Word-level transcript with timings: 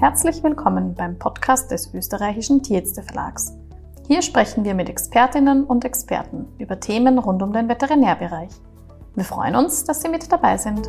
Herzlich 0.00 0.42
willkommen 0.42 0.94
beim 0.94 1.18
Podcast 1.18 1.70
des 1.70 1.92
österreichischen 1.92 2.62
Tierärzte 2.62 3.02
Verlags. 3.02 3.52
Hier 4.08 4.22
sprechen 4.22 4.64
wir 4.64 4.72
mit 4.72 4.88
Expertinnen 4.88 5.64
und 5.64 5.84
Experten 5.84 6.46
über 6.58 6.80
Themen 6.80 7.18
rund 7.18 7.42
um 7.42 7.52
den 7.52 7.68
Veterinärbereich. 7.68 8.48
Wir 9.14 9.24
freuen 9.24 9.56
uns, 9.56 9.84
dass 9.84 10.00
Sie 10.00 10.08
mit 10.08 10.32
dabei 10.32 10.56
sind. 10.56 10.88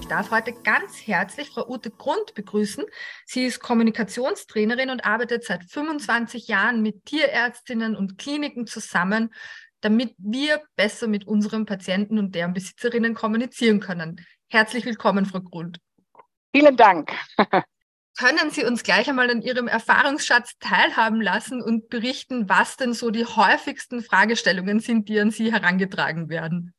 Ich 0.00 0.06
darf 0.08 0.30
heute 0.30 0.54
ganz 0.54 1.06
herzlich 1.06 1.50
Frau 1.50 1.68
Ute 1.68 1.90
Grund 1.90 2.32
begrüßen. 2.34 2.84
Sie 3.26 3.44
ist 3.44 3.60
Kommunikationstrainerin 3.60 4.88
und 4.88 5.04
arbeitet 5.04 5.44
seit 5.44 5.62
25 5.64 6.48
Jahren 6.48 6.80
mit 6.80 7.04
Tierärztinnen 7.04 7.96
und 7.96 8.16
Kliniken 8.16 8.66
zusammen, 8.66 9.34
damit 9.82 10.14
wir 10.16 10.62
besser 10.74 11.06
mit 11.06 11.26
unseren 11.26 11.66
Patienten 11.66 12.18
und 12.18 12.34
deren 12.34 12.54
Besitzerinnen 12.54 13.12
kommunizieren 13.12 13.80
können. 13.80 14.24
Herzlich 14.48 14.86
willkommen, 14.86 15.26
Frau 15.26 15.40
Grund. 15.40 15.80
Vielen 16.54 16.76
Dank. 16.76 17.12
Können 18.16 18.50
Sie 18.50 18.64
uns 18.64 18.84
gleich 18.84 19.08
einmal 19.08 19.28
an 19.28 19.42
Ihrem 19.42 19.66
Erfahrungsschatz 19.66 20.56
teilhaben 20.60 21.20
lassen 21.20 21.60
und 21.60 21.88
berichten, 21.88 22.48
was 22.48 22.76
denn 22.76 22.92
so 22.92 23.10
die 23.10 23.24
häufigsten 23.24 24.02
Fragestellungen 24.02 24.78
sind, 24.78 25.08
die 25.08 25.18
an 25.18 25.32
Sie 25.32 25.52
herangetragen 25.52 26.28
werden? 26.28 26.72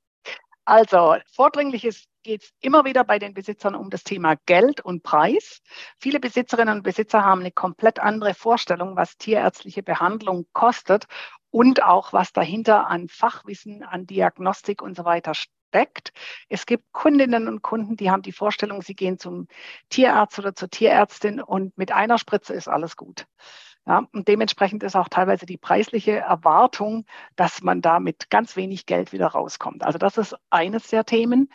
Also, 0.63 1.17
vordringlich 1.33 2.07
geht 2.23 2.43
es 2.43 2.53
immer 2.61 2.85
wieder 2.85 3.03
bei 3.03 3.19
den 3.19 3.33
Besitzern 3.33 3.75
um 3.75 3.89
das 3.89 4.05
Thema 4.05 4.35
Geld 4.45 4.79
und 4.79 5.03
Preis. 5.03 5.61
Viele 5.99 6.21
Besitzerinnen 6.21 6.77
und 6.77 6.83
Besitzer 6.83 7.25
haben 7.25 7.41
eine 7.41 7.51
komplett 7.51 7.99
andere 7.99 8.33
Vorstellung, 8.33 8.95
was 8.95 9.17
tierärztliche 9.17 9.83
Behandlung 9.83 10.47
kostet 10.53 11.03
und 11.51 11.83
auch 11.83 12.13
was 12.13 12.31
dahinter 12.31 12.87
an 12.87 13.09
Fachwissen, 13.09 13.83
an 13.83 14.07
Diagnostik 14.07 14.81
und 14.81 14.95
so 14.95 15.03
weiter 15.03 15.33
steckt. 15.75 16.13
Es 16.47 16.65
gibt 16.65 16.85
Kundinnen 16.93 17.49
und 17.49 17.61
Kunden, 17.61 17.97
die 17.97 18.09
haben 18.09 18.21
die 18.21 18.31
Vorstellung, 18.31 18.81
sie 18.81 18.95
gehen 18.95 19.19
zum 19.19 19.47
Tierarzt 19.89 20.39
oder 20.39 20.55
zur 20.55 20.69
Tierärztin 20.69 21.41
und 21.41 21.77
mit 21.77 21.91
einer 21.91 22.17
Spritze 22.17 22.53
ist 22.53 22.69
alles 22.69 22.95
gut. 22.95 23.27
Ja, 23.87 24.07
und 24.13 24.27
dementsprechend 24.27 24.81
ist 24.81 24.95
auch 24.95 25.09
teilweise 25.09 25.45
die 25.45 25.57
preisliche 25.57 26.13
Erwartung, 26.13 27.05
dass 27.35 27.61
man 27.61 27.81
da 27.83 27.99
mit 27.99 28.31
ganz 28.31 28.55
wenig 28.55 28.87
Geld 28.87 29.13
wieder 29.13 29.27
rauskommt. 29.27 29.83
Also 29.83 29.99
das 29.99 30.17
ist 30.17 30.35
eines 30.49 30.87
der 30.87 31.05
Themen. 31.05 31.49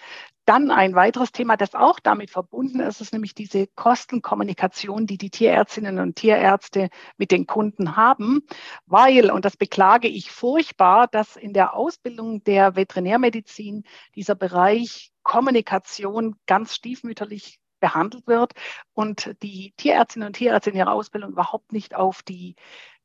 Dann 0.44 0.70
ein 0.70 0.94
weiteres 0.94 1.32
Thema, 1.32 1.56
das 1.56 1.74
auch 1.74 1.98
damit 1.98 2.30
verbunden 2.30 2.80
ist, 2.80 3.00
ist 3.00 3.12
nämlich 3.12 3.34
diese 3.34 3.66
Kostenkommunikation, 3.66 5.06
die 5.06 5.18
die 5.18 5.30
Tierärztinnen 5.30 5.98
und 5.98 6.16
Tierärzte 6.16 6.88
mit 7.16 7.32
den 7.32 7.46
Kunden 7.46 7.96
haben, 7.96 8.42
weil, 8.86 9.30
und 9.30 9.44
das 9.44 9.56
beklage 9.56 10.08
ich 10.08 10.30
furchtbar, 10.30 11.08
dass 11.08 11.36
in 11.36 11.52
der 11.52 11.74
Ausbildung 11.74 12.44
der 12.44 12.76
Veterinärmedizin 12.76 13.84
dieser 14.14 14.34
Bereich 14.36 15.12
Kommunikation 15.22 16.36
ganz 16.46 16.74
stiefmütterlich 16.74 17.60
behandelt 17.80 18.26
wird 18.26 18.52
und 18.94 19.34
die 19.42 19.72
Tierärztinnen 19.76 20.28
und 20.28 20.34
Tierärzte 20.34 20.70
in 20.70 20.76
ihrer 20.76 20.92
Ausbildung 20.92 21.32
überhaupt 21.32 21.72
nicht 21.72 21.94
auf 21.94 22.22
die 22.22 22.56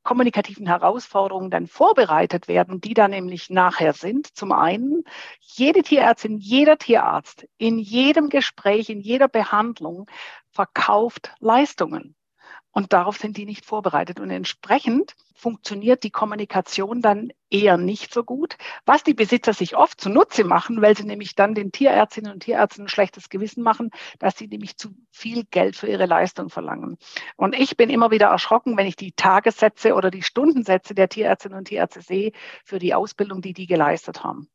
kommunikativen 0.04 0.68
Herausforderungen 0.68 1.50
dann 1.50 1.68
vorbereitet 1.68 2.48
werden, 2.48 2.80
die 2.80 2.94
da 2.94 3.08
nämlich 3.08 3.50
nachher 3.50 3.94
sind. 3.94 4.28
Zum 4.38 4.52
einen, 4.52 5.04
jede 5.40 5.82
Tierärztin, 5.82 6.38
jeder 6.38 6.78
Tierarzt 6.78 7.48
in 7.58 7.80
jedem 7.80 8.30
Gespräch, 8.30 8.90
in 8.90 9.02
jeder 9.02 9.28
Behandlung 9.28 10.06
verkauft 10.52 11.34
Leistungen. 11.40 12.16
Und 12.76 12.92
darauf 12.92 13.16
sind 13.16 13.38
die 13.38 13.46
nicht 13.46 13.66
vorbereitet. 13.66 14.20
Und 14.20 14.30
entsprechend 14.30 15.16
funktioniert 15.34 16.04
die 16.04 16.12
Kommunikation 16.12 17.02
dann 17.02 17.32
eher 17.50 17.78
nicht 17.78 18.14
so 18.14 18.26
gut, 18.26 18.58
was 18.86 19.02
die 19.02 19.14
Besitzer 19.14 19.54
sich 19.54 19.78
oft 19.78 20.02
zunutze 20.02 20.44
machen, 20.44 20.82
weil 20.82 20.96
sie 20.98 21.06
nämlich 21.06 21.36
dann 21.36 21.56
den 21.56 21.72
Tierärztinnen 21.72 22.34
und 22.34 22.42
Tierärzten 22.42 22.86
ein 22.86 22.90
schlechtes 22.90 23.30
Gewissen 23.30 23.64
machen, 23.64 23.92
dass 24.20 24.38
sie 24.38 24.48
nämlich 24.48 24.76
zu 24.76 24.90
viel 25.10 25.46
Geld 25.46 25.78
für 25.78 25.88
ihre 25.88 26.06
Leistung 26.06 26.50
verlangen. 26.50 26.98
Und 27.38 27.56
ich 27.58 27.78
bin 27.78 27.90
immer 27.90 28.12
wieder 28.12 28.28
erschrocken, 28.28 28.76
wenn 28.76 28.88
ich 28.88 28.98
die 28.98 29.14
Tagessätze 29.14 29.94
oder 29.94 30.12
die 30.12 30.24
Stundensätze 30.24 30.94
der 30.94 31.08
Tierärztinnen 31.08 31.58
und 31.58 31.70
Tierärzte 31.70 32.02
sehe 32.02 32.34
für 32.66 32.80
die 32.80 32.94
Ausbildung, 32.94 33.42
die 33.42 33.54
die 33.54 33.68
geleistet 33.68 34.22
haben 34.22 34.50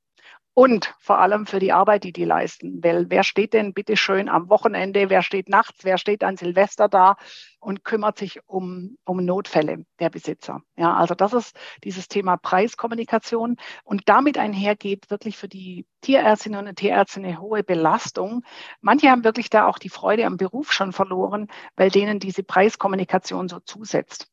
und 0.54 0.94
vor 0.98 1.18
allem 1.18 1.46
für 1.46 1.58
die 1.58 1.72
Arbeit, 1.72 2.04
die 2.04 2.12
die 2.12 2.24
leisten. 2.24 2.82
Weil 2.82 3.06
wer 3.08 3.22
steht 3.24 3.52
denn 3.52 3.72
bitte 3.72 3.96
schön 3.96 4.28
am 4.28 4.48
Wochenende, 4.48 5.08
wer 5.08 5.22
steht 5.22 5.48
nachts, 5.48 5.84
wer 5.84 5.96
steht 5.96 6.24
an 6.24 6.36
Silvester 6.36 6.88
da 6.88 7.16
und 7.60 7.84
kümmert 7.84 8.18
sich 8.18 8.40
um, 8.46 8.96
um 9.04 9.24
Notfälle 9.24 9.84
der 10.00 10.10
Besitzer. 10.10 10.62
Ja, 10.76 10.94
also 10.96 11.14
das 11.14 11.32
ist 11.32 11.56
dieses 11.84 12.08
Thema 12.08 12.36
Preiskommunikation 12.36 13.56
und 13.84 14.02
damit 14.06 14.38
einhergeht 14.38 15.10
wirklich 15.10 15.36
für 15.36 15.48
die 15.48 15.86
Tierärztinnen 16.00 16.66
und 16.66 16.76
Tierärzte 16.76 17.20
eine 17.20 17.40
hohe 17.40 17.62
Belastung. 17.62 18.44
Manche 18.80 19.10
haben 19.10 19.24
wirklich 19.24 19.50
da 19.50 19.66
auch 19.66 19.78
die 19.78 19.88
Freude 19.88 20.26
am 20.26 20.36
Beruf 20.36 20.72
schon 20.72 20.92
verloren, 20.92 21.48
weil 21.76 21.90
denen 21.90 22.18
diese 22.18 22.42
Preiskommunikation 22.42 23.48
so 23.48 23.60
zusetzt. 23.60 24.28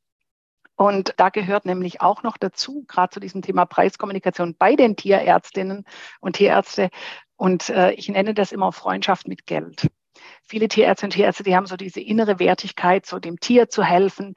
Und 0.78 1.16
da 1.18 1.30
gehört 1.30 1.66
nämlich 1.66 2.02
auch 2.02 2.22
noch 2.22 2.38
dazu, 2.38 2.86
gerade 2.88 3.10
zu 3.10 3.20
diesem 3.20 3.42
Thema 3.42 3.66
Preiskommunikation 3.66 4.56
bei 4.58 4.76
den 4.76 4.96
Tierärztinnen 4.96 5.86
und 6.22 6.36
Tierärzte. 6.36 6.92
Und 7.36 7.70
äh, 7.70 7.92
ich 7.94 8.10
nenne 8.10 8.36
das 8.36 8.52
immer 8.52 8.72
Freundschaft 8.72 9.28
mit 9.28 9.48
Geld. 9.48 9.88
Viele 10.44 10.68
Tierärzte 10.68 11.08
und 11.08 11.14
Tierärzte, 11.14 11.44
die 11.44 11.56
haben 11.56 11.66
so 11.66 11.78
diese 11.78 12.00
innere 12.00 12.40
Wertigkeit, 12.40 13.08
so 13.08 13.18
dem 13.18 13.40
Tier 13.40 13.70
zu 13.70 13.84
helfen 13.84 14.36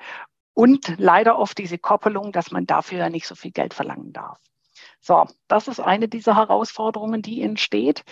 und 0.54 0.94
leider 0.96 1.38
oft 1.38 1.58
diese 1.58 1.78
Koppelung, 1.78 2.32
dass 2.32 2.50
man 2.50 2.66
dafür 2.66 2.98
ja 2.98 3.10
nicht 3.10 3.26
so 3.26 3.34
viel 3.34 3.50
Geld 3.50 3.74
verlangen 3.74 4.14
darf. 4.14 4.38
So, 4.98 5.26
das 5.46 5.68
ist 5.68 5.80
eine 5.80 6.08
dieser 6.08 6.36
Herausforderungen, 6.36 7.20
die 7.20 7.42
entsteht 7.42 8.02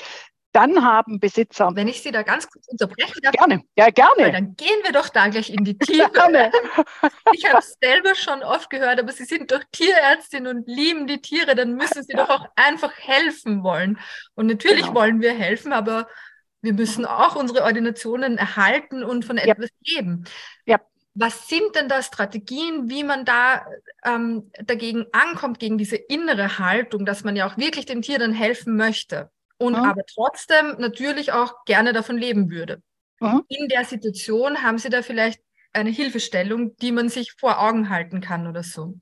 dann 0.52 0.84
haben 0.84 1.20
Besitzer. 1.20 1.70
Wenn 1.74 1.88
ich 1.88 2.02
Sie 2.02 2.10
da 2.10 2.22
ganz 2.22 2.48
kurz 2.48 2.66
unterbrechen 2.68 3.20
darf. 3.22 3.32
Gerne, 3.32 3.62
ja, 3.76 3.90
gerne. 3.90 4.32
Dann 4.32 4.56
gehen 4.56 4.80
wir 4.82 4.92
doch 4.92 5.08
da 5.08 5.28
gleich 5.28 5.50
in 5.50 5.64
die 5.64 5.76
Tiefe. 5.78 6.10
Gerne. 6.10 6.50
Ich 7.32 7.46
habe 7.46 7.58
es 7.58 7.76
selber 7.80 8.14
schon 8.14 8.42
oft 8.42 8.70
gehört, 8.70 8.98
aber 8.98 9.12
Sie 9.12 9.24
sind 9.24 9.52
doch 9.52 9.62
Tierärztin 9.72 10.46
und 10.46 10.66
lieben 10.66 11.06
die 11.06 11.20
Tiere, 11.20 11.54
dann 11.54 11.74
müssen 11.74 12.02
Sie 12.02 12.12
ja. 12.12 12.24
doch 12.24 12.30
auch 12.30 12.48
einfach 12.56 12.92
helfen 12.98 13.62
wollen. 13.62 13.98
Und 14.34 14.46
natürlich 14.46 14.86
genau. 14.86 14.94
wollen 14.94 15.20
wir 15.20 15.34
helfen, 15.34 15.72
aber 15.72 16.08
wir 16.62 16.72
müssen 16.72 17.04
auch 17.04 17.36
unsere 17.36 17.62
Ordinationen 17.62 18.38
erhalten 18.38 19.04
und 19.04 19.24
von 19.24 19.38
etwas 19.38 19.70
ja. 19.80 20.00
geben. 20.00 20.24
Ja. 20.64 20.80
Was 21.14 21.48
sind 21.48 21.74
denn 21.74 21.88
da 21.88 22.02
Strategien, 22.02 22.88
wie 22.88 23.02
man 23.02 23.24
da 23.24 23.66
ähm, 24.04 24.50
dagegen 24.64 25.06
ankommt, 25.12 25.58
gegen 25.58 25.76
diese 25.76 25.96
innere 25.96 26.58
Haltung, 26.58 27.04
dass 27.04 27.24
man 27.24 27.34
ja 27.34 27.46
auch 27.46 27.56
wirklich 27.56 27.86
den 27.86 28.02
Tieren 28.02 28.32
helfen 28.32 28.76
möchte? 28.76 29.30
Und 29.58 29.74
mhm. 29.74 29.84
aber 29.84 30.02
trotzdem 30.06 30.76
natürlich 30.78 31.32
auch 31.32 31.64
gerne 31.64 31.92
davon 31.92 32.16
leben 32.16 32.50
würde. 32.50 32.82
Mhm. 33.20 33.44
In 33.48 33.68
der 33.68 33.84
Situation 33.84 34.62
haben 34.62 34.78
Sie 34.78 34.90
da 34.90 35.02
vielleicht 35.02 35.40
eine 35.72 35.90
Hilfestellung, 35.90 36.76
die 36.76 36.92
man 36.92 37.08
sich 37.08 37.32
vor 37.32 37.60
Augen 37.60 37.90
halten 37.90 38.20
kann 38.20 38.46
oder 38.46 38.62
so? 38.62 38.94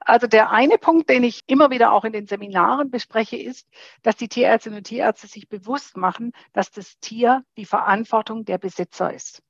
Also 0.00 0.26
der 0.26 0.50
eine 0.50 0.78
Punkt, 0.78 1.10
den 1.10 1.24
ich 1.24 1.40
immer 1.46 1.70
wieder 1.70 1.92
auch 1.92 2.04
in 2.04 2.12
den 2.12 2.26
Seminaren 2.26 2.90
bespreche, 2.90 3.36
ist, 3.36 3.66
dass 4.02 4.16
die 4.16 4.28
Tierärztinnen 4.28 4.78
und 4.78 4.84
Tierärzte 4.84 5.26
sich 5.26 5.48
bewusst 5.48 5.96
machen, 5.96 6.32
dass 6.52 6.70
das 6.70 6.98
Tier 7.00 7.44
die 7.56 7.66
Verantwortung 7.66 8.44
der 8.44 8.58
Besitzer 8.58 9.12
ist. 9.12 9.42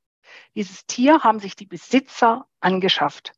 Dieses 0.55 0.87
Tier 0.87 1.23
haben 1.23 1.39
sich 1.39 1.55
die 1.55 1.67
Besitzer 1.67 2.47
angeschafft. 2.61 3.33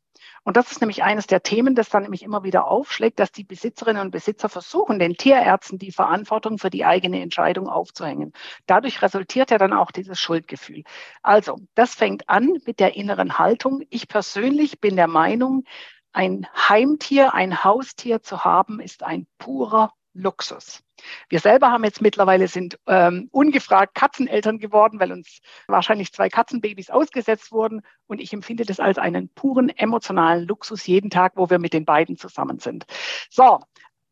Und 0.47 0.55
das 0.55 0.71
ist 0.71 0.79
nämlich 0.79 1.03
eines 1.03 1.27
der 1.27 1.43
Themen, 1.43 1.75
das 1.75 1.89
dann 1.89 2.03
nämlich 2.03 2.23
immer 2.23 2.41
wieder 2.41 2.67
aufschlägt, 2.67 3.19
dass 3.19 3.33
die 3.33 3.43
Besitzerinnen 3.43 4.01
und 4.01 4.11
Besitzer 4.11 4.47
versuchen, 4.47 4.97
den 4.97 5.17
Tierärzten 5.17 5.77
die 5.77 5.91
Verantwortung 5.91 6.57
für 6.57 6.69
die 6.69 6.85
eigene 6.85 7.21
Entscheidung 7.21 7.67
aufzuhängen. 7.67 8.31
Dadurch 8.65 9.01
resultiert 9.01 9.51
ja 9.51 9.57
dann 9.57 9.73
auch 9.73 9.91
dieses 9.91 10.21
Schuldgefühl. 10.21 10.83
Also, 11.21 11.57
das 11.75 11.95
fängt 11.95 12.29
an 12.29 12.59
mit 12.65 12.79
der 12.79 12.95
inneren 12.95 13.37
Haltung. 13.37 13.83
Ich 13.89 14.07
persönlich 14.07 14.79
bin 14.79 14.95
der 14.95 15.07
Meinung, 15.07 15.65
ein 16.13 16.47
Heimtier, 16.55 17.33
ein 17.33 17.65
Haustier 17.65 18.21
zu 18.21 18.45
haben, 18.45 18.79
ist 18.79 19.03
ein 19.03 19.27
purer 19.39 19.91
Luxus. 20.17 20.83
Wir 21.29 21.39
selber 21.39 21.71
haben 21.71 21.83
jetzt 21.83 22.01
mittlerweile 22.01 22.47
sind 22.47 22.79
ähm, 22.87 23.29
ungefragt 23.31 23.95
Katzeneltern 23.95 24.57
geworden, 24.57 24.99
weil 24.99 25.11
uns 25.11 25.39
wahrscheinlich 25.67 26.11
zwei 26.11 26.29
Katzenbabys 26.29 26.89
ausgesetzt 26.89 27.51
wurden. 27.51 27.81
Und 28.07 28.19
ich 28.19 28.33
empfinde 28.33 28.65
das 28.65 28.79
als 28.79 28.97
einen 28.97 29.29
puren 29.29 29.69
emotionalen 29.69 30.47
Luxus 30.47 30.85
jeden 30.87 31.09
Tag, 31.09 31.33
wo 31.35 31.49
wir 31.49 31.59
mit 31.59 31.73
den 31.73 31.85
beiden 31.85 32.17
zusammen 32.17 32.59
sind. 32.59 32.85
So. 33.29 33.59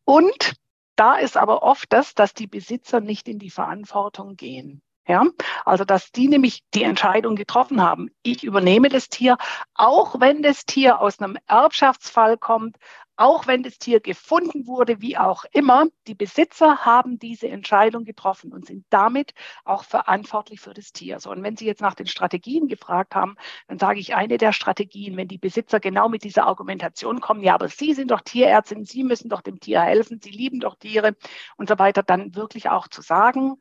Und 0.04 0.54
da 0.94 1.16
ist 1.16 1.36
aber 1.36 1.62
oft 1.62 1.92
das, 1.92 2.14
dass 2.14 2.32
die 2.32 2.46
Besitzer 2.46 3.00
nicht 3.00 3.28
in 3.28 3.38
die 3.38 3.50
Verantwortung 3.50 4.36
gehen. 4.36 4.82
Ja, 5.08 5.24
also 5.64 5.84
dass 5.84 6.10
die 6.10 6.26
nämlich 6.26 6.64
die 6.74 6.82
Entscheidung 6.82 7.36
getroffen 7.36 7.80
haben. 7.80 8.10
Ich 8.22 8.42
übernehme 8.42 8.88
das 8.88 9.08
Tier, 9.08 9.36
auch 9.74 10.18
wenn 10.18 10.42
das 10.42 10.64
Tier 10.64 11.00
aus 11.00 11.20
einem 11.20 11.36
Erbschaftsfall 11.46 12.36
kommt, 12.36 12.76
auch 13.16 13.46
wenn 13.46 13.62
das 13.62 13.78
Tier 13.78 14.00
gefunden 14.00 14.66
wurde, 14.66 15.00
wie 15.00 15.16
auch 15.16 15.44
immer, 15.52 15.86
die 16.06 16.14
Besitzer 16.14 16.84
haben 16.84 17.18
diese 17.18 17.48
Entscheidung 17.48 18.04
getroffen 18.04 18.52
und 18.52 18.66
sind 18.66 18.84
damit 18.90 19.32
auch 19.64 19.84
verantwortlich 19.84 20.60
für 20.60 20.74
das 20.74 20.92
Tier. 20.92 21.18
So, 21.20 21.30
und 21.30 21.42
wenn 21.42 21.56
Sie 21.56 21.66
jetzt 21.66 21.80
nach 21.80 21.94
den 21.94 22.06
Strategien 22.06 22.68
gefragt 22.68 23.14
haben, 23.14 23.36
dann 23.68 23.78
sage 23.78 24.00
ich 24.00 24.14
eine 24.14 24.38
der 24.38 24.52
Strategien, 24.52 25.16
wenn 25.16 25.28
die 25.28 25.38
Besitzer 25.38 25.80
genau 25.80 26.08
mit 26.08 26.24
dieser 26.24 26.46
Argumentation 26.46 27.20
kommen, 27.20 27.42
ja, 27.42 27.54
aber 27.54 27.68
Sie 27.68 27.94
sind 27.94 28.10
doch 28.10 28.20
Tierärztin, 28.20 28.84
Sie 28.84 29.04
müssen 29.04 29.28
doch 29.28 29.40
dem 29.40 29.60
Tier 29.60 29.80
helfen, 29.80 30.20
Sie 30.22 30.30
lieben 30.30 30.60
doch 30.60 30.76
Tiere 30.76 31.16
und 31.56 31.68
so 31.68 31.78
weiter, 31.78 32.02
dann 32.02 32.34
wirklich 32.34 32.68
auch 32.68 32.88
zu 32.88 33.02
sagen, 33.02 33.54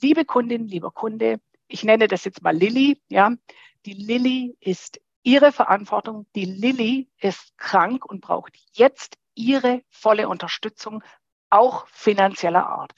liebe 0.00 0.24
Kundin, 0.24 0.66
lieber 0.68 0.90
Kunde, 0.90 1.40
ich 1.68 1.84
nenne 1.84 2.08
das 2.08 2.24
jetzt 2.24 2.42
mal 2.42 2.56
Lilly, 2.56 3.00
ja. 3.08 3.32
Die 3.86 3.94
Lilly 3.94 4.56
ist 4.60 5.00
ihre 5.22 5.52
Verantwortung. 5.52 6.26
Die 6.34 6.44
Lilly 6.44 7.10
ist 7.18 7.56
krank 7.58 8.04
und 8.04 8.20
braucht 8.20 8.56
jetzt 8.72 9.16
ihre 9.34 9.82
volle 9.88 10.28
Unterstützung, 10.28 11.02
auch 11.50 11.86
finanzieller 11.88 12.66
Art. 12.66 12.92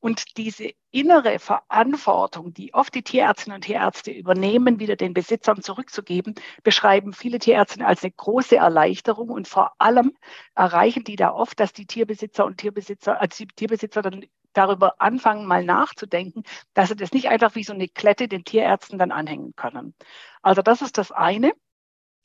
Und 0.00 0.36
diese 0.36 0.72
innere 0.90 1.38
Verantwortung, 1.38 2.52
die 2.52 2.74
oft 2.74 2.92
die 2.92 3.04
Tierärztinnen 3.04 3.58
und 3.58 3.64
Tierärzte 3.64 4.10
übernehmen, 4.10 4.80
wieder 4.80 4.96
den 4.96 5.14
Besitzern 5.14 5.62
zurückzugeben, 5.62 6.34
beschreiben 6.64 7.12
viele 7.12 7.38
Tierärzte 7.38 7.86
als 7.86 8.02
eine 8.02 8.10
große 8.10 8.56
Erleichterung. 8.56 9.30
Und 9.30 9.46
vor 9.46 9.74
allem 9.78 10.16
erreichen 10.56 11.04
die 11.04 11.14
da 11.14 11.32
oft, 11.32 11.60
dass 11.60 11.72
die 11.72 11.86
Tierbesitzer 11.86 12.44
und 12.44 12.58
Tierbesitzer, 12.58 13.20
als 13.20 13.36
die 13.36 13.46
Tierbesitzer 13.46 14.02
dann 14.02 14.26
darüber 14.52 15.00
anfangen, 15.00 15.46
mal 15.46 15.64
nachzudenken, 15.64 16.42
dass 16.74 16.88
sie 16.88 16.96
das 16.96 17.12
nicht 17.12 17.28
einfach 17.28 17.54
wie 17.54 17.64
so 17.64 17.72
eine 17.72 17.88
Klette 17.88 18.28
den 18.28 18.44
Tierärzten 18.44 18.98
dann 18.98 19.12
anhängen 19.12 19.54
können. 19.56 19.94
Also 20.42 20.62
das 20.62 20.82
ist 20.82 20.98
das 20.98 21.12
eine, 21.12 21.52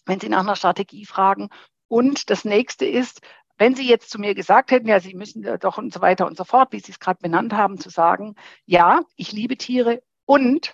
wenn 0.05 0.19
Sie 0.19 0.29
nach 0.29 0.39
einer 0.39 0.55
Strategie 0.55 1.05
fragen. 1.05 1.49
Und 1.87 2.29
das 2.29 2.45
nächste 2.45 2.85
ist, 2.85 3.21
wenn 3.57 3.75
Sie 3.75 3.87
jetzt 3.87 4.09
zu 4.09 4.19
mir 4.19 4.35
gesagt 4.35 4.71
hätten, 4.71 4.87
ja, 4.87 4.99
Sie 4.99 5.13
müssen 5.13 5.43
doch 5.59 5.77
und 5.77 5.93
so 5.93 6.01
weiter 6.01 6.27
und 6.27 6.37
so 6.37 6.43
fort, 6.43 6.71
wie 6.71 6.79
Sie 6.79 6.91
es 6.91 6.99
gerade 6.99 7.19
benannt 7.21 7.53
haben, 7.53 7.79
zu 7.79 7.89
sagen, 7.89 8.35
ja, 8.65 9.01
ich 9.15 9.31
liebe 9.31 9.57
Tiere 9.57 10.01
und 10.25 10.73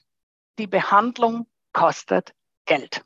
die 0.60 0.68
Behandlung 0.68 1.48
kostet 1.72 2.34
Geld. 2.66 3.04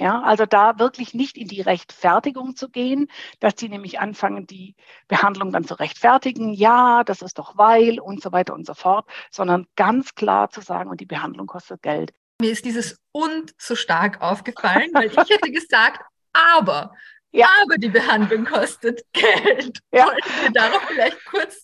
Ja, 0.00 0.22
also 0.22 0.46
da 0.46 0.78
wirklich 0.78 1.12
nicht 1.12 1.36
in 1.36 1.46
die 1.46 1.60
Rechtfertigung 1.60 2.56
zu 2.56 2.70
gehen, 2.70 3.08
dass 3.38 3.54
die 3.54 3.68
nämlich 3.68 4.00
anfangen, 4.00 4.46
die 4.46 4.74
Behandlung 5.08 5.52
dann 5.52 5.64
zu 5.64 5.74
rechtfertigen. 5.74 6.54
Ja, 6.54 7.04
das 7.04 7.20
ist 7.20 7.38
doch 7.38 7.58
weil 7.58 8.00
und 8.00 8.22
so 8.22 8.32
weiter 8.32 8.54
und 8.54 8.64
so 8.64 8.72
fort, 8.72 9.06
sondern 9.30 9.66
ganz 9.76 10.14
klar 10.14 10.48
zu 10.48 10.62
sagen, 10.62 10.88
und 10.88 11.02
die 11.02 11.06
Behandlung 11.06 11.46
kostet 11.46 11.82
Geld. 11.82 12.14
Mir 12.40 12.50
ist 12.50 12.64
dieses 12.64 12.98
und 13.12 13.52
so 13.58 13.76
stark 13.76 14.22
aufgefallen, 14.22 14.88
weil 14.94 15.08
ich 15.10 15.16
hätte 15.18 15.50
gesagt, 15.50 16.00
aber 16.32 16.94
ja. 17.32 17.48
Aber 17.62 17.76
die 17.76 17.90
Behandlung 17.90 18.46
kostet 18.46 19.04
Geld. 19.12 19.80
Ja. 19.92 20.06
Wollten 20.06 20.30
wir 20.42 20.50
darauf 20.52 20.82
vielleicht 20.88 21.24
kurz, 21.26 21.62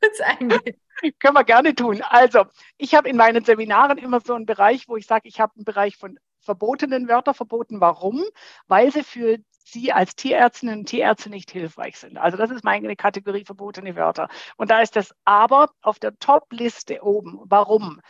kurz 0.00 0.20
eingehen? 0.20 0.76
Können 1.18 1.34
wir 1.34 1.42
gerne 1.42 1.74
tun. 1.74 2.00
Also, 2.02 2.44
ich 2.76 2.94
habe 2.94 3.08
in 3.08 3.16
meinen 3.16 3.44
Seminaren 3.44 3.98
immer 3.98 4.20
so 4.20 4.34
einen 4.34 4.46
Bereich, 4.46 4.86
wo 4.86 4.96
ich 4.96 5.06
sage, 5.06 5.26
ich 5.26 5.40
habe 5.40 5.52
einen 5.56 5.64
Bereich 5.64 5.96
von 5.96 6.16
verbotenen 6.42 7.08
Wörtern 7.08 7.34
verboten. 7.34 7.80
Warum? 7.80 8.22
Weil 8.66 8.92
sie 8.92 9.04
für 9.04 9.38
Sie 9.64 9.92
als 9.92 10.16
Tierärztinnen 10.16 10.80
und 10.80 10.86
Tierärzte 10.86 11.30
nicht 11.30 11.50
hilfreich 11.50 11.96
sind. 11.96 12.18
Also 12.18 12.36
das 12.36 12.50
ist 12.50 12.64
meine 12.64 12.94
Kategorie 12.96 13.44
verbotene 13.44 13.96
Wörter. 13.96 14.28
Und 14.56 14.70
da 14.70 14.80
ist 14.80 14.96
das 14.96 15.14
Aber 15.24 15.70
auf 15.80 15.98
der 15.98 16.18
Top-Liste 16.18 17.02
oben. 17.02 17.40
Warum? 17.44 18.00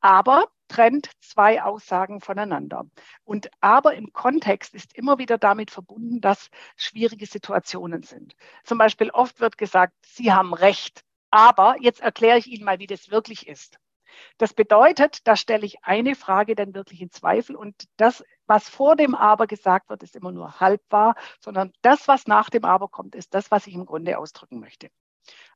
Aber 0.00 0.48
trennt 0.68 1.10
zwei 1.20 1.62
Aussagen 1.62 2.20
voneinander. 2.20 2.84
Und 3.24 3.50
aber 3.60 3.94
im 3.94 4.12
Kontext 4.12 4.74
ist 4.74 4.96
immer 4.96 5.18
wieder 5.18 5.38
damit 5.38 5.70
verbunden, 5.70 6.20
dass 6.20 6.48
schwierige 6.76 7.26
Situationen 7.26 8.02
sind. 8.02 8.34
Zum 8.64 8.78
Beispiel 8.78 9.10
oft 9.10 9.38
wird 9.40 9.58
gesagt, 9.58 9.92
Sie 10.04 10.32
haben 10.32 10.54
recht, 10.54 11.04
aber 11.30 11.76
jetzt 11.80 12.00
erkläre 12.00 12.38
ich 12.38 12.46
Ihnen 12.46 12.64
mal, 12.64 12.78
wie 12.78 12.86
das 12.86 13.10
wirklich 13.10 13.46
ist. 13.46 13.78
Das 14.38 14.54
bedeutet, 14.54 15.26
da 15.26 15.36
stelle 15.36 15.66
ich 15.66 15.84
eine 15.84 16.14
Frage 16.14 16.54
dann 16.54 16.74
wirklich 16.74 17.00
in 17.00 17.10
Zweifel 17.10 17.56
und 17.56 17.88
das, 17.96 18.24
was 18.46 18.68
vor 18.68 18.96
dem 18.96 19.14
Aber 19.14 19.46
gesagt 19.46 19.88
wird, 19.88 20.02
ist 20.02 20.16
immer 20.16 20.32
nur 20.32 20.60
halb 20.60 20.82
wahr, 20.90 21.14
sondern 21.40 21.72
das, 21.82 22.08
was 22.08 22.26
nach 22.26 22.50
dem 22.50 22.64
Aber 22.64 22.88
kommt, 22.88 23.14
ist 23.14 23.34
das, 23.34 23.50
was 23.50 23.66
ich 23.66 23.74
im 23.74 23.86
Grunde 23.86 24.18
ausdrücken 24.18 24.60
möchte. 24.60 24.90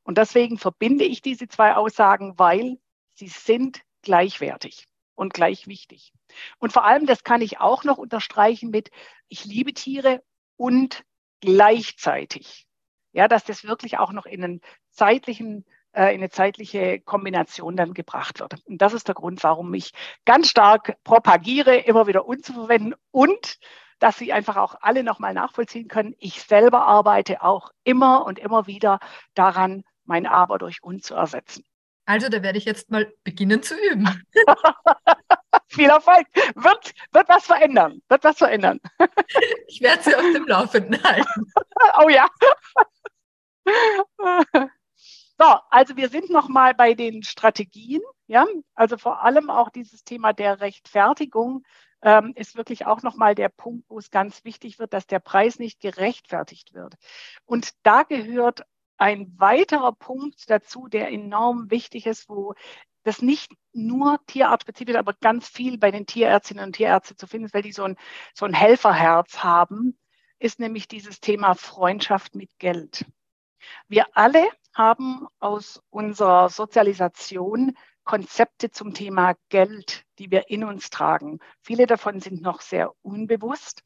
Und 0.02 0.18
deswegen 0.18 0.58
verbinde 0.58 1.04
ich 1.04 1.22
diese 1.22 1.48
zwei 1.48 1.74
Aussagen, 1.74 2.38
weil 2.38 2.78
sie 3.14 3.28
sind 3.28 3.82
gleichwertig 4.02 4.86
und 5.14 5.34
gleich 5.34 5.66
wichtig. 5.66 6.12
Und 6.58 6.72
vor 6.72 6.84
allem, 6.84 7.06
das 7.06 7.24
kann 7.24 7.40
ich 7.40 7.58
auch 7.58 7.84
noch 7.84 7.98
unterstreichen 7.98 8.70
mit, 8.70 8.90
ich 9.28 9.44
liebe 9.44 9.72
Tiere 9.72 10.22
und 10.56 11.04
gleichzeitig. 11.40 12.66
Ja, 13.12 13.28
dass 13.28 13.44
das 13.44 13.64
wirklich 13.64 13.98
auch 13.98 14.12
noch 14.12 14.26
in 14.26 14.44
einen 14.44 14.60
zeitlichen 14.90 15.64
äh, 15.96 16.14
in 16.14 16.20
eine 16.20 16.30
zeitliche 16.30 17.00
Kombination 17.00 17.76
dann 17.76 17.94
gebracht 17.94 18.40
wird. 18.40 18.54
Und 18.66 18.82
das 18.82 18.92
ist 18.92 19.08
der 19.08 19.14
Grund, 19.14 19.42
warum 19.42 19.72
ich 19.74 19.92
ganz 20.24 20.48
stark 20.48 20.96
propagiere, 21.04 21.76
immer 21.76 22.06
wieder 22.06 22.26
unzuverwenden 22.26 22.94
und 23.10 23.58
dass 23.98 24.18
Sie 24.18 24.32
einfach 24.32 24.56
auch 24.56 24.74
alle 24.80 25.02
nochmal 25.02 25.32
nachvollziehen 25.32 25.88
können. 25.88 26.14
Ich 26.18 26.42
selber 26.42 26.86
arbeite 26.86 27.42
auch 27.42 27.70
immer 27.82 28.26
und 28.26 28.38
immer 28.38 28.66
wieder 28.66 29.00
daran, 29.34 29.84
mein 30.04 30.26
Aber 30.26 30.58
durch 30.58 30.82
Un 30.84 31.00
zu 31.00 31.14
ersetzen. 31.14 31.64
Also 32.04 32.28
da 32.28 32.42
werde 32.42 32.58
ich 32.58 32.66
jetzt 32.66 32.90
mal 32.90 33.12
beginnen 33.24 33.62
zu 33.62 33.74
üben. 33.74 34.06
Viel 35.68 35.88
Erfolg. 35.88 36.26
Wird, 36.54 36.92
wird 37.12 37.28
was 37.28 37.46
verändern. 37.46 38.00
Wird 38.08 38.22
was 38.22 38.38
verändern. 38.38 38.80
ich 39.66 39.80
werde 39.80 40.02
Sie 40.02 40.14
auf 40.14 40.32
dem 40.32 40.46
Laufenden 40.46 41.02
halten. 41.02 41.46
Oh 41.98 42.08
ja. 42.08 42.26
So, 45.38 45.44
also 45.70 45.96
wir 45.96 46.08
sind 46.08 46.30
noch 46.30 46.48
mal 46.48 46.74
bei 46.74 46.94
den 46.94 47.22
Strategien. 47.22 48.00
Ja, 48.26 48.46
also 48.74 48.96
vor 48.96 49.22
allem 49.22 49.50
auch 49.50 49.70
dieses 49.70 50.02
Thema 50.02 50.32
der 50.32 50.60
Rechtfertigung 50.60 51.62
ähm, 52.02 52.32
ist 52.36 52.56
wirklich 52.56 52.86
auch 52.86 53.02
noch 53.02 53.16
mal 53.16 53.34
der 53.34 53.48
Punkt, 53.50 53.84
wo 53.88 53.98
es 53.98 54.10
ganz 54.10 54.44
wichtig 54.44 54.78
wird, 54.78 54.92
dass 54.92 55.06
der 55.06 55.20
Preis 55.20 55.58
nicht 55.58 55.80
gerechtfertigt 55.80 56.74
wird. 56.74 56.94
Und 57.44 57.70
da 57.82 58.02
gehört 58.02 58.62
ein 58.98 59.34
weiterer 59.38 59.92
Punkt 59.92 60.48
dazu, 60.50 60.88
der 60.88 61.10
enorm 61.10 61.70
wichtig 61.70 62.06
ist, 62.06 62.28
wo 62.28 62.54
das 63.02 63.22
nicht 63.22 63.52
nur 63.72 64.18
tierartspezifisch, 64.26 64.96
aber 64.96 65.14
ganz 65.20 65.48
viel 65.48 65.78
bei 65.78 65.90
den 65.90 66.06
Tierärztinnen 66.06 66.64
und 66.64 66.72
Tierärzten 66.72 67.16
zu 67.18 67.26
finden 67.26 67.46
ist, 67.46 67.54
weil 67.54 67.62
die 67.62 67.72
so 67.72 67.84
ein, 67.84 67.96
so 68.34 68.46
ein 68.46 68.54
Helferherz 68.54 69.44
haben, 69.44 69.98
ist 70.38 70.58
nämlich 70.58 70.88
dieses 70.88 71.20
Thema 71.20 71.54
Freundschaft 71.54 72.34
mit 72.34 72.50
Geld. 72.58 73.04
Wir 73.88 74.06
alle 74.12 74.48
haben 74.74 75.26
aus 75.38 75.82
unserer 75.90 76.48
Sozialisation 76.48 77.76
Konzepte 78.04 78.70
zum 78.70 78.94
Thema 78.94 79.34
Geld, 79.48 80.04
die 80.18 80.30
wir 80.30 80.48
in 80.48 80.64
uns 80.64 80.90
tragen. 80.90 81.40
Viele 81.62 81.86
davon 81.86 82.20
sind 82.20 82.40
noch 82.40 82.60
sehr 82.60 82.92
unbewusst. 83.02 83.82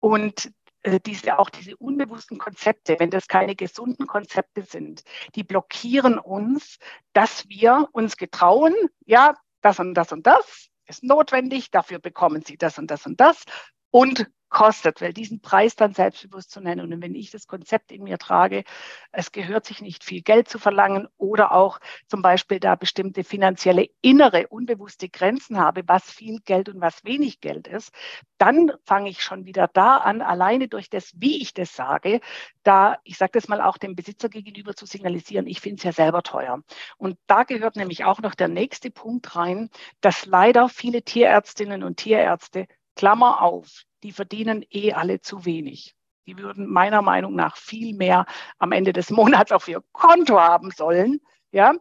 Und 0.00 0.50
äh, 0.82 1.00
diese, 1.00 1.38
auch 1.38 1.50
diese 1.50 1.76
unbewussten 1.76 2.38
Konzepte, 2.38 2.96
wenn 2.98 3.10
das 3.10 3.28
keine 3.28 3.54
gesunden 3.54 4.06
Konzepte 4.06 4.62
sind, 4.62 5.02
die 5.34 5.44
blockieren 5.44 6.18
uns, 6.18 6.78
dass 7.12 7.48
wir 7.48 7.88
uns 7.92 8.16
getrauen, 8.16 8.74
ja, 9.04 9.34
das 9.60 9.78
und 9.78 9.94
das 9.94 10.12
und 10.12 10.26
das 10.26 10.70
ist 10.86 11.04
notwendig, 11.04 11.70
dafür 11.70 11.98
bekommen 11.98 12.42
Sie 12.42 12.56
das 12.56 12.78
und 12.78 12.90
das 12.90 13.06
und 13.06 13.20
das 13.20 13.44
und 13.90 14.26
kostet, 14.52 15.00
weil 15.00 15.12
diesen 15.12 15.40
Preis 15.40 15.74
dann 15.74 15.94
selbstbewusst 15.94 16.50
zu 16.50 16.60
nennen. 16.60 16.92
Und 16.92 17.02
wenn 17.02 17.14
ich 17.14 17.30
das 17.30 17.46
Konzept 17.46 17.90
in 17.90 18.04
mir 18.04 18.18
trage, 18.18 18.64
es 19.10 19.32
gehört 19.32 19.64
sich 19.64 19.80
nicht 19.80 20.04
viel 20.04 20.22
Geld 20.22 20.48
zu 20.48 20.58
verlangen 20.58 21.08
oder 21.16 21.52
auch 21.52 21.80
zum 22.06 22.22
Beispiel 22.22 22.60
da 22.60 22.76
bestimmte 22.76 23.24
finanzielle 23.24 23.88
innere, 24.02 24.46
unbewusste 24.48 25.08
Grenzen 25.08 25.58
habe, 25.58 25.82
was 25.86 26.08
viel 26.10 26.38
Geld 26.44 26.68
und 26.68 26.80
was 26.80 27.02
wenig 27.02 27.40
Geld 27.40 27.66
ist, 27.66 27.92
dann 28.38 28.72
fange 28.84 29.08
ich 29.08 29.22
schon 29.22 29.46
wieder 29.46 29.68
da 29.72 29.96
an, 29.96 30.20
alleine 30.20 30.68
durch 30.68 30.90
das, 30.90 31.12
wie 31.16 31.40
ich 31.40 31.54
das 31.54 31.74
sage, 31.74 32.20
da, 32.62 32.98
ich 33.04 33.16
sage 33.16 33.32
das 33.32 33.48
mal 33.48 33.62
auch 33.62 33.78
dem 33.78 33.96
Besitzer 33.96 34.28
gegenüber 34.28 34.74
zu 34.74 34.84
signalisieren, 34.84 35.46
ich 35.46 35.60
finde 35.60 35.78
es 35.78 35.84
ja 35.84 35.92
selber 35.92 36.22
teuer. 36.22 36.62
Und 36.98 37.16
da 37.26 37.44
gehört 37.44 37.76
nämlich 37.76 38.04
auch 38.04 38.20
noch 38.20 38.34
der 38.34 38.48
nächste 38.48 38.90
Punkt 38.90 39.34
rein, 39.34 39.70
dass 40.02 40.26
leider 40.26 40.68
viele 40.68 41.02
Tierärztinnen 41.02 41.82
und 41.82 41.96
Tierärzte 41.96 42.66
Klammer 42.96 43.42
auf, 43.42 43.84
die 44.02 44.12
verdienen 44.12 44.64
eh 44.70 44.92
alle 44.92 45.20
zu 45.20 45.44
wenig. 45.44 45.94
Die 46.26 46.38
würden 46.38 46.68
meiner 46.68 47.02
Meinung 47.02 47.34
nach 47.34 47.56
viel 47.56 47.94
mehr 47.94 48.26
am 48.58 48.72
Ende 48.72 48.92
des 48.92 49.10
Monats 49.10 49.52
auf 49.52 49.68
ihr 49.68 49.82
Konto 49.92 50.38
haben 50.40 50.70
sollen, 50.70 51.20
ja, 51.50 51.74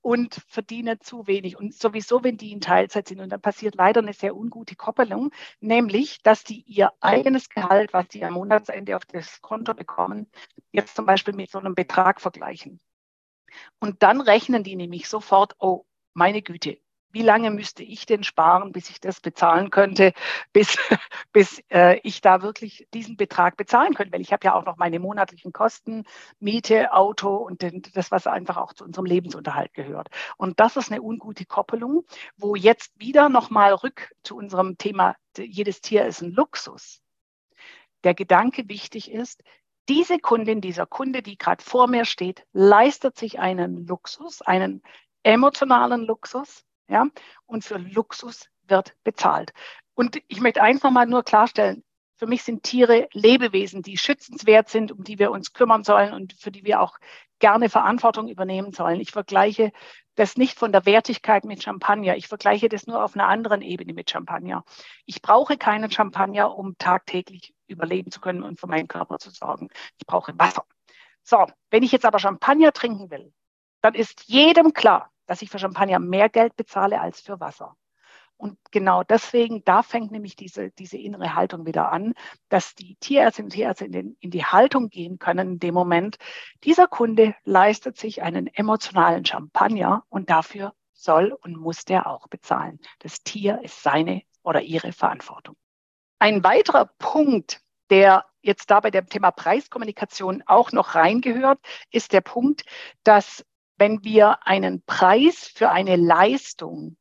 und 0.00 0.42
verdienen 0.46 1.00
zu 1.00 1.26
wenig. 1.26 1.58
Und 1.58 1.74
sowieso, 1.74 2.22
wenn 2.22 2.36
die 2.36 2.52
in 2.52 2.60
Teilzeit 2.60 3.08
sind, 3.08 3.20
und 3.20 3.30
dann 3.30 3.40
passiert 3.40 3.74
leider 3.74 4.00
eine 4.00 4.12
sehr 4.12 4.36
ungute 4.36 4.76
Koppelung, 4.76 5.32
nämlich, 5.60 6.22
dass 6.22 6.44
die 6.44 6.62
ihr 6.62 6.92
eigenes 7.00 7.48
Gehalt, 7.48 7.92
was 7.92 8.06
sie 8.10 8.24
am 8.24 8.34
Monatsende 8.34 8.96
auf 8.96 9.04
das 9.06 9.40
Konto 9.42 9.74
bekommen, 9.74 10.30
jetzt 10.72 10.96
zum 10.96 11.06
Beispiel 11.06 11.34
mit 11.34 11.50
so 11.50 11.58
einem 11.58 11.74
Betrag 11.74 12.20
vergleichen. 12.20 12.80
Und 13.80 14.02
dann 14.02 14.20
rechnen 14.20 14.62
die 14.62 14.76
nämlich 14.76 15.08
sofort, 15.08 15.56
oh, 15.58 15.84
meine 16.14 16.42
Güte, 16.42 16.78
wie 17.10 17.22
lange 17.22 17.50
müsste 17.50 17.82
ich 17.82 18.06
denn 18.06 18.24
sparen, 18.24 18.72
bis 18.72 18.90
ich 18.90 19.00
das 19.00 19.20
bezahlen 19.20 19.70
könnte, 19.70 20.12
bis, 20.52 20.76
bis 21.32 21.62
äh, 21.70 21.98
ich 22.02 22.20
da 22.20 22.42
wirklich 22.42 22.86
diesen 22.92 23.16
Betrag 23.16 23.56
bezahlen 23.56 23.94
könnte? 23.94 24.12
Weil 24.12 24.20
ich 24.20 24.32
habe 24.32 24.44
ja 24.44 24.54
auch 24.54 24.64
noch 24.64 24.76
meine 24.76 24.98
monatlichen 24.98 25.52
Kosten, 25.52 26.04
Miete, 26.40 26.92
Auto 26.92 27.36
und 27.36 27.62
den, 27.62 27.82
das, 27.94 28.10
was 28.10 28.26
einfach 28.26 28.56
auch 28.56 28.72
zu 28.72 28.84
unserem 28.84 29.06
Lebensunterhalt 29.06 29.72
gehört. 29.74 30.08
Und 30.36 30.60
das 30.60 30.76
ist 30.76 30.90
eine 30.90 31.02
ungute 31.02 31.46
Koppelung, 31.46 32.04
wo 32.36 32.54
jetzt 32.54 32.92
wieder 32.98 33.28
nochmal 33.28 33.74
rück 33.74 34.12
zu 34.22 34.36
unserem 34.36 34.78
Thema, 34.78 35.16
jedes 35.36 35.80
Tier 35.80 36.06
ist 36.06 36.22
ein 36.22 36.32
Luxus. 36.32 37.00
Der 38.04 38.14
Gedanke 38.14 38.68
wichtig 38.68 39.10
ist, 39.10 39.42
diese 39.88 40.18
Kundin, 40.18 40.60
dieser 40.60 40.86
Kunde, 40.86 41.22
die 41.22 41.38
gerade 41.38 41.64
vor 41.64 41.88
mir 41.88 42.04
steht, 42.04 42.46
leistet 42.52 43.16
sich 43.16 43.38
einen 43.38 43.86
Luxus, 43.86 44.42
einen 44.42 44.82
emotionalen 45.22 46.02
Luxus, 46.02 46.64
Ja? 46.88 47.06
Und 47.46 47.64
für 47.64 47.78
Luxus 47.78 48.48
wird 48.66 48.94
bezahlt. 49.04 49.52
Und 49.94 50.20
ich 50.28 50.40
möchte 50.40 50.62
eins 50.62 50.82
nochmal 50.82 51.06
nur 51.06 51.22
klarstellen. 51.22 51.84
Für 52.16 52.26
mich 52.26 52.42
sind 52.42 52.64
Tiere 52.64 53.08
Lebewesen, 53.12 53.82
die 53.82 53.96
schützenswert 53.96 54.68
sind, 54.68 54.90
um 54.90 55.04
die 55.04 55.18
wir 55.18 55.30
uns 55.30 55.52
kümmern 55.52 55.84
sollen 55.84 56.12
und 56.12 56.32
für 56.32 56.50
die 56.50 56.64
wir 56.64 56.80
auch 56.80 56.98
gerne 57.38 57.68
Verantwortung 57.68 58.28
übernehmen 58.28 58.72
sollen. 58.72 59.00
Ich 59.00 59.12
vergleiche 59.12 59.70
das 60.16 60.36
nicht 60.36 60.58
von 60.58 60.72
der 60.72 60.84
Wertigkeit 60.84 61.44
mit 61.44 61.62
Champagner. 61.62 62.16
Ich 62.16 62.26
vergleiche 62.26 62.68
das 62.68 62.88
nur 62.88 63.04
auf 63.04 63.14
einer 63.14 63.28
anderen 63.28 63.62
Ebene 63.62 63.92
mit 63.92 64.10
Champagner. 64.10 64.64
Ich 65.06 65.22
brauche 65.22 65.56
keinen 65.56 65.92
Champagner, 65.92 66.56
um 66.56 66.76
tagtäglich 66.76 67.54
überleben 67.68 68.10
zu 68.10 68.20
können 68.20 68.42
und 68.42 68.58
für 68.58 68.66
meinen 68.66 68.88
Körper 68.88 69.18
zu 69.18 69.30
sorgen. 69.30 69.68
Ich 69.98 70.06
brauche 70.06 70.36
Wasser. 70.36 70.64
So, 71.22 71.46
wenn 71.70 71.84
ich 71.84 71.92
jetzt 71.92 72.04
aber 72.04 72.18
Champagner 72.18 72.72
trinken 72.72 73.10
will, 73.10 73.32
dann 73.80 73.94
ist 73.94 74.24
jedem 74.26 74.72
klar, 74.72 75.12
dass 75.28 75.42
ich 75.42 75.50
für 75.50 75.60
Champagner 75.60 76.00
mehr 76.00 76.28
Geld 76.28 76.56
bezahle 76.56 77.00
als 77.00 77.20
für 77.20 77.38
Wasser. 77.38 77.76
Und 78.38 78.56
genau 78.70 79.02
deswegen, 79.02 79.64
da 79.64 79.82
fängt 79.82 80.12
nämlich 80.12 80.36
diese, 80.36 80.70
diese 80.70 80.96
innere 80.96 81.34
Haltung 81.34 81.66
wieder 81.66 81.90
an, 81.92 82.14
dass 82.48 82.74
die 82.74 82.96
Tierärzte 82.96 83.42
und 83.42 83.50
Tierärzte 83.50 83.84
in, 83.84 83.92
den, 83.92 84.16
in 84.20 84.30
die 84.30 84.44
Haltung 84.44 84.90
gehen 84.90 85.18
können 85.18 85.52
in 85.52 85.58
dem 85.58 85.74
Moment, 85.74 86.18
dieser 86.62 86.86
Kunde 86.86 87.34
leistet 87.44 87.98
sich 87.98 88.22
einen 88.22 88.46
emotionalen 88.46 89.24
Champagner 89.24 90.04
und 90.08 90.30
dafür 90.30 90.72
soll 90.92 91.32
und 91.32 91.56
muss 91.56 91.84
der 91.84 92.06
auch 92.06 92.28
bezahlen. 92.28 92.78
Das 93.00 93.22
Tier 93.22 93.60
ist 93.62 93.82
seine 93.82 94.22
oder 94.42 94.62
ihre 94.62 94.92
Verantwortung. 94.92 95.56
Ein 96.20 96.44
weiterer 96.44 96.86
Punkt, 96.98 97.60
der 97.90 98.24
jetzt 98.40 98.70
da 98.70 98.78
bei 98.78 98.92
dem 98.92 99.08
Thema 99.08 99.32
Preiskommunikation 99.32 100.44
auch 100.46 100.70
noch 100.70 100.94
reingehört, 100.94 101.58
ist 101.90 102.12
der 102.12 102.20
Punkt, 102.20 102.64
dass 103.02 103.44
wenn 103.78 104.04
wir 104.04 104.46
einen 104.46 104.82
Preis 104.82 105.50
für 105.54 105.70
eine 105.70 105.96
Leistung 105.96 106.96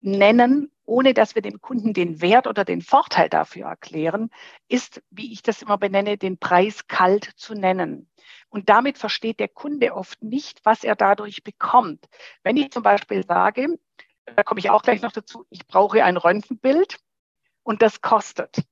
nennen, 0.00 0.70
ohne 0.84 1.12
dass 1.12 1.34
wir 1.34 1.42
dem 1.42 1.60
Kunden 1.60 1.92
den 1.92 2.22
Wert 2.22 2.46
oder 2.46 2.64
den 2.64 2.80
Vorteil 2.80 3.28
dafür 3.28 3.66
erklären, 3.66 4.30
ist, 4.68 5.02
wie 5.10 5.32
ich 5.32 5.42
das 5.42 5.60
immer 5.60 5.76
benenne, 5.76 6.16
den 6.16 6.38
Preis 6.38 6.86
kalt 6.86 7.24
zu 7.36 7.54
nennen. 7.54 8.08
Und 8.48 8.68
damit 8.68 8.96
versteht 8.96 9.40
der 9.40 9.48
Kunde 9.48 9.94
oft 9.94 10.22
nicht, 10.22 10.60
was 10.64 10.84
er 10.84 10.96
dadurch 10.96 11.42
bekommt. 11.42 12.06
Wenn 12.42 12.56
ich 12.56 12.70
zum 12.70 12.82
Beispiel 12.82 13.26
sage, 13.26 13.78
da 14.24 14.42
komme 14.42 14.60
ich 14.60 14.70
auch 14.70 14.82
gleich 14.82 15.02
noch 15.02 15.12
dazu, 15.12 15.44
ich 15.50 15.66
brauche 15.66 16.04
ein 16.04 16.16
Röntgenbild 16.16 16.98
und 17.62 17.82
das 17.82 18.00
kostet, 18.00 18.62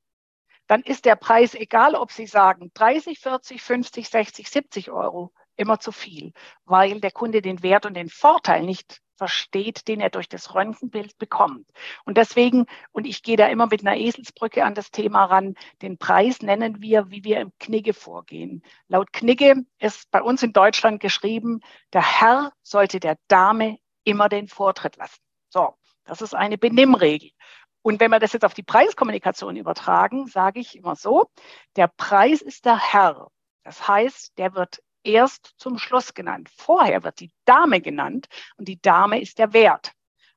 dann 0.68 0.82
ist 0.82 1.04
der 1.04 1.16
Preis, 1.16 1.54
egal 1.54 1.94
ob 1.94 2.12
Sie 2.12 2.26
sagen 2.26 2.70
30, 2.74 3.18
40, 3.18 3.62
50, 3.62 4.08
60, 4.08 4.48
70 4.48 4.90
Euro, 4.90 5.32
immer 5.56 5.80
zu 5.80 5.92
viel, 5.92 6.32
weil 6.64 7.00
der 7.00 7.10
Kunde 7.10 7.42
den 7.42 7.62
Wert 7.62 7.86
und 7.86 7.94
den 7.94 8.08
Vorteil 8.08 8.62
nicht 8.62 9.00
versteht, 9.16 9.88
den 9.88 10.00
er 10.00 10.10
durch 10.10 10.28
das 10.28 10.54
Röntgenbild 10.54 11.18
bekommt. 11.18 11.70
Und 12.04 12.16
deswegen, 12.18 12.66
und 12.92 13.06
ich 13.06 13.22
gehe 13.22 13.36
da 13.36 13.46
immer 13.46 13.66
mit 13.66 13.80
einer 13.80 13.96
Eselsbrücke 13.96 14.64
an 14.64 14.74
das 14.74 14.90
Thema 14.90 15.24
ran, 15.24 15.54
den 15.82 15.98
Preis 15.98 16.42
nennen 16.42 16.80
wir, 16.80 17.10
wie 17.10 17.24
wir 17.24 17.40
im 17.40 17.52
Knigge 17.58 17.94
vorgehen. 17.94 18.62
Laut 18.88 19.12
Knigge 19.12 19.64
ist 19.78 20.10
bei 20.10 20.22
uns 20.22 20.42
in 20.42 20.52
Deutschland 20.52 21.00
geschrieben, 21.00 21.60
der 21.92 22.20
Herr 22.20 22.52
sollte 22.62 23.00
der 23.00 23.16
Dame 23.28 23.78
immer 24.04 24.28
den 24.28 24.48
Vortritt 24.48 24.96
lassen. 24.96 25.20
So, 25.48 25.74
das 26.04 26.20
ist 26.20 26.34
eine 26.34 26.58
Benimmregel. 26.58 27.30
Und 27.82 28.00
wenn 28.00 28.10
wir 28.10 28.18
das 28.18 28.32
jetzt 28.32 28.44
auf 28.44 28.54
die 28.54 28.64
Preiskommunikation 28.64 29.56
übertragen, 29.56 30.26
sage 30.26 30.60
ich 30.60 30.76
immer 30.76 30.96
so, 30.96 31.30
der 31.76 31.88
Preis 31.88 32.42
ist 32.42 32.64
der 32.64 32.78
Herr. 32.78 33.28
Das 33.62 33.86
heißt, 33.86 34.36
der 34.38 34.54
wird 34.54 34.80
erst 35.06 35.54
zum 35.56 35.78
Schluss 35.78 36.14
genannt. 36.14 36.50
Vorher 36.54 37.04
wird 37.04 37.20
die 37.20 37.32
Dame 37.44 37.80
genannt 37.80 38.26
und 38.56 38.68
die 38.68 38.80
Dame 38.80 39.20
ist 39.20 39.38
der 39.38 39.52
Wert. 39.52 39.92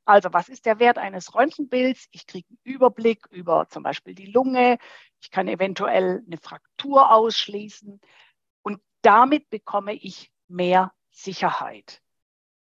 Also 0.05 0.33
was 0.33 0.49
ist 0.49 0.65
der 0.65 0.79
Wert 0.79 0.97
eines 0.97 1.35
Röntgenbilds? 1.35 2.07
Ich 2.11 2.25
kriege 2.25 2.47
einen 2.49 2.59
Überblick 2.63 3.27
über 3.29 3.67
zum 3.69 3.83
Beispiel 3.83 4.15
die 4.15 4.25
Lunge. 4.25 4.77
Ich 5.21 5.31
kann 5.31 5.47
eventuell 5.47 6.23
eine 6.25 6.37
Fraktur 6.37 7.11
ausschließen 7.11 7.99
und 8.61 8.81
damit 9.01 9.49
bekomme 9.49 9.93
ich 9.93 10.31
mehr 10.47 10.93
Sicherheit. 11.11 12.01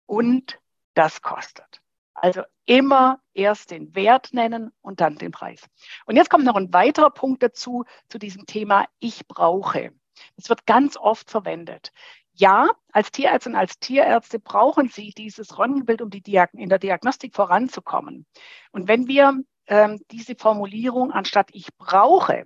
Und 0.06 0.60
das 0.94 1.22
kostet. 1.22 1.82
Also 2.14 2.44
immer 2.66 3.20
erst 3.34 3.72
den 3.72 3.96
Wert 3.96 4.34
nennen 4.34 4.72
und 4.82 5.02
dann 5.02 5.16
den 5.16 5.32
Preis. 5.32 5.68
Und 6.06 6.16
jetzt 6.16 6.30
kommt 6.30 6.46
noch 6.46 6.56
ein 6.56 6.72
weiterer 6.72 7.10
Punkt 7.10 7.44
dazu, 7.44 7.84
zu 8.08 8.18
diesem 8.20 8.46
Thema, 8.46 8.86
ich 9.00 9.28
brauche. 9.28 9.92
Es 10.36 10.50
wird 10.50 10.66
ganz 10.66 10.98
oft 10.98 11.30
verwendet. 11.30 11.92
Ja, 12.34 12.70
als 12.92 13.12
Tierärzte 13.12 13.50
und 13.50 13.56
als 13.56 13.78
Tierärzte 13.80 14.40
brauchen 14.40 14.90
Sie 14.90 15.12
dieses 15.12 15.58
Röntgenbild, 15.58 16.02
um 16.02 16.10
die 16.10 16.22
Diag 16.22 16.54
in 16.54 16.70
der 16.70 16.80
Diagnostik 16.80 17.36
voranzukommen. 17.36 18.26
Und 18.72 18.88
wenn 18.88 19.08
wir 19.08 19.40
ähm, 19.68 20.02
diese 20.10 20.36
Formulierung 20.36 21.12
anstatt 21.12 21.50
ich 21.54 21.68
brauche, 21.78 22.46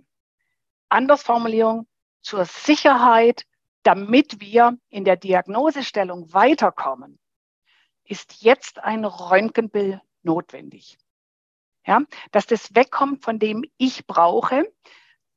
anders 0.90 1.24
Formulierung 1.24 1.88
zur 2.22 2.46
Sicherheit, 2.46 3.46
damit 3.84 4.42
wir 4.42 4.78
in 4.90 5.06
der 5.06 5.16
Diagnosestellung 5.16 6.34
weiterkommen, 6.34 7.20
ist 8.04 8.42
jetzt 8.42 8.84
ein 8.84 9.06
Röntgenbild 9.06 10.02
notwendig. 10.24 10.98
Ja, 11.86 12.02
dass 12.32 12.46
das 12.46 12.76
wegkommt 12.76 13.24
von 13.24 13.40
dem 13.40 13.64
ich 13.78 14.06
brauche, 14.06 14.66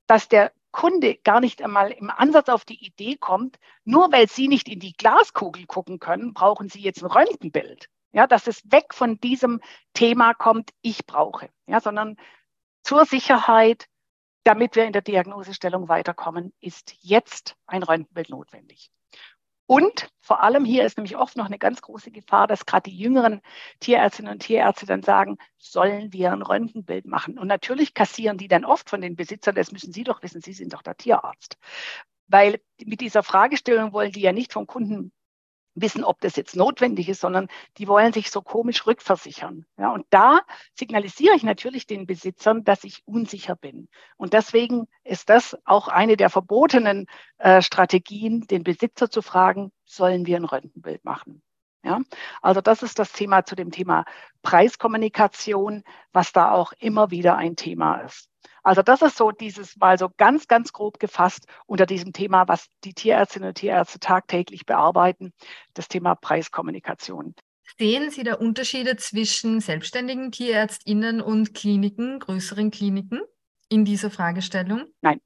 dass 0.09 0.29
der 0.29 0.53
Kunde 0.73 1.17
gar 1.17 1.41
nicht 1.41 1.63
einmal 1.63 1.91
im 1.91 2.11
Ansatz 2.11 2.49
auf 2.49 2.65
die 2.65 2.85
Idee 2.85 3.17
kommt, 3.17 3.59
nur 3.85 4.13
weil 4.13 4.29
Sie 4.29 4.49
nicht 4.49 4.69
in 4.69 4.81
die 4.81 4.93
Glaskugel 4.93 5.67
gucken 5.67 5.99
können, 5.99 6.33
brauchen 6.33 6.69
Sie 6.69 6.81
jetzt 6.81 7.03
ein 7.03 7.11
Röntgenbild. 7.11 7.89
Ja, 8.13 8.27
dass 8.27 8.47
es 8.49 8.61
weg 8.71 8.93
von 8.93 9.21
diesem 9.21 9.61
Thema 9.95 10.35
kommt, 10.35 10.71
ich 10.83 11.07
brauche, 11.07 11.49
ja, 11.67 11.81
sondern 11.81 12.17
zur 12.83 13.05
Sicherheit, 13.05 13.87
damit 14.43 14.75
wir 14.75 14.85
in 14.85 14.93
der 14.93 15.03
Diagnosestellung 15.03 15.89
weiterkommen, 15.89 16.53
ist 16.61 16.95
jetzt 17.03 17.57
ein 17.67 17.83
Röntgenbild 17.83 18.31
notwendig. 18.31 18.91
Und 19.67 20.11
vor 20.31 20.45
allem 20.45 20.65
hier 20.65 20.85
ist 20.85 20.97
nämlich 20.97 21.17
oft 21.17 21.37
noch 21.37 21.47
eine 21.47 21.59
ganz 21.59 21.83
große 21.83 22.13
Gefahr, 22.13 22.47
dass 22.47 22.65
gerade 22.65 22.89
die 22.89 22.97
jüngeren 22.97 23.41
Tierärztinnen 23.81 24.35
und 24.35 24.39
Tierärzte 24.39 24.87
dann 24.87 25.03
sagen, 25.03 25.39
sollen 25.59 26.13
wir 26.13 26.31
ein 26.31 26.43
Röntgenbild 26.43 27.05
machen? 27.05 27.37
Und 27.37 27.49
natürlich 27.49 27.95
kassieren 27.95 28.39
die 28.39 28.47
dann 28.47 28.65
oft 28.65 28.89
von 28.89 29.01
den 29.01 29.17
Besitzern, 29.17 29.57
das 29.57 29.73
müssen 29.73 29.93
Sie 29.93 30.05
doch 30.05 30.23
wissen, 30.23 30.41
Sie 30.41 30.53
sind 30.53 30.73
doch 30.73 30.83
der 30.83 30.97
Tierarzt. 30.97 31.59
Weil 32.29 32.61
mit 32.85 33.01
dieser 33.01 33.25
Fragestellung 33.25 33.93
wollen 33.93 34.13
die 34.13 34.21
ja 34.21 34.31
nicht 34.33 34.53
vom 34.53 34.69
Kunden 34.69 35.11
wissen, 35.81 36.05
ob 36.05 36.21
das 36.21 36.37
jetzt 36.37 36.57
notwendig 36.57 37.09
ist, 37.09 37.21
sondern 37.21 37.49
die 37.79 37.89
wollen 37.89 38.13
sich 38.13 38.31
so 38.31 38.43
komisch 38.43 38.87
rückversichern. 38.87 39.67
Ja, 39.79 39.93
und 39.93 40.07
da 40.11 40.41
signalisiere 40.75 41.35
ich 41.37 41.43
natürlich 41.43 41.87
den 41.87 42.07
Besitzern, 42.07 42.65
dass 42.65 42.85
ich 42.85 43.03
unsicher 43.07 43.57
bin. 43.57 43.89
Und 44.17 44.33
deswegen 44.33 44.87
ist 45.05 45.29
das 45.29 45.57
auch 45.65 45.89
eine 45.89 46.17
der 46.17 46.31
verbotenen 46.31 47.07
äh, 47.39 47.63
Strategien, 47.63 48.43
den 48.43 48.63
Besitzer 48.63 49.11
zu 49.11 49.23
fragen, 49.23 49.73
sollen 49.85 50.27
wir 50.27 50.37
ein 50.37 50.45
Röntgenbild 50.45 51.05
machen? 51.05 51.43
Ja, 51.83 52.01
also 52.43 52.61
das 52.61 52.83
ist 52.83 52.99
das 52.99 53.13
Thema 53.13 53.45
zu 53.45 53.57
dem 53.57 53.71
Thema 53.71 54.05
Preiskommunikation, 54.43 55.83
was 56.13 56.33
da 56.33 56.53
auch 56.53 56.73
immer 56.79 57.11
wieder 57.11 57.37
ein 57.37 57.57
Thema 57.57 58.03
ist. 58.03 58.30
Also 58.63 58.83
das 58.83 59.03
ist 59.03 59.17
so 59.17 59.31
dieses 59.31 59.77
mal 59.77 59.99
so 59.99 60.11
ganz, 60.17 60.47
ganz 60.49 60.73
grob 60.73 60.99
gefasst 60.99 61.47
unter 61.67 61.87
diesem 61.87 62.13
Thema, 62.13 62.49
was 62.49 62.67
die 62.85 62.95
Tierärztinnen 62.95 63.49
und 63.49 63.55
Tierärzte 63.55 63.99
tagtäglich 64.01 64.67
bearbeiten, 64.67 65.33
das 65.75 65.89
Thema 65.89 66.15
Preiskommunikation. 66.15 67.35
Sehen 67.79 68.11
Sie 68.11 68.25
da 68.25 68.35
Unterschiede 68.35 68.97
zwischen 68.97 69.61
selbstständigen 69.61 70.33
Tierärztinnen 70.33 71.21
und 71.21 71.55
Kliniken, 71.55 72.19
größeren 72.19 72.71
Kliniken 72.71 73.21
in 73.69 73.85
dieser 73.85 74.11
Fragestellung? 74.11 74.85
Nein. 75.01 75.21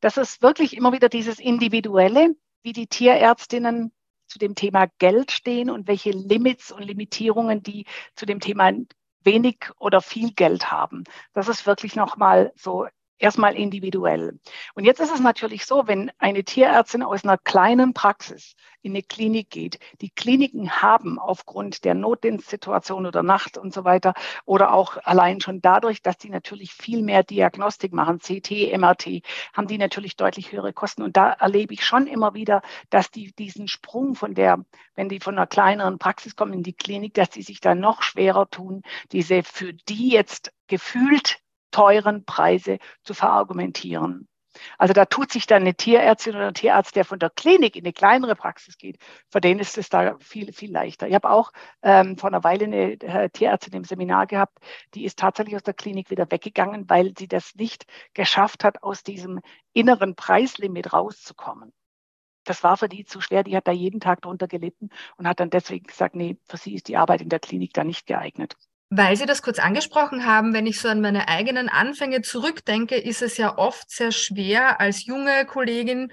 Das 0.00 0.16
ist 0.16 0.42
wirklich 0.42 0.76
immer 0.76 0.92
wieder 0.92 1.08
dieses 1.08 1.38
Individuelle, 1.38 2.36
wie 2.62 2.72
die 2.72 2.86
Tierärztinnen 2.86 3.92
zu 4.26 4.38
dem 4.38 4.54
Thema 4.54 4.86
Geld 4.98 5.30
stehen 5.30 5.70
und 5.70 5.88
welche 5.88 6.10
Limits 6.10 6.72
und 6.72 6.82
Limitierungen 6.82 7.62
die 7.62 7.86
zu 8.14 8.26
dem 8.26 8.40
Thema 8.40 8.72
wenig 9.24 9.70
oder 9.78 10.00
viel 10.00 10.32
Geld 10.32 10.70
haben. 10.70 11.04
Das 11.32 11.48
ist 11.48 11.66
wirklich 11.66 11.96
nochmal 11.96 12.52
so 12.56 12.86
erstmal 13.18 13.54
individuell. 13.54 14.38
Und 14.74 14.84
jetzt 14.84 15.00
ist 15.00 15.12
es 15.12 15.20
natürlich 15.20 15.66
so, 15.66 15.86
wenn 15.86 16.10
eine 16.18 16.44
Tierärztin 16.44 17.02
aus 17.02 17.24
einer 17.24 17.38
kleinen 17.38 17.94
Praxis 17.94 18.54
in 18.82 18.92
eine 18.92 19.02
Klinik 19.02 19.50
geht, 19.50 19.78
die 20.00 20.10
Kliniken 20.10 20.82
haben 20.82 21.18
aufgrund 21.18 21.84
der 21.84 21.94
Notdienstsituation 21.94 23.06
oder 23.06 23.22
Nacht 23.22 23.56
und 23.56 23.72
so 23.72 23.84
weiter 23.84 24.14
oder 24.44 24.74
auch 24.74 24.98
allein 25.04 25.40
schon 25.40 25.62
dadurch, 25.62 26.02
dass 26.02 26.18
die 26.18 26.28
natürlich 26.28 26.74
viel 26.74 27.02
mehr 27.02 27.22
Diagnostik 27.22 27.92
machen, 27.92 28.18
CT, 28.18 28.76
MRT, 28.76 29.22
haben 29.54 29.68
die 29.68 29.78
natürlich 29.78 30.16
deutlich 30.16 30.52
höhere 30.52 30.72
Kosten. 30.72 31.02
Und 31.02 31.16
da 31.16 31.30
erlebe 31.30 31.72
ich 31.72 31.84
schon 31.84 32.06
immer 32.06 32.34
wieder, 32.34 32.62
dass 32.90 33.10
die 33.10 33.32
diesen 33.32 33.68
Sprung 33.68 34.14
von 34.14 34.34
der, 34.34 34.64
wenn 34.94 35.08
die 35.08 35.20
von 35.20 35.36
einer 35.36 35.46
kleineren 35.46 35.98
Praxis 35.98 36.36
kommen 36.36 36.52
in 36.52 36.62
die 36.62 36.74
Klinik, 36.74 37.14
dass 37.14 37.30
die 37.30 37.42
sich 37.42 37.60
da 37.60 37.74
noch 37.74 38.02
schwerer 38.02 38.50
tun, 38.50 38.82
diese 39.12 39.42
für 39.42 39.72
die 39.72 40.10
jetzt 40.10 40.52
gefühlt 40.66 41.38
teuren 41.74 42.24
Preise 42.24 42.78
zu 43.02 43.14
verargumentieren. 43.14 44.28
Also 44.78 44.94
da 44.94 45.06
tut 45.06 45.32
sich 45.32 45.46
dann 45.48 45.62
eine 45.62 45.74
Tierärztin 45.74 46.36
oder 46.36 46.46
ein 46.46 46.54
Tierarzt, 46.54 46.94
der 46.94 47.04
von 47.04 47.18
der 47.18 47.30
Klinik 47.30 47.74
in 47.74 47.84
eine 47.84 47.92
kleinere 47.92 48.36
Praxis 48.36 48.78
geht, 48.78 48.98
für 49.28 49.40
den 49.40 49.58
ist 49.58 49.76
es 49.76 49.88
da 49.88 50.16
viel, 50.20 50.52
viel 50.52 50.70
leichter. 50.70 51.08
Ich 51.08 51.14
habe 51.14 51.30
auch 51.30 51.50
ähm, 51.82 52.16
vor 52.16 52.28
einer 52.28 52.44
Weile 52.44 52.66
eine 52.66 52.92
äh, 52.92 53.28
Tierärztin 53.30 53.74
im 53.74 53.82
Seminar 53.82 54.28
gehabt, 54.28 54.58
die 54.94 55.04
ist 55.04 55.18
tatsächlich 55.18 55.56
aus 55.56 55.64
der 55.64 55.74
Klinik 55.74 56.10
wieder 56.10 56.30
weggegangen, 56.30 56.88
weil 56.88 57.12
sie 57.18 57.26
das 57.26 57.56
nicht 57.56 57.86
geschafft 58.14 58.62
hat, 58.62 58.84
aus 58.84 59.02
diesem 59.02 59.40
inneren 59.72 60.14
Preislimit 60.14 60.92
rauszukommen. 60.92 61.72
Das 62.44 62.62
war 62.62 62.76
für 62.76 62.88
die 62.88 63.04
zu 63.04 63.20
schwer, 63.20 63.42
die 63.42 63.56
hat 63.56 63.66
da 63.66 63.72
jeden 63.72 63.98
Tag 63.98 64.22
drunter 64.22 64.46
gelitten 64.46 64.90
und 65.16 65.26
hat 65.26 65.40
dann 65.40 65.50
deswegen 65.50 65.86
gesagt, 65.86 66.14
nee, 66.14 66.36
für 66.46 66.58
sie 66.58 66.74
ist 66.74 66.86
die 66.86 66.96
Arbeit 66.96 67.22
in 67.22 67.30
der 67.30 67.40
Klinik 67.40 67.72
da 67.72 67.82
nicht 67.82 68.06
geeignet. 68.06 68.54
Weil 68.96 69.16
Sie 69.16 69.26
das 69.26 69.42
kurz 69.42 69.58
angesprochen 69.58 70.24
haben, 70.24 70.54
wenn 70.54 70.66
ich 70.66 70.80
so 70.80 70.86
an 70.86 71.00
meine 71.00 71.26
eigenen 71.26 71.68
Anfänge 71.68 72.22
zurückdenke, 72.22 72.94
ist 72.94 73.22
es 73.22 73.36
ja 73.38 73.58
oft 73.58 73.90
sehr 73.90 74.12
schwer, 74.12 74.80
als 74.80 75.04
junge 75.04 75.46
Kollegin 75.46 76.12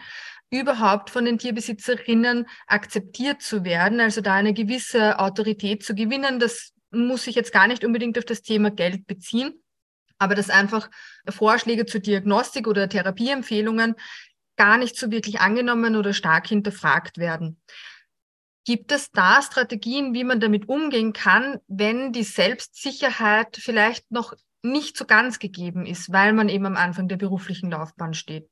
überhaupt 0.49 1.11
von 1.11 1.25
den 1.25 1.37
Tierbesitzerinnen 1.37 2.47
akzeptiert 2.65 3.43
zu 3.43 3.63
werden, 3.63 3.99
also 3.99 4.21
da 4.21 4.33
eine 4.33 4.55
gewisse 4.55 5.19
Autorität 5.19 5.83
zu 5.83 5.93
gewinnen. 5.93 6.39
Das 6.39 6.73
muss 6.89 7.25
sich 7.25 7.35
jetzt 7.35 7.53
gar 7.53 7.67
nicht 7.67 7.85
unbedingt 7.85 8.17
auf 8.17 8.25
das 8.25 8.41
Thema 8.41 8.71
Geld 8.71 9.05
beziehen, 9.05 9.61
aber 10.17 10.33
dass 10.33 10.49
einfach 10.49 10.89
Vorschläge 11.29 11.85
zur 11.85 12.01
Diagnostik 12.01 12.65
oder 12.65 12.89
Therapieempfehlungen 12.89 13.93
gar 14.57 14.79
nicht 14.79 14.97
so 14.97 15.11
wirklich 15.11 15.39
angenommen 15.39 15.95
oder 15.95 16.13
stark 16.13 16.47
hinterfragt 16.47 17.19
werden. 17.19 17.61
Gibt 18.63 18.91
es 18.91 19.11
da 19.11 19.41
Strategien, 19.41 20.13
wie 20.13 20.23
man 20.23 20.39
damit 20.39 20.69
umgehen 20.69 21.13
kann, 21.13 21.59
wenn 21.67 22.11
die 22.11 22.23
Selbstsicherheit 22.23 23.57
vielleicht 23.59 24.11
noch 24.11 24.33
nicht 24.63 24.97
so 24.97 25.05
ganz 25.05 25.39
gegeben 25.39 25.85
ist, 25.85 26.11
weil 26.11 26.33
man 26.33 26.47
eben 26.47 26.65
am 26.65 26.77
Anfang 26.77 27.07
der 27.07 27.17
beruflichen 27.17 27.71
Laufbahn 27.71 28.13
steht? 28.13 28.49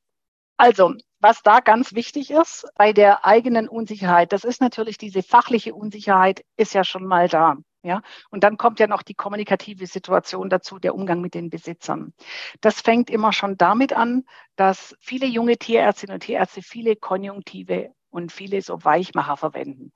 Also, 0.57 0.93
was 1.19 1.41
da 1.43 1.59
ganz 1.59 1.93
wichtig 1.93 2.31
ist 2.31 2.67
bei 2.75 2.91
der 2.91 3.23
eigenen 3.25 3.69
Unsicherheit, 3.69 4.33
das 4.33 4.43
ist 4.43 4.61
natürlich 4.61 4.97
diese 4.97 5.23
fachliche 5.23 5.73
Unsicherheit, 5.73 6.43
ist 6.57 6.73
ja 6.73 6.83
schon 6.83 7.05
mal 7.05 7.29
da. 7.29 7.57
Ja, 7.81 8.01
und 8.29 8.43
dann 8.43 8.57
kommt 8.57 8.81
ja 8.81 8.87
noch 8.87 9.03
die 9.03 9.13
kommunikative 9.13 9.87
Situation 9.87 10.49
dazu, 10.49 10.79
der 10.79 10.95
Umgang 10.95 11.21
mit 11.21 11.33
den 11.33 11.49
Besitzern. 11.49 12.13
Das 12.59 12.81
fängt 12.81 13.09
immer 13.09 13.31
schon 13.31 13.55
damit 13.55 13.93
an, 13.93 14.25
dass 14.57 14.97
viele 14.99 15.27
junge 15.27 15.57
Tierärztinnen 15.57 16.15
und 16.15 16.19
Tierärzte 16.19 16.61
viele 16.61 16.97
Konjunktive 16.97 17.93
und 18.09 18.31
viele 18.31 18.61
so 18.61 18.83
Weichmacher 18.83 19.37
verwenden. 19.37 19.93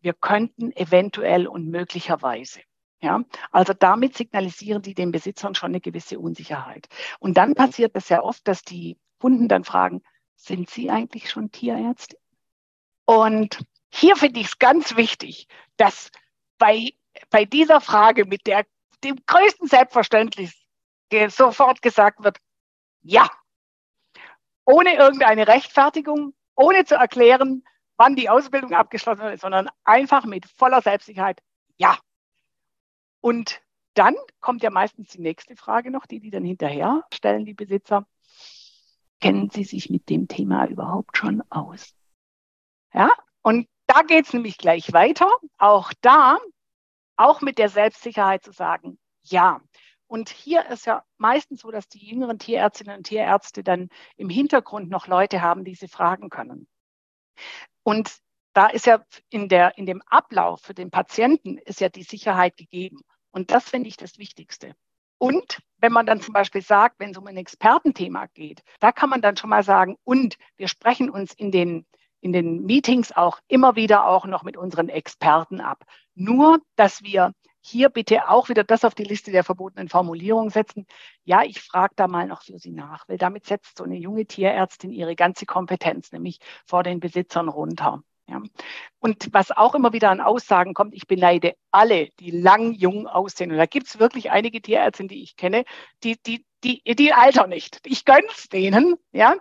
Wir 0.00 0.12
könnten 0.12 0.72
eventuell 0.76 1.46
und 1.46 1.68
möglicherweise. 1.68 2.60
Ja, 3.00 3.22
also 3.50 3.74
damit 3.74 4.16
signalisieren 4.16 4.80
die 4.80 4.94
den 4.94 5.10
Besitzern 5.10 5.54
schon 5.54 5.72
eine 5.72 5.80
gewisse 5.80 6.18
Unsicherheit. 6.18 6.86
Und 7.18 7.36
dann 7.36 7.54
passiert 7.54 7.94
es 7.94 8.08
sehr 8.08 8.24
oft, 8.24 8.46
dass 8.48 8.62
die 8.62 8.96
Kunden 9.18 9.46
dann 9.48 9.64
fragen, 9.64 10.02
sind 10.36 10.70
Sie 10.70 10.90
eigentlich 10.90 11.30
schon 11.30 11.50
Tierärzte? 11.50 12.16
Und 13.04 13.58
hier 13.92 14.16
finde 14.16 14.40
ich 14.40 14.46
es 14.46 14.58
ganz 14.58 14.96
wichtig, 14.96 15.48
dass 15.76 16.10
bei, 16.58 16.94
bei 17.30 17.44
dieser 17.44 17.80
Frage 17.80 18.24
mit 18.24 18.46
der, 18.46 18.64
dem 19.02 19.16
größten 19.26 19.68
Selbstverständnis 19.68 20.54
sofort 21.28 21.82
gesagt 21.82 22.24
wird, 22.24 22.38
ja, 23.02 23.28
ohne 24.64 24.94
irgendeine 24.94 25.46
Rechtfertigung, 25.46 26.34
ohne 26.54 26.84
zu 26.84 26.94
erklären, 26.94 27.64
wann 27.96 28.16
die 28.16 28.28
Ausbildung 28.28 28.72
abgeschlossen 28.72 29.26
ist, 29.28 29.42
sondern 29.42 29.68
einfach 29.84 30.24
mit 30.24 30.46
voller 30.46 30.82
Selbstsicherheit, 30.82 31.40
ja. 31.76 31.98
Und 33.20 33.62
dann 33.94 34.14
kommt 34.40 34.62
ja 34.62 34.70
meistens 34.70 35.10
die 35.10 35.20
nächste 35.20 35.56
Frage 35.56 35.90
noch, 35.90 36.06
die 36.06 36.20
die 36.20 36.30
dann 36.30 36.44
hinterher 36.44 37.04
stellen, 37.12 37.44
die 37.44 37.54
Besitzer. 37.54 38.06
Kennen 39.20 39.50
Sie 39.50 39.64
sich 39.64 39.88
mit 39.88 40.10
dem 40.10 40.28
Thema 40.28 40.66
überhaupt 40.66 41.16
schon 41.16 41.42
aus? 41.50 41.94
Ja, 42.92 43.10
und 43.42 43.68
da 43.86 44.02
geht 44.02 44.26
es 44.26 44.32
nämlich 44.32 44.58
gleich 44.58 44.92
weiter. 44.92 45.28
Auch 45.58 45.92
da, 46.00 46.38
auch 47.16 47.40
mit 47.40 47.58
der 47.58 47.68
Selbstsicherheit 47.68 48.42
zu 48.42 48.52
sagen, 48.52 48.98
ja. 49.22 49.60
Und 50.14 50.28
hier 50.28 50.66
ist 50.66 50.86
ja 50.86 51.04
meistens 51.18 51.62
so, 51.62 51.72
dass 51.72 51.88
die 51.88 51.98
jüngeren 51.98 52.38
Tierärztinnen 52.38 52.98
und 52.98 53.02
Tierärzte 53.02 53.64
dann 53.64 53.88
im 54.16 54.28
Hintergrund 54.28 54.88
noch 54.88 55.08
Leute 55.08 55.42
haben, 55.42 55.64
die 55.64 55.74
sie 55.74 55.88
fragen 55.88 56.30
können. 56.30 56.68
Und 57.82 58.18
da 58.52 58.68
ist 58.68 58.86
ja 58.86 59.04
in, 59.30 59.48
der, 59.48 59.76
in 59.76 59.86
dem 59.86 60.02
Ablauf 60.02 60.60
für 60.60 60.72
den 60.72 60.92
Patienten 60.92 61.58
ist 61.58 61.80
ja 61.80 61.88
die 61.88 62.04
Sicherheit 62.04 62.56
gegeben. 62.56 63.00
Und 63.32 63.50
das 63.50 63.68
finde 63.68 63.88
ich 63.88 63.96
das 63.96 64.16
Wichtigste. 64.16 64.76
Und 65.18 65.58
wenn 65.78 65.92
man 65.92 66.06
dann 66.06 66.20
zum 66.20 66.32
Beispiel 66.32 66.62
sagt, 66.62 67.00
wenn 67.00 67.10
es 67.10 67.18
um 67.18 67.26
ein 67.26 67.36
Expertenthema 67.36 68.26
geht, 68.34 68.62
da 68.78 68.92
kann 68.92 69.10
man 69.10 69.20
dann 69.20 69.36
schon 69.36 69.50
mal 69.50 69.64
sagen, 69.64 69.96
und 70.04 70.36
wir 70.56 70.68
sprechen 70.68 71.10
uns 71.10 71.34
in 71.34 71.50
den, 71.50 71.86
in 72.20 72.32
den 72.32 72.64
Meetings 72.64 73.10
auch 73.10 73.40
immer 73.48 73.74
wieder 73.74 74.06
auch 74.06 74.26
noch 74.26 74.44
mit 74.44 74.56
unseren 74.56 74.90
Experten 74.90 75.60
ab. 75.60 75.82
Nur, 76.14 76.60
dass 76.76 77.02
wir 77.02 77.32
hier 77.66 77.88
bitte 77.88 78.28
auch 78.28 78.48
wieder 78.48 78.64
das 78.64 78.84
auf 78.84 78.94
die 78.94 79.04
Liste 79.04 79.30
der 79.30 79.44
verbotenen 79.44 79.88
Formulierungen 79.88 80.50
setzen. 80.50 80.86
Ja, 81.24 81.42
ich 81.42 81.60
frage 81.60 81.94
da 81.96 82.08
mal 82.08 82.26
noch 82.26 82.42
für 82.42 82.58
Sie 82.58 82.72
nach, 82.72 83.08
weil 83.08 83.18
damit 83.18 83.46
setzt 83.46 83.78
so 83.78 83.84
eine 83.84 83.96
junge 83.96 84.26
Tierärztin 84.26 84.92
ihre 84.92 85.16
ganze 85.16 85.46
Kompetenz 85.46 86.12
nämlich 86.12 86.40
vor 86.66 86.82
den 86.82 87.00
Besitzern 87.00 87.48
runter. 87.48 88.02
Ja. 88.26 88.42
Und 89.00 89.28
was 89.32 89.50
auch 89.50 89.74
immer 89.74 89.92
wieder 89.92 90.10
an 90.10 90.20
Aussagen 90.20 90.72
kommt, 90.72 90.94
ich 90.94 91.06
beneide 91.06 91.54
alle, 91.70 92.08
die 92.20 92.30
lang 92.30 92.72
jung 92.72 93.06
aussehen. 93.06 93.50
Und 93.50 93.58
da 93.58 93.66
gibt 93.66 93.86
es 93.86 93.98
wirklich 93.98 94.30
einige 94.30 94.62
Tierärztinnen, 94.62 95.08
die 95.08 95.22
ich 95.22 95.36
kenne, 95.36 95.64
die, 96.02 96.16
die, 96.22 96.44
die, 96.64 96.82
die 96.84 97.12
altern 97.12 97.50
nicht. 97.50 97.80
Ich 97.84 98.04
gönn's 98.06 98.48
denen. 98.48 98.96
Ja. 99.12 99.36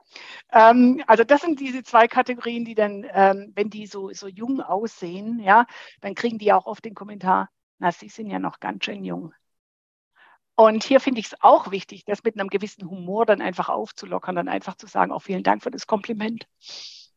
Ähm, 0.51 1.01
also 1.07 1.23
das 1.23 1.41
sind 1.41 1.61
diese 1.61 1.83
zwei 1.83 2.07
Kategorien, 2.07 2.65
die 2.65 2.75
dann, 2.75 3.05
ähm, 3.13 3.53
wenn 3.55 3.69
die 3.69 3.87
so, 3.87 4.11
so 4.11 4.27
jung 4.27 4.61
aussehen, 4.61 5.39
ja, 5.39 5.65
dann 6.01 6.15
kriegen 6.15 6.37
die 6.37 6.51
auch 6.51 6.65
oft 6.65 6.83
den 6.83 6.93
Kommentar, 6.93 7.49
na, 7.79 7.91
Sie 7.91 8.09
sind 8.09 8.29
ja 8.29 8.39
noch 8.39 8.59
ganz 8.59 8.85
schön 8.85 9.03
jung. 9.03 9.33
Und 10.55 10.83
hier 10.83 10.99
finde 10.99 11.19
ich 11.19 11.27
es 11.27 11.41
auch 11.41 11.71
wichtig, 11.71 12.05
das 12.05 12.23
mit 12.23 12.39
einem 12.39 12.49
gewissen 12.49 12.89
Humor 12.89 13.25
dann 13.25 13.41
einfach 13.41 13.69
aufzulockern, 13.69 14.35
dann 14.35 14.49
einfach 14.49 14.75
zu 14.75 14.87
sagen, 14.87 15.11
auch 15.11 15.17
oh, 15.17 15.19
vielen 15.19 15.43
Dank 15.43 15.63
für 15.63 15.71
das 15.71 15.87
Kompliment. 15.87 16.47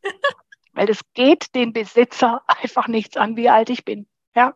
Weil 0.73 0.89
es 0.89 1.01
geht 1.13 1.53
den 1.55 1.73
Besitzer 1.73 2.41
einfach 2.47 2.87
nichts 2.87 3.17
an, 3.17 3.35
wie 3.35 3.49
alt 3.49 3.69
ich 3.69 3.85
bin. 3.85 4.07
Ja? 4.35 4.55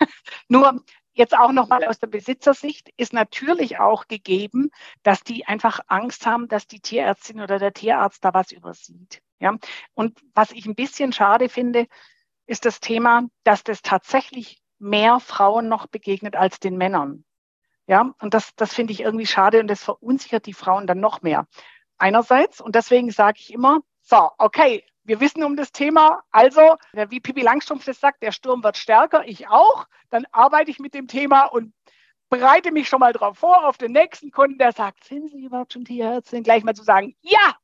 Nur 0.48 0.82
jetzt 1.12 1.36
auch 1.36 1.52
nochmal 1.52 1.84
aus 1.84 1.98
der 1.98 2.06
Besitzersicht 2.06 2.90
ist 2.96 3.12
natürlich 3.12 3.78
auch 3.78 4.06
gegeben, 4.08 4.70
dass 5.02 5.22
die 5.22 5.46
einfach 5.46 5.80
Angst 5.86 6.26
haben, 6.26 6.48
dass 6.48 6.66
die 6.66 6.80
Tierärztin 6.80 7.40
oder 7.40 7.58
der 7.58 7.72
Tierarzt 7.72 8.24
da 8.24 8.32
was 8.32 8.52
übersieht. 8.52 9.20
Ja? 9.38 9.56
Und 9.92 10.18
was 10.34 10.50
ich 10.50 10.64
ein 10.66 10.74
bisschen 10.74 11.12
schade 11.12 11.50
finde, 11.50 11.86
ist 12.46 12.64
das 12.64 12.80
Thema, 12.80 13.28
dass 13.44 13.64
das 13.64 13.82
tatsächlich 13.82 14.63
mehr 14.84 15.18
Frauen 15.18 15.68
noch 15.68 15.86
begegnet 15.86 16.36
als 16.36 16.60
den 16.60 16.76
Männern. 16.76 17.24
Ja, 17.86 18.14
und 18.20 18.34
das, 18.34 18.54
das 18.56 18.72
finde 18.72 18.92
ich 18.92 19.00
irgendwie 19.00 19.26
schade 19.26 19.60
und 19.60 19.66
das 19.68 19.82
verunsichert 19.82 20.46
die 20.46 20.54
Frauen 20.54 20.86
dann 20.86 21.00
noch 21.00 21.22
mehr. 21.22 21.46
Einerseits, 21.98 22.60
und 22.60 22.74
deswegen 22.74 23.10
sage 23.10 23.38
ich 23.40 23.52
immer, 23.52 23.80
so, 24.02 24.30
okay, 24.38 24.84
wir 25.04 25.20
wissen 25.20 25.44
um 25.44 25.56
das 25.56 25.72
Thema. 25.72 26.22
Also, 26.30 26.76
wie 26.92 27.20
Pippi 27.20 27.42
Langstrumpf 27.42 27.84
das 27.84 28.00
sagt, 28.00 28.22
der 28.22 28.32
Sturm 28.32 28.62
wird 28.62 28.76
stärker, 28.76 29.26
ich 29.26 29.48
auch. 29.48 29.86
Dann 30.10 30.26
arbeite 30.32 30.70
ich 30.70 30.78
mit 30.78 30.94
dem 30.94 31.08
Thema 31.08 31.44
und 31.44 31.74
bereite 32.30 32.72
mich 32.72 32.88
schon 32.88 33.00
mal 33.00 33.12
darauf 33.12 33.38
vor, 33.38 33.66
auf 33.66 33.76
den 33.76 33.92
nächsten 33.92 34.30
Kunden, 34.30 34.58
der 34.58 34.72
sagt, 34.72 35.04
sind 35.04 35.30
Sie 35.30 35.44
überhaupt 35.44 35.74
schon 35.74 35.84
Tierärztin? 35.84 36.42
Gleich 36.42 36.64
mal 36.64 36.74
zu 36.74 36.84
sagen, 36.84 37.14
ja! 37.22 37.56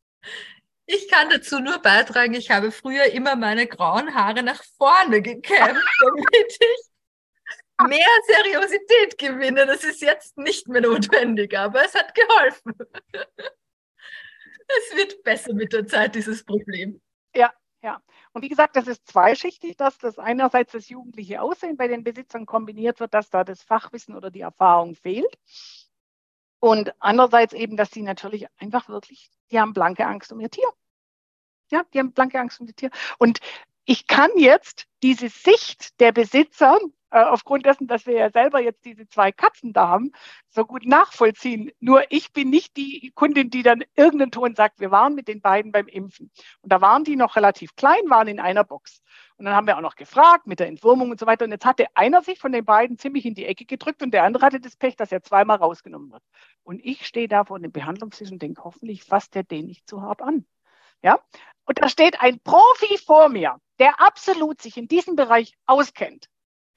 Ich 0.87 1.09
kann 1.09 1.31
dazu 1.31 1.61
nur 1.61 1.79
beitragen, 1.79 2.35
ich 2.35 2.51
habe 2.51 2.73
früher 2.73 3.05
immer 3.13 3.37
meine 3.37 3.67
grauen 3.67 4.15
Haare 4.15 4.43
nach 4.43 4.63
vorne 4.77 5.23
gekämmt, 5.23 5.79
damit 6.01 6.59
ich 6.59 6.90
mehr 7.89 8.07
Seriosität 8.27 9.19
gewinne. 9.19 9.67
Das 9.67 9.85
ist 9.85 10.01
jetzt 10.03 10.37
nicht 10.37 10.69
mehr 10.69 10.81
notwendig, 10.81 11.57
aber 11.57 11.85
es 11.85 11.95
hat 11.95 12.15
geholfen. 12.15 12.75
Es 13.13 14.97
wird 14.97 15.23
besser 15.25 15.53
mit 15.53 15.73
der 15.73 15.87
Zeit, 15.87 16.15
dieses 16.15 16.45
Problem. 16.45 17.01
Ja, 17.35 17.53
ja. 17.83 18.01
Und 18.33 18.43
wie 18.43 18.49
gesagt, 18.49 18.77
das 18.77 18.87
ist 18.87 19.07
zweischichtig, 19.09 19.77
dass 19.77 19.99
das 19.99 20.19
einerseits 20.19 20.73
das 20.73 20.89
jugendliche 20.89 21.43
Aussehen 21.43 21.77
bei 21.77 21.89
den 21.89 22.05
Besitzern 22.05 22.47
kombiniert 22.47 23.01
wird, 23.01 23.13
dass 23.15 23.31
da 23.31 23.43
das 23.43 23.63
Fachwissen 23.63 24.15
oder 24.15 24.31
die 24.31 24.43
Erfahrung 24.43 24.95
fehlt. 24.95 25.37
Und 26.61 26.95
andererseits 27.01 27.55
eben, 27.55 27.77
dass 27.77 27.91
sie 27.91 28.03
natürlich 28.03 28.47
einfach 28.59 28.89
wirklich, 28.89 29.31
die 29.51 29.59
haben 29.59 29.73
blanke 29.73 30.07
Angst 30.07 30.31
um 30.31 30.41
ihr 30.41 30.51
Tier. 30.51 30.69
Ja, 31.71 31.85
die 31.95 31.99
haben 31.99 32.13
blanke 32.13 32.39
Angst 32.39 32.61
um 32.61 32.67
ihr 32.67 32.77
Tier. 32.77 32.91
Und 33.19 33.41
ich 33.87 34.07
kann 34.07 34.31
jetzt 34.37 34.87
diese 35.03 35.29
Sicht 35.29 35.99
der 36.01 36.13
Besitzer 36.13 36.79
äh, 37.11 37.23
aufgrund 37.23 37.67
dessen, 37.67 37.87
dass 37.87 38.07
wir 38.07 38.15
ja 38.15 38.31
selber 38.31 38.61
jetzt 38.61 38.85
diese 38.85 39.09
zwei 39.09 39.33
Katzen 39.33 39.73
da 39.73 39.89
haben, 39.89 40.13
so 40.49 40.65
gut 40.65 40.87
nachvollziehen. 40.87 41.71
Nur 41.81 42.05
ich 42.11 42.33
bin 42.33 42.51
nicht 42.51 42.77
die 42.77 43.13
Kundin, 43.15 43.51
die 43.51 43.63
dann 43.63 43.85
irgendeinen 43.97 44.31
Ton 44.31 44.55
sagt, 44.55 44.81
wir 44.81 44.91
waren 44.91 45.15
mit 45.15 45.29
den 45.29 45.41
beiden 45.41 45.73
beim 45.73 45.89
Impfen. 45.89 46.31
Und 46.63 46.73
da 46.73 46.81
waren 46.81 47.05
die 47.05 47.17
noch 47.17 47.37
relativ 47.37 47.75
klein, 47.77 48.03
waren 48.09 48.29
in 48.29 48.41
einer 48.41 48.65
Box. 48.65 49.03
Und 49.37 49.47
dann 49.47 49.55
haben 49.55 49.67
wir 49.67 49.77
auch 49.77 49.83
noch 49.83 49.97
gefragt 49.97 50.47
mit 50.47 50.61
der 50.61 50.69
Entwurmung 50.69 51.11
und 51.11 51.19
so 51.19 51.27
weiter. 51.27 51.45
Und 51.45 51.51
jetzt 51.51 51.65
hatte 51.65 51.87
einer 51.95 52.23
sich 52.23 52.39
von 52.39 52.53
den 52.53 52.65
beiden 52.65 52.99
ziemlich 52.99 53.25
in 53.25 53.35
die 53.35 53.47
Ecke 53.47 53.65
gedrückt 53.65 54.03
und 54.03 54.13
der 54.13 54.25
andere 54.25 54.45
hatte 54.45 54.61
das 54.61 54.77
Pech, 54.77 54.97
dass 54.97 55.13
er 55.13 55.23
zweimal 55.23 55.57
rausgenommen 55.57 56.13
wird. 56.13 56.23
Und 56.63 56.81
ich 56.85 57.07
stehe 57.07 57.29
da 57.29 57.45
vor 57.45 57.59
dem 57.59 57.73
Behandlungstisch 57.73 58.31
und 58.31 58.43
denke, 58.43 58.63
hoffentlich 58.65 59.03
fasst 59.05 59.35
der 59.35 59.43
den 59.43 59.67
nicht 59.67 59.89
zu 59.89 60.03
hart 60.03 60.23
an. 60.23 60.45
Ja? 61.03 61.19
Und 61.65 61.83
da 61.83 61.89
steht 61.89 62.21
ein 62.21 62.41
Profi 62.41 62.99
vor 62.99 63.29
mir, 63.29 63.57
der 63.79 64.01
absolut 64.01 64.61
sich 64.61 64.77
in 64.77 64.89
diesem 64.89 65.17
Bereich 65.17 65.55
auskennt. 65.67 66.29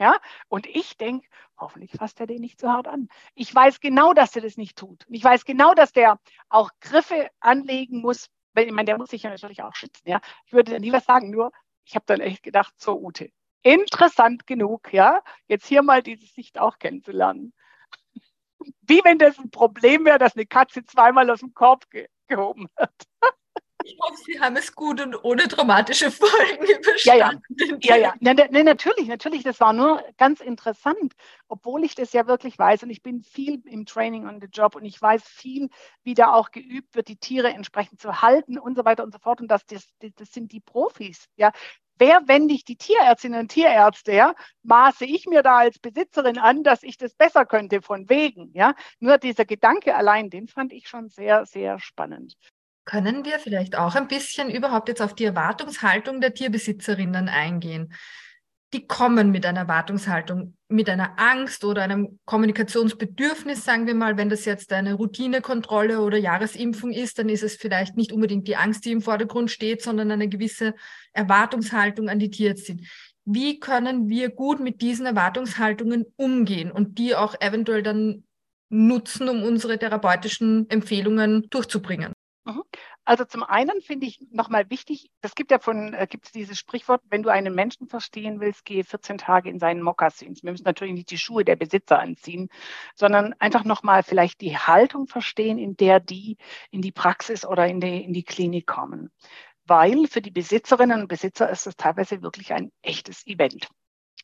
Ja? 0.04 0.20
Und 0.50 0.68
ich 0.68 0.98
denke, 0.98 1.26
hoffentlich 1.58 1.92
fasst 1.92 2.20
er 2.20 2.28
den 2.28 2.42
nicht 2.42 2.60
zu 2.60 2.70
hart 2.70 2.90
an. 2.90 3.08
Ich 3.36 3.56
weiß 3.56 3.80
genau, 3.80 4.14
dass 4.14 4.36
er 4.36 4.42
das 4.42 4.58
nicht 4.58 4.78
tut. 4.78 5.08
Und 5.08 5.14
ich 5.14 5.24
weiß 5.24 5.46
genau, 5.46 5.74
dass 5.74 5.94
der 5.94 6.20
auch 6.50 6.72
Griffe 6.82 7.30
anlegen 7.40 8.02
muss. 8.02 8.28
Weil, 8.54 8.66
ich 8.66 8.74
meine, 8.74 8.88
der 8.88 8.98
muss 8.98 9.12
sich 9.12 9.24
ja 9.24 9.30
natürlich 9.30 9.64
auch 9.64 9.74
schützen. 9.74 10.04
Ja? 10.06 10.20
Ich 10.46 10.52
würde 10.52 10.78
nie 10.82 10.92
was 10.92 11.06
sagen, 11.06 11.30
nur 11.30 11.54
ich 11.86 11.96
habe 11.96 12.04
dann 12.06 12.20
echt 12.20 12.44
gedacht, 12.44 12.74
so 12.78 13.00
Ute, 13.00 13.30
interessant 13.62 14.46
genug, 14.46 14.92
ja, 14.92 15.22
jetzt 15.48 15.68
hier 15.68 15.84
mal 15.84 16.04
diese 16.04 16.26
Sicht 16.26 16.60
auch 16.60 16.80
kennenzulernen. 16.80 17.54
Wie 18.82 19.00
wenn 19.06 19.20
das 19.20 19.40
ein 19.40 19.52
Problem 19.52 20.04
wäre, 20.04 20.20
dass 20.20 20.36
eine 20.36 20.46
Katze 20.46 20.84
zweimal 20.84 21.30
aus 21.30 21.40
dem 21.40 21.54
Korb 21.54 21.90
ge 21.90 22.10
gehoben 22.28 22.68
wird. 22.76 22.92
Ich 23.84 23.98
hoffe, 24.02 24.18
Sie 24.26 24.40
haben 24.40 24.56
es 24.56 24.74
gut 24.74 25.02
und 25.02 25.24
ohne 25.24 25.48
dramatische 25.48 26.12
Folgen 26.12 26.66
überstanden. 26.66 27.42
Ja, 27.82 27.96
ja, 27.96 27.96
ja, 27.98 28.14
ja. 28.24 28.46
Nee, 28.50 28.64
natürlich, 28.64 29.08
natürlich. 29.08 29.44
Das 29.44 29.60
war 29.60 29.74
nur 29.74 30.04
ganz 30.18 30.40
interessant, 30.42 31.14
obwohl 31.48 31.84
ich 31.84 31.96
das 31.96 32.14
ja 32.14 32.28
wirklich 32.28 32.58
weiß 32.58 32.84
und 32.84 32.90
ich 32.90 33.04
bin 33.04 33.22
viel 33.22 33.62
im 33.66 33.86
Training 33.86 34.28
on 34.28 34.40
the 34.42 34.48
Job 34.52 34.76
und 34.76 34.86
ich 34.86 35.02
weiß 35.02 35.24
viel, 35.24 35.70
wie 36.04 36.14
da 36.14 36.34
auch 36.34 36.52
geübt 36.52 36.96
wird, 36.96 37.08
die 37.08 37.18
Tiere 37.18 37.50
entsprechend 37.50 38.02
zu 38.02 38.22
halten 38.22 38.58
und 38.58 38.76
so 38.76 38.86
weiter 38.86 39.04
und 39.04 39.14
so 39.14 39.20
fort. 39.20 39.42
Und 39.42 39.50
das, 39.50 39.66
das, 39.66 39.88
das 40.00 40.32
sind 40.32 40.52
die 40.52 40.62
Profis. 40.62 41.26
Ja, 41.36 41.52
wer, 41.98 42.22
wenn 42.28 42.46
nicht 42.46 42.68
die 42.68 42.76
Tierärztinnen 42.76 43.42
und 43.42 43.50
Tierärzte, 43.50 44.14
ja, 44.14 44.34
maße 44.64 45.06
ich 45.06 45.26
mir 45.26 45.44
da 45.44 45.58
als 45.60 45.80
Besitzerin 45.80 46.38
an, 46.38 46.64
dass 46.64 46.84
ich 46.84 46.98
das 46.98 47.14
besser 47.14 47.46
könnte 47.46 47.82
von 47.82 48.10
wegen, 48.10 48.52
ja. 48.54 48.76
Nur 49.00 49.18
dieser 49.18 49.46
Gedanke 49.46 49.96
allein, 49.96 50.30
den 50.30 50.48
fand 50.48 50.74
ich 50.74 50.88
schon 50.88 51.10
sehr, 51.10 51.46
sehr 51.46 51.80
spannend. 51.80 52.36
Können 52.86 53.24
wir 53.24 53.40
vielleicht 53.40 53.78
auch 53.78 53.96
ein 53.96 54.08
bisschen 54.08 54.50
überhaupt 54.50 54.90
jetzt 54.90 55.02
auf 55.02 55.16
die 55.16 55.24
Erwartungshaltung 55.24 56.20
der 56.20 56.34
Tierbesitzerinnen 56.34 57.30
eingehen? 57.30 57.94
Die 58.74 58.88
kommen 58.88 59.32
mit 59.32 59.46
einer 59.46 59.62
Erwartungshaltung, 59.62 60.58
mit 60.68 60.90
einer 60.90 61.18
Angst 61.18 61.64
oder 61.64 61.84
einem 61.84 62.20
Kommunikationsbedürfnis, 62.26 63.64
sagen 63.64 63.86
wir 63.86 63.94
mal, 63.94 64.18
wenn 64.18 64.30
das 64.30 64.46
jetzt 64.46 64.74
eine 64.74 64.96
Routinekontrolle 64.96 66.02
oder 66.02 66.18
Jahresimpfung 66.18 66.92
ist, 66.92 67.20
dann 67.20 67.30
ist 67.30 67.44
es 67.44 67.56
vielleicht 67.56 67.96
nicht 67.96 68.12
unbedingt 68.12 68.48
die 68.48 68.56
Angst, 68.56 68.84
die 68.86 68.92
im 68.92 69.02
Vordergrund 69.02 69.52
steht, 69.52 69.84
sondern 69.84 70.12
eine 70.12 70.28
gewisse 70.28 70.74
Erwartungshaltung 71.14 72.10
an 72.10 72.18
die 72.18 72.32
Tierärztin. 72.32 72.88
Wie 73.26 73.60
können 73.60 74.10
wir 74.10 74.30
gut 74.30 74.60
mit 74.60 74.82
diesen 74.82 75.06
Erwartungshaltungen 75.06 76.06
umgehen 76.18 76.72
und 76.72 76.98
die 76.98 77.16
auch 77.16 77.40
eventuell 77.40 77.84
dann 77.84 78.24
nutzen, 78.70 79.30
um 79.30 79.44
unsere 79.44 79.78
therapeutischen 79.78 80.68
Empfehlungen 80.70 81.48
durchzubringen? 81.50 82.12
Mhm. 82.46 82.64
Also 83.06 83.24
zum 83.24 83.44
einen 83.44 83.82
finde 83.82 84.06
ich 84.06 84.20
nochmal 84.32 84.70
wichtig, 84.70 85.10
es 85.22 85.34
gibt 85.34 85.52
ja 85.52 85.60
von, 85.60 85.94
äh, 85.94 86.08
gibt 86.10 86.26
es 86.26 86.32
dieses 86.34 86.60
Sprichwort, 86.60 87.02
wenn 87.10 87.24
du 87.24 87.30
einen 87.30 87.56
Menschen 87.56 87.88
verstehen 87.88 88.42
willst, 88.42 88.66
gehe 88.66 88.84
14 88.84 89.18
Tage 89.18 89.50
in 89.50 89.60
seinen 89.60 89.82
Mokassins. 89.82 90.44
Wir 90.44 90.52
müssen 90.52 90.66
natürlich 90.66 90.94
nicht 90.94 91.12
die 91.12 91.18
Schuhe 91.18 91.46
der 91.46 91.56
Besitzer 91.56 92.00
anziehen, 92.00 92.50
sondern 92.96 93.34
einfach 93.40 93.64
nochmal 93.64 94.04
vielleicht 94.04 94.42
die 94.42 94.58
Haltung 94.58 95.08
verstehen, 95.08 95.58
in 95.58 95.78
der 95.78 96.02
die 96.02 96.38
in 96.72 96.82
die 96.82 96.92
Praxis 96.92 97.46
oder 97.46 97.68
in 97.68 97.80
die, 97.80 98.04
in 98.04 98.14
die 98.14 98.24
Klinik 98.24 98.68
kommen. 98.68 99.10
Weil 99.66 100.08
für 100.08 100.22
die 100.22 100.32
Besitzerinnen 100.32 101.02
und 101.02 101.08
Besitzer 101.08 101.50
ist 101.50 101.68
es 101.68 101.78
teilweise 101.78 102.22
wirklich 102.22 102.52
ein 102.54 102.72
echtes 102.82 103.26
Event. 103.26 103.70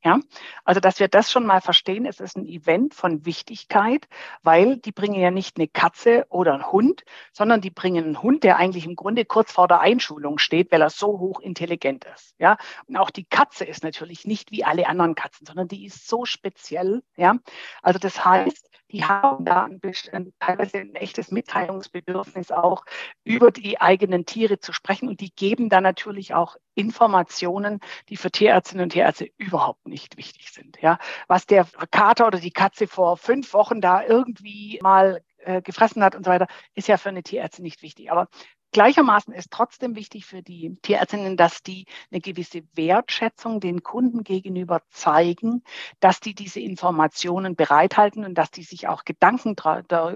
Ja, 0.01 0.17
also 0.63 0.79
dass 0.79 1.01
wir 1.01 1.09
das 1.09 1.29
schon 1.29 1.45
mal 1.45 1.59
verstehen, 1.59 2.05
es 2.05 2.21
ist 2.21 2.37
ein 2.37 2.45
Event 2.45 2.93
von 2.93 3.25
Wichtigkeit, 3.25 4.07
weil 4.43 4.77
die 4.77 4.93
bringen 4.93 5.19
ja 5.19 5.29
nicht 5.29 5.57
eine 5.57 5.67
Katze 5.67 6.25
oder 6.29 6.53
einen 6.53 6.71
Hund, 6.71 7.03
sondern 7.33 7.59
die 7.59 7.69
bringen 7.69 8.05
einen 8.05 8.23
Hund, 8.23 8.45
der 8.45 8.55
eigentlich 8.55 8.85
im 8.85 8.95
Grunde 8.95 9.25
kurz 9.25 9.51
vor 9.51 9.67
der 9.67 9.81
Einschulung 9.81 10.37
steht, 10.37 10.71
weil 10.71 10.81
er 10.81 10.89
so 10.89 11.19
hochintelligent 11.19 12.05
ist. 12.15 12.33
Ja, 12.39 12.57
und 12.87 12.95
auch 12.95 13.09
die 13.09 13.25
Katze 13.25 13.65
ist 13.65 13.83
natürlich 13.83 14.23
nicht 14.25 14.51
wie 14.51 14.63
alle 14.63 14.87
anderen 14.87 15.15
Katzen, 15.15 15.45
sondern 15.45 15.67
die 15.67 15.85
ist 15.85 16.07
so 16.07 16.23
speziell. 16.23 17.03
Ja, 17.17 17.35
also 17.81 17.99
das 17.99 18.23
heißt, 18.23 18.69
die 18.91 19.05
haben 19.05 19.45
da 19.45 19.63
ein 19.63 19.79
bisschen, 19.79 20.33
teilweise 20.39 20.79
ein 20.79 20.95
echtes 20.95 21.31
Mitteilungsbedürfnis 21.31 22.51
auch 22.51 22.83
über 23.23 23.51
die 23.51 23.79
eigenen 23.79 24.25
Tiere 24.25 24.59
zu 24.59 24.73
sprechen 24.73 25.07
und 25.07 25.19
die 25.21 25.33
geben 25.33 25.69
da 25.69 25.81
natürlich 25.81 26.33
auch 26.33 26.57
Informationen, 26.75 27.79
die 28.09 28.17
für 28.17 28.31
Tierärztinnen 28.31 28.83
und 28.83 28.89
Tierärzte 28.89 29.29
überhaupt 29.37 29.87
nicht 29.87 30.17
wichtig 30.17 30.51
sind. 30.51 30.81
Ja, 30.81 30.97
was 31.27 31.45
der 31.45 31.67
Kater 31.91 32.27
oder 32.27 32.39
die 32.39 32.51
Katze 32.51 32.87
vor 32.87 33.17
fünf 33.17 33.53
Wochen 33.53 33.81
da 33.81 34.03
irgendwie 34.03 34.79
mal 34.81 35.21
äh, 35.39 35.61
gefressen 35.61 36.03
hat 36.03 36.15
und 36.15 36.25
so 36.25 36.31
weiter, 36.31 36.47
ist 36.73 36.87
ja 36.87 36.97
für 36.97 37.09
eine 37.09 37.23
Tierärztin 37.23 37.63
nicht 37.63 37.81
wichtig. 37.81 38.11
Aber 38.11 38.27
Gleichermaßen 38.71 39.33
ist 39.33 39.51
trotzdem 39.51 39.95
wichtig 39.95 40.25
für 40.25 40.43
die 40.43 40.77
Tierärztinnen, 40.81 41.37
dass 41.37 41.63
die 41.63 41.85
eine 42.11 42.21
gewisse 42.21 42.61
Wertschätzung 42.75 43.59
den 43.59 43.81
Kunden 43.81 44.23
gegenüber 44.23 44.81
zeigen, 44.91 45.63
dass 45.99 46.19
die 46.19 46.35
diese 46.35 46.59
Informationen 46.59 47.55
bereithalten 47.55 48.25
und 48.25 48.35
dass 48.35 48.51
die 48.51 48.63
sich 48.63 48.87
auch 48.87 49.05
Gedanken 49.05 49.55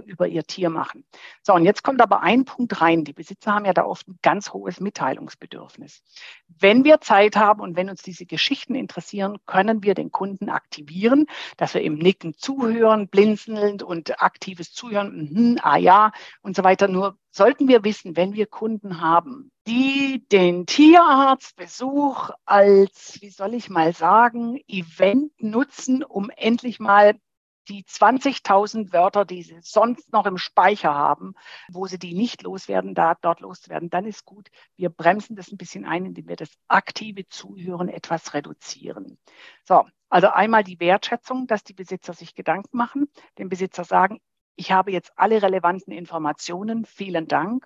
über 0.06 0.28
ihr 0.28 0.44
Tier 0.44 0.70
machen. 0.70 1.06
So, 1.42 1.54
und 1.54 1.66
jetzt 1.66 1.84
kommt 1.84 2.02
aber 2.02 2.22
ein 2.22 2.46
Punkt 2.46 2.80
rein. 2.82 3.04
Die 3.04 3.14
Besitzer 3.14 3.54
haben 3.54 3.66
ja 3.66 3.74
da 3.74 3.86
oft 3.86 4.08
ein 4.08 4.20
ganz 4.22 4.54
hohes 4.54 4.80
Mitteilungsbedürfnis. 4.80 6.04
Wenn 6.48 6.84
wir 6.84 7.02
Zeit 7.02 7.36
haben 7.36 7.62
und 7.62 7.76
wenn 7.76 7.90
uns 7.90 8.04
diese 8.04 8.26
Geschichten 8.26 8.76
interessieren, 8.76 9.38
können 9.46 9.84
wir 9.84 9.96
den 9.96 10.12
Kunden 10.12 10.50
aktivieren, 10.50 11.26
dass 11.58 11.74
wir 11.74 11.82
im 11.82 11.96
Nicken 11.96 12.36
zuhören, 12.38 13.08
blinzelnd 13.08 13.82
und 13.82 14.22
aktives 14.22 14.74
Zuhören, 14.74 15.30
mm, 15.32 15.60
ah 15.62 15.78
ja 15.78 16.12
und 16.42 16.56
so 16.56 16.64
weiter. 16.64 16.88
Nur 16.88 17.18
sollten 17.34 17.68
wir 17.68 17.84
wissen, 17.84 18.16
wenn 18.16 18.34
wir 18.34 18.46
Kunden 18.46 19.02
haben, 19.02 19.52
die 19.66 20.24
den 20.32 20.68
Tierarztbesuch 20.68 22.30
als, 22.46 23.18
wie 23.22 23.30
soll 23.30 23.56
ich 23.56 23.72
mal 23.72 23.94
sagen, 23.94 24.60
Event 24.68 25.32
nutzen, 25.42 26.04
um 26.04 26.30
endlich 26.30 26.80
mal 26.80 27.16
die 27.70 27.84
20.000 27.86 28.94
Wörter, 28.94 29.26
die 29.26 29.42
sie 29.42 29.58
sonst 29.62 30.12
noch 30.12 30.28
im 30.28 30.38
Speicher 30.38 30.94
haben, 30.94 31.34
wo 31.72 31.88
sie 31.88 31.98
die 31.98 32.14
nicht 32.14 32.44
loswerden, 32.44 32.94
da 32.94 33.16
dort 33.16 33.40
loswerden, 33.40 33.90
dann 33.90 34.06
ist 34.06 34.26
gut. 34.26 34.50
Wir 34.76 34.90
bremsen 34.90 35.36
das 35.36 35.52
ein 35.52 35.58
bisschen 35.58 35.86
ein, 35.86 36.06
indem 36.06 36.28
wir 36.28 36.36
das 36.36 36.52
aktive 36.68 37.28
Zuhören 37.30 37.90
etwas 37.90 38.34
reduzieren. 38.34 39.18
So, 39.64 39.88
also 40.10 40.28
einmal 40.28 40.64
die 40.64 40.80
Wertschätzung, 40.80 41.48
dass 41.48 41.64
die 41.64 41.74
Besitzer 41.74 42.14
sich 42.14 42.36
Gedanken 42.36 42.78
machen, 42.78 43.08
dem 43.40 43.50
Besitzer 43.50 43.86
sagen, 43.86 44.20
ich 44.56 44.72
habe 44.72 44.92
jetzt 44.92 45.12
alle 45.16 45.42
relevanten 45.42 45.94
Informationen, 45.94 46.86
vielen 46.86 47.28
Dank. 47.28 47.66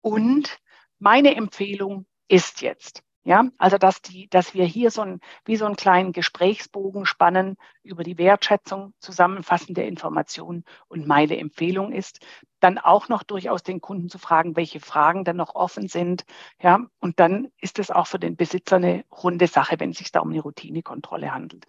Und 0.00 0.58
meine 0.98 1.34
Empfehlung 1.36 2.06
ist 2.28 2.60
jetzt, 2.60 3.02
ja, 3.24 3.44
also 3.58 3.76
dass 3.76 4.02
die, 4.02 4.28
dass 4.28 4.54
wir 4.54 4.64
hier 4.64 4.90
so 4.92 5.02
ein, 5.02 5.20
wie 5.44 5.56
so 5.56 5.66
einen 5.66 5.76
kleinen 5.76 6.12
Gesprächsbogen 6.12 7.06
spannen 7.06 7.56
über 7.82 8.04
die 8.04 8.18
Wertschätzung, 8.18 8.94
Zusammenfassen 9.00 9.74
der 9.74 9.88
Informationen 9.88 10.64
und 10.88 11.08
meine 11.08 11.36
Empfehlung 11.36 11.92
ist, 11.92 12.24
dann 12.60 12.78
auch 12.78 13.08
noch 13.08 13.24
durchaus 13.24 13.62
den 13.64 13.80
Kunden 13.80 14.08
zu 14.08 14.18
fragen, 14.18 14.56
welche 14.56 14.80
Fragen 14.80 15.24
dann 15.24 15.36
noch 15.36 15.54
offen 15.56 15.88
sind, 15.88 16.24
ja, 16.60 16.86
und 17.00 17.18
dann 17.18 17.48
ist 17.60 17.78
es 17.80 17.90
auch 17.90 18.06
für 18.06 18.18
den 18.18 18.36
Besitzer 18.36 18.76
eine 18.76 19.04
runde 19.10 19.48
Sache, 19.48 19.80
wenn 19.80 19.90
es 19.90 19.98
sich 19.98 20.12
da 20.12 20.20
um 20.20 20.30
eine 20.30 20.40
Routinekontrolle 20.40 21.34
handelt. 21.34 21.66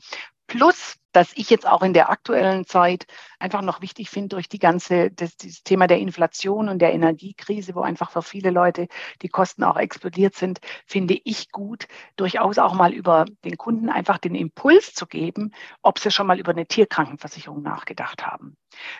Plus, 0.48 0.96
dass 1.12 1.34
ich 1.36 1.50
jetzt 1.50 1.68
auch 1.68 1.82
in 1.82 1.94
der 1.94 2.10
aktuellen 2.10 2.66
Zeit 2.66 3.06
einfach 3.38 3.62
noch 3.62 3.82
wichtig 3.82 4.10
finde, 4.10 4.36
durch 4.36 4.48
die 4.48 4.60
ganze, 4.60 5.12
das, 5.12 5.36
das, 5.36 5.64
Thema 5.64 5.88
der 5.88 6.00
Inflation 6.00 6.70
und 6.70 6.80
der 6.80 6.94
Energiekrise, 6.94 7.76
wo 7.76 7.82
einfach 7.82 8.12
für 8.12 8.22
viele 8.22 8.50
Leute 8.50 8.88
die 9.22 9.28
Kosten 9.28 9.64
auch 9.64 9.78
explodiert 9.78 10.36
sind, 10.36 10.60
finde 10.86 11.20
ich 11.24 11.52
gut, 11.52 11.88
durchaus 12.16 12.60
auch 12.60 12.74
mal 12.74 12.94
über 12.94 13.26
den 13.44 13.58
Kunden 13.58 13.90
einfach 13.90 14.20
den 14.20 14.36
Impuls 14.36 14.94
zu 14.94 15.06
geben, 15.06 15.54
ob 15.82 16.00
sie 16.00 16.12
schon 16.12 16.28
mal 16.28 16.40
über 16.40 16.52
eine 16.52 16.66
Tierkrankenversicherung 16.66 17.62
nachgedacht 17.62 18.26
haben. 18.26 18.56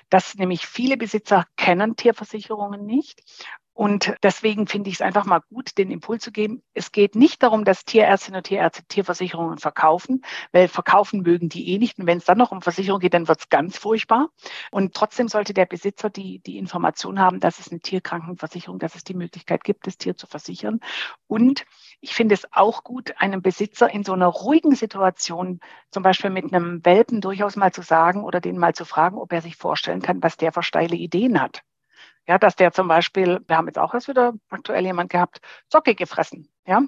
Dass 0.10 0.36
nämlich 0.36 0.66
viele 0.68 0.98
Besitzer 0.98 1.46
kennen 1.56 1.96
Tierversicherungen 1.96 2.86
nicht 2.86 3.22
und 3.78 4.16
deswegen 4.24 4.66
finde 4.66 4.90
ich 4.90 4.96
es 4.96 5.02
einfach 5.02 5.26
mal 5.26 5.42
gut, 5.52 5.78
den 5.78 5.92
Impuls 5.92 6.24
zu 6.24 6.32
geben. 6.32 6.64
Es 6.74 6.92
geht 6.92 7.14
nicht 7.14 7.44
darum, 7.44 7.64
dass 7.64 7.86
Tierärztinnen 7.86 8.40
und 8.40 8.48
Tierärzte 8.48 8.84
Tierversicherungen 8.86 9.60
verkaufen, 9.60 10.24
weil 10.52 10.68
verkaufen 10.68 11.22
mögen 11.22 11.48
die 11.48 11.70
eh 11.70 11.78
nicht. 11.78 12.00
Und 12.00 12.08
wenn 12.08 12.18
es 12.18 12.26
dann 12.26 12.40
noch 12.40 12.52
um 12.52 12.64
Versicherung 12.64 13.00
geht, 13.00 13.14
dann 13.14 13.28
wird 13.28 13.40
es 13.40 13.50
ganz 13.50 13.78
furchtbar. 13.78 14.30
Und 14.72 14.96
trotzdem 14.96 15.28
sollte 15.28 15.54
der 15.54 15.68
Besitzer 15.68 16.10
die, 16.10 16.40
die 16.40 16.58
Information 16.58 17.20
haben, 17.20 17.40
dass 17.40 17.60
es 17.60 17.70
eine 17.70 17.80
Tierkrankenversicherung, 17.80 18.80
dass 18.80 18.96
es 18.96 19.04
die 19.04 19.14
Möglichkeit 19.14 19.64
gibt, 19.64 19.86
das 19.86 20.00
Tier 20.00 20.16
zu 20.16 20.26
versichern. 20.26 20.80
Und 21.28 21.64
ich 22.02 22.16
finde 22.16 22.34
es 22.34 22.52
auch 22.52 22.84
gut, 22.84 23.14
einem 23.18 23.44
Besitzer 23.44 23.92
in 23.92 24.04
so 24.04 24.14
einer 24.14 24.26
ruhigen 24.26 24.74
Situation, 24.74 25.60
zum 25.92 26.02
Beispiel 26.02 26.32
mit 26.32 26.52
einem 26.52 26.84
Welpen 26.84 27.22
durchaus 27.22 27.56
mal 27.56 27.72
zu 27.72 27.84
sagen 27.84 28.24
oder 28.24 28.42
den 28.42 28.58
mal 28.58 28.74
zu 28.74 28.86
fragen, 28.86 29.20
ob 29.20 29.32
er 29.32 29.44
sich 29.44 29.56
vorstellen 29.56 30.02
kann, 30.02 30.24
was 30.24 30.36
der 30.36 30.52
für 30.52 30.64
steile 30.64 30.96
Ideen 30.96 31.40
hat. 31.40 31.62
Ja, 32.28 32.38
dass 32.38 32.56
der 32.56 32.74
zum 32.74 32.88
Beispiel, 32.88 33.40
wir 33.48 33.58
haben 33.58 33.68
jetzt 33.68 33.80
auch 33.80 33.94
erst 33.94 34.08
wieder 34.08 34.34
aktuell 34.50 34.86
jemand 34.86 35.10
gehabt, 35.10 35.40
Socke 35.72 35.96
gefressen. 35.96 36.52
Ja, 36.66 36.82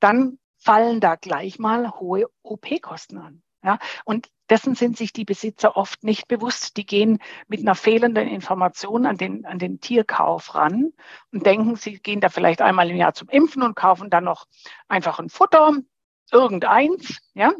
dann 0.00 0.38
fallen 0.56 1.00
da 1.00 1.16
gleich 1.16 1.58
mal 1.58 1.90
hohe 1.90 2.26
OP-Kosten 2.42 3.18
an. 3.18 3.42
Ja, 3.62 3.78
und 4.04 4.28
dessen 4.50 4.74
sind 4.74 4.96
sich 4.98 5.12
die 5.12 5.24
Besitzer 5.24 5.76
oft 5.76 6.04
nicht 6.04 6.28
bewusst. 6.28 6.76
Die 6.76 6.84
gehen 6.84 7.18
mit 7.48 7.60
einer 7.60 7.74
fehlenden 7.74 8.28
Information 8.28 9.06
an 9.06 9.16
den, 9.16 9.46
an 9.46 9.58
den 9.58 9.80
Tierkauf 9.80 10.54
ran 10.54 10.92
und 11.32 11.46
denken, 11.46 11.74
sie 11.76 11.98
gehen 11.98 12.20
da 12.20 12.28
vielleicht 12.28 12.60
einmal 12.60 12.90
im 12.90 12.96
Jahr 12.96 13.14
zum 13.14 13.28
Impfen 13.30 13.62
und 13.62 13.74
kaufen 13.74 14.10
dann 14.10 14.24
noch 14.24 14.46
einfach 14.86 15.18
ein 15.18 15.30
Futter, 15.30 15.72
irgendeins, 16.30 17.20
ja, 17.32 17.52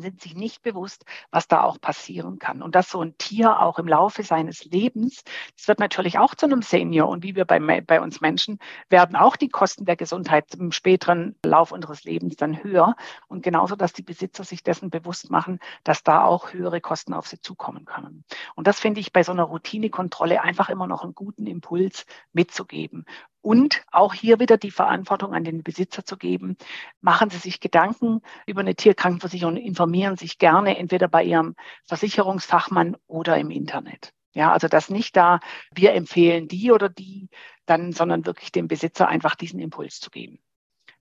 sind 0.00 0.20
sich 0.20 0.34
nicht 0.34 0.62
bewusst, 0.62 1.04
was 1.30 1.48
da 1.48 1.62
auch 1.62 1.80
passieren 1.80 2.38
kann. 2.38 2.62
Und 2.62 2.74
dass 2.74 2.90
so 2.90 3.02
ein 3.02 3.16
Tier 3.18 3.60
auch 3.60 3.78
im 3.78 3.88
Laufe 3.88 4.22
seines 4.22 4.64
Lebens, 4.64 5.24
das 5.56 5.68
wird 5.68 5.80
natürlich 5.80 6.18
auch 6.18 6.34
zu 6.34 6.46
einem 6.46 6.62
Senior. 6.62 7.08
Und 7.08 7.22
wie 7.22 7.36
wir 7.36 7.44
bei, 7.44 7.58
bei 7.80 8.00
uns 8.00 8.20
Menschen, 8.20 8.58
werden 8.88 9.16
auch 9.16 9.36
die 9.36 9.48
Kosten 9.48 9.84
der 9.84 9.96
Gesundheit 9.96 10.54
im 10.54 10.72
späteren 10.72 11.36
Lauf 11.44 11.72
unseres 11.72 12.04
Lebens 12.04 12.36
dann 12.36 12.62
höher. 12.62 12.94
Und 13.28 13.42
genauso, 13.42 13.76
dass 13.76 13.92
die 13.92 14.02
Besitzer 14.02 14.44
sich 14.44 14.62
dessen 14.62 14.90
bewusst 14.90 15.30
machen, 15.30 15.58
dass 15.84 16.02
da 16.02 16.24
auch 16.24 16.52
höhere 16.52 16.80
Kosten 16.80 17.12
auf 17.12 17.26
sie 17.26 17.40
zukommen 17.40 17.84
können. 17.84 18.24
Und 18.54 18.66
das 18.66 18.80
finde 18.80 19.00
ich 19.00 19.12
bei 19.12 19.22
so 19.22 19.32
einer 19.32 19.44
Routinekontrolle 19.44 20.40
einfach 20.42 20.68
immer 20.68 20.86
noch 20.86 21.02
einen 21.02 21.14
guten 21.14 21.46
Impuls 21.46 22.06
mitzugeben. 22.32 23.04
Und 23.42 23.82
auch 23.90 24.14
hier 24.14 24.38
wieder 24.38 24.56
die 24.56 24.70
Verantwortung 24.70 25.34
an 25.34 25.44
den 25.44 25.62
Besitzer 25.62 26.04
zu 26.04 26.16
geben. 26.16 26.56
Machen 27.00 27.28
Sie 27.28 27.38
sich 27.38 27.60
Gedanken 27.60 28.22
über 28.46 28.60
eine 28.60 28.76
Tierkrankenversicherung, 28.76 29.56
informieren 29.56 30.16
sich 30.16 30.38
gerne 30.38 30.78
entweder 30.78 31.08
bei 31.08 31.24
Ihrem 31.24 31.56
Versicherungsfachmann 31.84 32.96
oder 33.06 33.36
im 33.38 33.50
Internet. 33.50 34.14
Ja, 34.34 34.52
also 34.52 34.68
das 34.68 34.88
nicht 34.88 35.16
da, 35.16 35.40
wir 35.74 35.92
empfehlen 35.92 36.48
die 36.48 36.72
oder 36.72 36.88
die, 36.88 37.28
dann, 37.66 37.92
sondern 37.92 38.24
wirklich 38.24 38.52
dem 38.52 38.68
Besitzer 38.68 39.08
einfach 39.08 39.34
diesen 39.34 39.60
Impuls 39.60 40.00
zu 40.00 40.10
geben. 40.10 40.38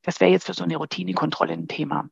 Das 0.02 0.20
wäre 0.20 0.32
jetzt 0.32 0.48
für 0.48 0.54
so 0.54 0.64
eine 0.64 0.78
Routinekontrolle 0.78 1.54
ein 1.54 1.68
Thema. 1.68 2.10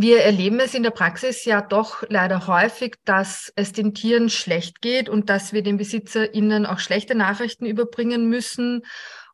Wir 0.00 0.20
erleben 0.20 0.60
es 0.60 0.74
in 0.74 0.84
der 0.84 0.92
Praxis 0.92 1.44
ja 1.44 1.60
doch 1.60 2.04
leider 2.08 2.46
häufig, 2.46 2.94
dass 3.04 3.52
es 3.56 3.72
den 3.72 3.94
Tieren 3.94 4.30
schlecht 4.30 4.80
geht 4.80 5.08
und 5.08 5.28
dass 5.28 5.52
wir 5.52 5.64
den 5.64 5.76
BesitzerInnen 5.76 6.66
auch 6.66 6.78
schlechte 6.78 7.16
Nachrichten 7.16 7.66
überbringen 7.66 8.28
müssen 8.28 8.82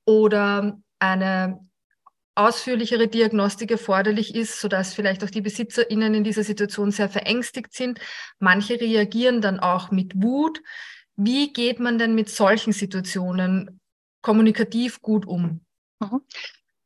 oder 0.07 0.79
eine 1.01 1.61
ausführlichere 2.35 3.09
Diagnostik 3.09 3.73
erforderlich 3.73 4.35
ist, 4.35 4.59
sodass 4.59 4.95
vielleicht 4.95 5.23
auch 5.23 5.29
die 5.29 5.43
BesitzerInnen 5.43 6.15
in 6.15 6.25
dieser 6.25 6.45
Situation 6.45 6.93
sehr 6.93 7.11
verängstigt 7.11 7.75
sind. 7.75 8.01
Manche 8.39 8.81
reagieren 8.81 9.43
dann 9.43 9.61
auch 9.61 9.91
mit 9.91 10.15
Wut. 10.23 10.63
Wie 11.15 11.53
geht 11.53 11.79
man 11.79 11.99
denn 11.99 12.15
mit 12.15 12.31
solchen 12.31 12.73
Situationen 12.73 13.81
kommunikativ 14.23 15.03
gut 15.03 15.27
um? 15.27 15.61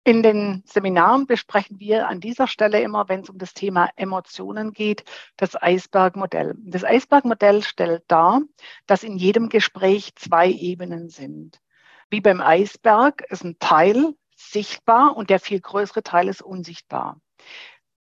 In 0.09 0.23
den 0.23 0.63
Seminaren 0.65 1.27
besprechen 1.27 1.81
wir 1.81 2.09
an 2.09 2.19
dieser 2.19 2.47
Stelle 2.47 2.81
immer, 2.81 3.11
wenn 3.11 3.21
es 3.21 3.29
um 3.29 3.37
das 3.37 3.53
Thema 3.53 3.91
Emotionen 3.95 4.73
geht, 4.73 5.05
das 5.37 5.55
Eisbergmodell. 5.55 6.55
Das 6.61 6.83
Eisbergmodell 6.83 7.63
stellt 7.63 8.05
dar, 8.09 8.41
dass 8.87 9.03
in 9.03 9.19
jedem 9.19 9.51
Gespräch 9.51 10.15
zwei 10.15 10.49
Ebenen 10.49 11.11
sind. 11.11 11.61
Wie 12.09 12.23
beim 12.23 12.41
Eisberg 12.41 13.21
ist 13.29 13.45
ein 13.45 13.59
Teil 13.59 14.15
sichtbar 14.35 15.15
und 15.15 15.29
der 15.29 15.41
viel 15.41 15.61
größere 15.61 16.03
Teil 16.03 16.29
ist 16.29 16.41
unsichtbar. 16.41 17.21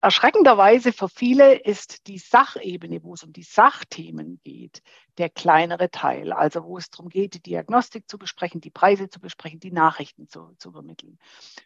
Erschreckenderweise 0.07 0.93
für 0.93 1.09
viele 1.09 1.55
ist 1.55 2.07
die 2.07 2.17
Sachebene, 2.17 3.03
wo 3.03 3.15
es 3.15 3.25
um 3.25 3.33
die 3.33 3.43
Sachthemen 3.43 4.39
geht, 4.45 4.81
der 5.17 5.29
kleinere 5.29 5.91
Teil. 5.91 6.31
Also 6.31 6.63
wo 6.63 6.77
es 6.77 6.89
darum 6.89 7.09
geht, 7.09 7.33
die 7.33 7.41
Diagnostik 7.41 8.07
zu 8.07 8.17
besprechen, 8.17 8.61
die 8.61 8.69
Preise 8.69 9.09
zu 9.09 9.19
besprechen, 9.19 9.59
die 9.59 9.73
Nachrichten 9.73 10.29
zu, 10.29 10.55
zu 10.59 10.69
übermitteln. 10.69 11.19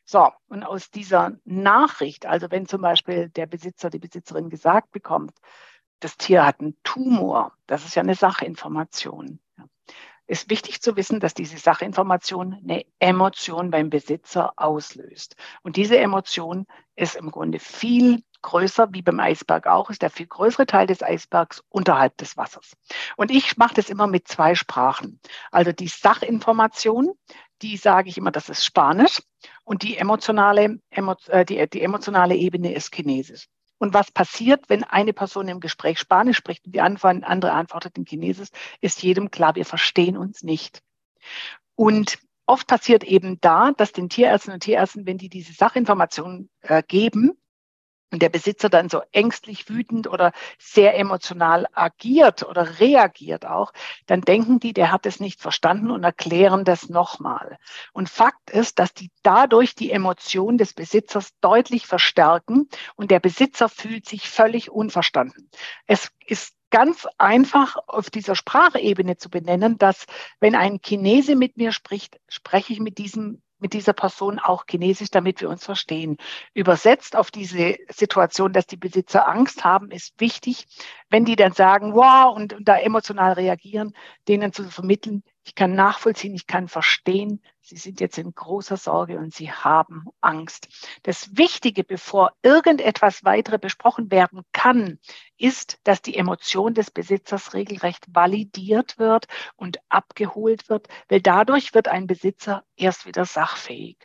So, 0.05 0.31
und 0.47 0.63
aus 0.63 0.89
dieser 0.89 1.37
Nachricht, 1.45 2.25
also 2.25 2.49
wenn 2.49 2.65
zum 2.65 2.81
Beispiel 2.81 3.29
der 3.29 3.45
Besitzer, 3.45 3.91
die 3.91 3.99
Besitzerin 3.99 4.49
gesagt 4.49 4.89
bekommt, 4.89 5.37
das 5.99 6.17
Tier 6.17 6.43
hat 6.43 6.61
einen 6.61 6.75
Tumor, 6.81 7.53
das 7.67 7.85
ist 7.85 7.93
ja 7.93 8.01
eine 8.01 8.15
Sachinformation. 8.15 9.39
ist 10.25 10.49
wichtig 10.49 10.81
zu 10.81 10.95
wissen, 10.95 11.19
dass 11.19 11.35
diese 11.35 11.59
Sachinformation 11.59 12.55
eine 12.55 12.85
Emotion 12.97 13.69
beim 13.69 13.91
Besitzer 13.91 14.53
auslöst. 14.55 15.35
Und 15.61 15.75
diese 15.75 15.99
Emotion 15.99 16.65
ist 16.95 17.15
im 17.15 17.29
Grunde 17.29 17.59
viel 17.59 18.23
größer, 18.41 18.89
wie 18.91 19.01
beim 19.01 19.19
Eisberg 19.19 19.67
auch, 19.67 19.89
ist 19.89 20.01
der 20.01 20.09
viel 20.09 20.27
größere 20.27 20.65
Teil 20.65 20.87
des 20.87 21.03
Eisbergs 21.03 21.63
unterhalb 21.69 22.17
des 22.17 22.37
Wassers. 22.37 22.73
Und 23.17 23.31
ich 23.31 23.57
mache 23.57 23.75
das 23.75 23.89
immer 23.89 24.07
mit 24.07 24.27
zwei 24.27 24.55
Sprachen. 24.55 25.19
Also 25.51 25.71
die 25.71 25.87
Sachinformation, 25.87 27.13
die 27.61 27.77
sage 27.77 28.09
ich 28.09 28.17
immer, 28.17 28.31
das 28.31 28.49
ist 28.49 28.65
Spanisch 28.65 29.21
und 29.63 29.83
die 29.83 29.97
emotionale, 29.97 30.79
äh, 31.27 31.45
die, 31.45 31.69
die 31.69 31.81
emotionale 31.81 32.35
Ebene 32.35 32.73
ist 32.73 32.93
Chinesisch. 32.93 33.47
Und 33.77 33.95
was 33.95 34.11
passiert, 34.11 34.69
wenn 34.69 34.83
eine 34.83 35.11
Person 35.11 35.47
im 35.47 35.59
Gespräch 35.59 35.97
Spanisch 35.97 36.37
spricht 36.37 36.65
und 36.65 36.75
die 36.75 36.81
andere 36.81 37.51
antwortet 37.51 37.97
in 37.97 38.05
Chinesisch, 38.05 38.49
ist 38.79 39.01
jedem 39.01 39.31
klar, 39.31 39.55
wir 39.55 39.65
verstehen 39.65 40.17
uns 40.17 40.43
nicht. 40.43 40.83
Und 41.73 42.19
oft 42.45 42.67
passiert 42.67 43.03
eben 43.03 43.39
da, 43.41 43.71
dass 43.71 43.91
den 43.91 44.09
Tierärzten 44.09 44.53
und 44.53 44.59
Tierärzten, 44.61 45.07
wenn 45.07 45.17
die 45.17 45.29
diese 45.29 45.53
Sachinformationen 45.53 46.49
äh, 46.61 46.83
geben, 46.83 47.31
und 48.11 48.21
der 48.21 48.29
Besitzer 48.29 48.69
dann 48.69 48.89
so 48.89 49.01
ängstlich, 49.11 49.69
wütend 49.69 50.07
oder 50.07 50.31
sehr 50.59 50.97
emotional 50.97 51.67
agiert 51.73 52.43
oder 52.43 52.79
reagiert 52.79 53.45
auch, 53.45 53.71
dann 54.05 54.21
denken 54.21 54.59
die, 54.59 54.73
der 54.73 54.91
hat 54.91 55.05
es 55.05 55.19
nicht 55.19 55.41
verstanden 55.41 55.91
und 55.91 56.03
erklären 56.03 56.65
das 56.65 56.89
nochmal. 56.89 57.57
Und 57.93 58.09
Fakt 58.09 58.51
ist, 58.51 58.79
dass 58.79 58.93
die 58.93 59.11
dadurch 59.23 59.75
die 59.75 59.91
Emotion 59.91 60.57
des 60.57 60.73
Besitzers 60.73 61.31
deutlich 61.39 61.87
verstärken 61.87 62.67
und 62.95 63.11
der 63.11 63.19
Besitzer 63.19 63.69
fühlt 63.69 64.07
sich 64.07 64.29
völlig 64.29 64.69
unverstanden. 64.69 65.49
Es 65.87 66.11
ist 66.25 66.53
ganz 66.69 67.07
einfach 67.17 67.75
auf 67.87 68.09
dieser 68.09 68.35
Sprachebene 68.35 69.17
zu 69.17 69.29
benennen, 69.29 69.77
dass 69.77 70.05
wenn 70.39 70.55
ein 70.55 70.79
Chinese 70.81 71.35
mit 71.35 71.57
mir 71.57 71.71
spricht, 71.71 72.19
spreche 72.27 72.73
ich 72.73 72.79
mit 72.79 72.97
diesem 72.97 73.41
mit 73.61 73.73
dieser 73.73 73.93
Person 73.93 74.39
auch 74.39 74.65
Chinesisch, 74.69 75.11
damit 75.11 75.39
wir 75.39 75.49
uns 75.49 75.63
verstehen. 75.63 76.17
Übersetzt 76.53 77.15
auf 77.15 77.31
diese 77.31 77.77
Situation, 77.89 78.53
dass 78.53 78.67
die 78.67 78.77
Besitzer 78.77 79.27
Angst 79.27 79.63
haben, 79.63 79.91
ist 79.91 80.19
wichtig, 80.19 80.65
wenn 81.09 81.25
die 81.25 81.35
dann 81.35 81.53
sagen, 81.53 81.93
wow, 81.93 82.35
und, 82.35 82.53
und 82.53 82.67
da 82.67 82.77
emotional 82.77 83.33
reagieren, 83.33 83.93
denen 84.27 84.51
zu 84.51 84.63
vermitteln, 84.63 85.23
ich 85.43 85.55
kann 85.55 85.73
nachvollziehen, 85.73 86.35
ich 86.35 86.47
kann 86.47 86.67
verstehen, 86.67 87.41
Sie 87.63 87.77
sind 87.77 87.99
jetzt 87.99 88.17
in 88.17 88.33
großer 88.33 88.75
Sorge 88.75 89.17
und 89.17 89.33
Sie 89.33 89.51
haben 89.51 90.05
Angst. 90.19 90.67
Das 91.03 91.37
Wichtige, 91.37 91.83
bevor 91.83 92.33
irgendetwas 92.41 93.23
weitere 93.23 93.57
besprochen 93.57 94.11
werden 94.11 94.41
kann, 94.51 94.99
ist, 95.37 95.79
dass 95.83 96.01
die 96.01 96.17
Emotion 96.17 96.73
des 96.73 96.91
Besitzers 96.91 97.53
regelrecht 97.53 98.05
validiert 98.09 98.97
wird 98.97 99.27
und 99.55 99.77
abgeholt 99.89 100.69
wird, 100.69 100.87
weil 101.07 101.21
dadurch 101.21 101.73
wird 101.73 101.87
ein 101.87 102.07
Besitzer 102.07 102.63
erst 102.75 103.05
wieder 103.05 103.25
sachfähig. 103.25 103.97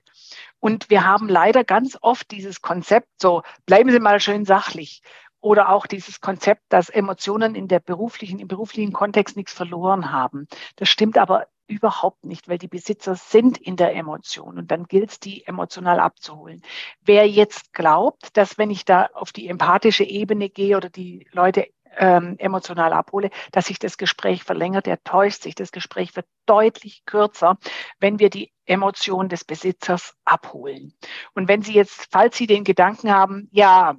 Und 0.60 0.90
wir 0.90 1.04
haben 1.04 1.28
leider 1.28 1.64
ganz 1.64 1.98
oft 2.00 2.30
dieses 2.30 2.60
Konzept, 2.60 3.08
so 3.20 3.42
bleiben 3.64 3.90
Sie 3.90 4.00
mal 4.00 4.20
schön 4.20 4.44
sachlich. 4.44 5.02
Oder 5.46 5.68
auch 5.68 5.86
dieses 5.86 6.20
Konzept, 6.20 6.64
dass 6.70 6.88
Emotionen 6.88 7.54
in 7.54 7.68
der 7.68 7.78
beruflichen, 7.78 8.40
im 8.40 8.48
beruflichen 8.48 8.92
Kontext 8.92 9.36
nichts 9.36 9.52
verloren 9.52 10.10
haben. 10.10 10.48
Das 10.74 10.88
stimmt 10.88 11.16
aber 11.18 11.46
überhaupt 11.68 12.24
nicht, 12.24 12.48
weil 12.48 12.58
die 12.58 12.66
Besitzer 12.66 13.14
sind 13.14 13.56
in 13.56 13.76
der 13.76 13.94
Emotion 13.94 14.58
und 14.58 14.72
dann 14.72 14.86
gilt 14.86 15.12
es, 15.12 15.20
die 15.20 15.46
emotional 15.46 16.00
abzuholen. 16.00 16.62
Wer 17.00 17.28
jetzt 17.28 17.72
glaubt, 17.72 18.36
dass 18.36 18.58
wenn 18.58 18.72
ich 18.72 18.84
da 18.84 19.08
auf 19.14 19.30
die 19.30 19.46
empathische 19.46 20.02
Ebene 20.02 20.48
gehe 20.48 20.76
oder 20.76 20.90
die 20.90 21.28
Leute 21.30 21.68
ähm, 21.96 22.34
emotional 22.38 22.92
abhole, 22.92 23.30
dass 23.52 23.66
sich 23.66 23.78
das 23.78 23.98
Gespräch 23.98 24.42
verlängert, 24.42 24.86
der 24.86 25.02
täuscht 25.04 25.42
sich. 25.42 25.54
Das 25.54 25.70
Gespräch 25.70 26.16
wird 26.16 26.26
deutlich 26.46 27.04
kürzer, 27.06 27.56
wenn 28.00 28.18
wir 28.18 28.30
die 28.30 28.52
Emotion 28.64 29.28
des 29.28 29.44
Besitzers 29.44 30.14
abholen. 30.24 30.92
Und 31.34 31.46
wenn 31.46 31.62
Sie 31.62 31.72
jetzt, 31.72 32.08
falls 32.10 32.36
Sie 32.36 32.48
den 32.48 32.64
Gedanken 32.64 33.12
haben, 33.12 33.48
ja, 33.52 33.94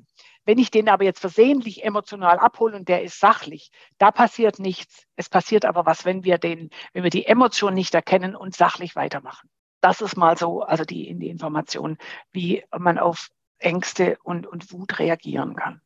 wenn 0.47 0.57
ich 0.59 0.71
den 0.71 0.87
aber 0.87 1.03
jetzt 1.03 1.19
versehentlich 1.19 1.83
emotional 1.83 2.39
abhole 2.39 2.77
und 2.77 2.87
der 2.87 3.03
ist 3.03 3.19
sachlich, 3.19 3.69
da 3.97 4.11
passiert 4.11 4.59
nichts. 4.59 5.05
Es 5.17 5.27
passiert 5.27 5.65
aber 5.65 5.85
was, 5.85 6.05
wenn 6.05 6.23
wir 6.23 6.37
den, 6.37 6.69
wenn 6.93 7.03
wir 7.03 7.09
die 7.09 7.25
Emotion 7.25 7.73
nicht 7.73 7.93
erkennen 7.93 8.33
und 8.33 8.55
sachlich 8.55 8.95
weitermachen. 8.95 9.49
Das 9.81 9.99
ist 9.99 10.15
mal 10.15 10.37
so, 10.37 10.61
also 10.61 10.85
die, 10.85 11.09
in 11.09 11.19
die 11.19 11.29
Information, 11.29 11.97
wie 12.31 12.63
man 12.75 12.97
auf 12.97 13.27
Ängste 13.59 14.17
und, 14.23 14.47
und 14.47 14.71
Wut 14.71 14.99
reagieren 14.99 15.53
kann. 15.53 15.81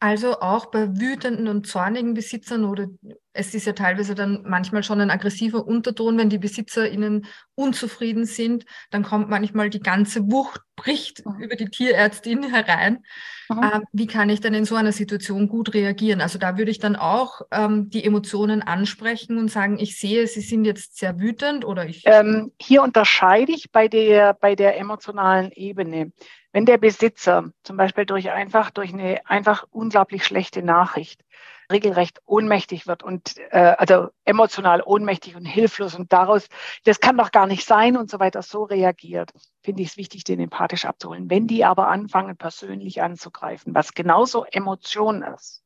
Also 0.00 0.40
auch 0.40 0.66
bei 0.66 0.88
wütenden 0.98 1.48
und 1.48 1.66
zornigen 1.66 2.14
Besitzern 2.14 2.64
oder 2.64 2.88
es 3.32 3.54
ist 3.54 3.66
ja 3.66 3.72
teilweise 3.72 4.14
dann 4.14 4.42
manchmal 4.46 4.82
schon 4.82 5.00
ein 5.00 5.10
aggressiver 5.10 5.64
Unterton, 5.64 6.18
wenn 6.18 6.28
die 6.28 6.38
Besitzer 6.38 6.90
ihnen 6.90 7.26
unzufrieden 7.54 8.24
sind, 8.24 8.64
dann 8.90 9.04
kommt 9.04 9.28
manchmal 9.28 9.70
die 9.70 9.80
ganze 9.80 10.30
Wucht, 10.30 10.60
bricht 10.76 11.24
mhm. 11.24 11.40
über 11.40 11.56
die 11.56 11.68
Tierärztin 11.68 12.42
herein. 12.42 13.04
Mhm. 13.48 13.62
Ähm, 13.62 13.82
wie 13.92 14.06
kann 14.06 14.28
ich 14.28 14.40
dann 14.40 14.54
in 14.54 14.64
so 14.64 14.74
einer 14.74 14.92
Situation 14.92 15.48
gut 15.48 15.72
reagieren? 15.74 16.20
Also 16.20 16.38
da 16.38 16.58
würde 16.58 16.70
ich 16.70 16.78
dann 16.78 16.96
auch 16.96 17.42
ähm, 17.50 17.90
die 17.90 18.04
Emotionen 18.04 18.62
ansprechen 18.62 19.38
und 19.38 19.50
sagen, 19.50 19.78
ich 19.78 19.98
sehe, 19.98 20.26
Sie 20.26 20.40
sind 20.40 20.64
jetzt 20.64 20.98
sehr 20.98 21.18
wütend 21.18 21.64
oder 21.64 21.86
ich. 21.86 22.02
Ähm, 22.06 22.52
hier 22.60 22.82
unterscheide 22.82 23.52
ich 23.52 23.70
bei 23.70 23.88
der, 23.88 24.34
bei 24.34 24.54
der 24.54 24.78
emotionalen 24.78 25.52
Ebene 25.52 26.12
Wenn 26.58 26.66
der 26.66 26.78
Besitzer 26.78 27.52
zum 27.62 27.76
Beispiel 27.76 28.04
durch 28.04 28.32
einfach, 28.32 28.72
durch 28.72 28.92
eine 28.92 29.24
einfach 29.26 29.64
unglaublich 29.70 30.24
schlechte 30.24 30.60
Nachricht 30.60 31.24
regelrecht 31.70 32.20
ohnmächtig 32.26 32.88
wird 32.88 33.04
und 33.04 33.36
äh, 33.50 33.76
also 33.78 34.08
emotional 34.24 34.82
ohnmächtig 34.82 35.36
und 35.36 35.44
hilflos 35.44 35.94
und 35.94 36.12
daraus, 36.12 36.48
das 36.82 36.98
kann 36.98 37.16
doch 37.16 37.30
gar 37.30 37.46
nicht 37.46 37.64
sein 37.64 37.96
und 37.96 38.10
so 38.10 38.18
weiter, 38.18 38.42
so 38.42 38.64
reagiert, 38.64 39.30
finde 39.62 39.82
ich 39.82 39.90
es 39.90 39.96
wichtig, 39.96 40.24
den 40.24 40.40
empathisch 40.40 40.84
abzuholen. 40.84 41.30
Wenn 41.30 41.46
die 41.46 41.64
aber 41.64 41.86
anfangen, 41.86 42.36
persönlich 42.36 43.02
anzugreifen, 43.02 43.72
was 43.72 43.94
genauso 43.94 44.44
Emotion 44.44 45.22
ist, 45.22 45.62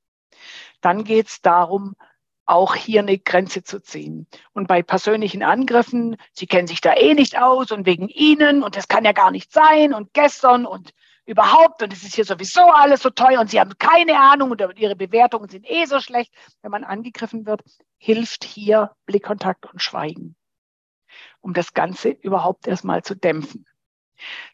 dann 0.83 1.05
geht 1.05 1.29
es 1.29 1.41
darum, 1.41 1.97
auch 2.45 2.75
hier 2.75 3.01
eine 3.01 3.19
Grenze 3.19 3.63
zu 3.63 3.81
ziehen. 3.81 4.27
Und 4.53 4.69
bei 4.69 4.83
persönlichen 4.83 5.43
Angriffen, 5.43 6.17
Sie 6.33 6.47
kennen 6.47 6.67
sich 6.67 6.81
da 6.81 6.95
eh 6.95 7.15
nicht 7.15 7.41
aus 7.41 7.71
und 7.71 7.87
wegen 7.87 8.09
Ihnen 8.09 8.63
und 8.63 8.77
das 8.77 8.89
kann 8.89 9.05
ja 9.05 9.13
gar 9.13 9.31
nicht 9.31 9.53
sein 9.53 9.95
und 9.95 10.13
gestern 10.13 10.67
und 10.67 10.93
überhaupt 11.25 11.83
und 11.83 11.93
es 11.93 12.03
ist 12.03 12.15
hier 12.15 12.25
sowieso 12.25 12.63
alles 12.63 13.03
so 13.03 13.11
teuer 13.11 13.41
und 13.41 13.51
Sie 13.51 13.61
haben 13.61 13.79
keine 13.79 14.19
Ahnung 14.19 14.51
und 14.51 14.61
Ihre 14.79 14.97
Bewertungen 14.97 15.49
sind 15.49 15.69
eh 15.71 15.85
so 15.85 16.01
schlecht. 16.01 16.33
Wenn 16.63 16.71
man 16.71 16.85
angegriffen 16.85 17.47
wird, 17.47 17.63
hilft 17.97 18.45
hier 18.45 18.91
Blickkontakt 19.07 19.67
und 19.73 19.81
Schweigen, 19.81 20.35
um 21.41 21.55
das 21.55 21.75
Ganze 21.75 22.11
überhaupt 22.11 22.67
erstmal 22.67 23.03
zu 23.03 23.15
dämpfen. 23.15 23.67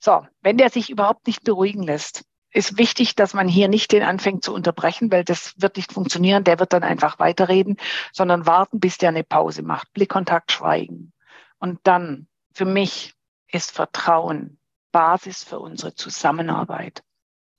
So, 0.01 0.27
wenn 0.43 0.59
der 0.59 0.71
sich 0.71 0.91
überhaupt 0.91 1.27
nicht 1.27 1.45
beruhigen 1.45 1.83
lässt, 1.83 2.25
ist 2.59 2.77
wichtig, 2.77 3.15
dass 3.15 3.35
man 3.35 3.47
hier 3.47 3.69
nicht 3.69 3.93
den 3.93 4.03
anfängt 4.03 4.43
zu 4.43 4.53
unterbrechen, 4.53 5.13
weil 5.13 5.23
das 5.23 5.55
wird 5.59 5.77
nicht 5.77 5.93
funktionieren. 5.93 6.43
Der 6.43 6.59
wird 6.59 6.73
dann 6.73 6.83
einfach 6.83 7.21
weiterreden, 7.21 7.77
sondern 8.13 8.47
warten, 8.47 8.81
bis 8.81 8.99
der 8.99 9.11
eine 9.11 9.23
Pause 9.23 9.63
macht. 9.63 9.93
Blickkontakt, 9.93 10.51
Schweigen. 10.51 11.13
Und 11.59 11.79
dann, 11.85 12.27
für 12.53 12.65
mich, 12.65 13.15
ist 13.51 13.71
Vertrauen 13.71 14.59
Basis 14.91 15.45
für 15.45 15.61
unsere 15.61 15.95
Zusammenarbeit. 15.95 17.05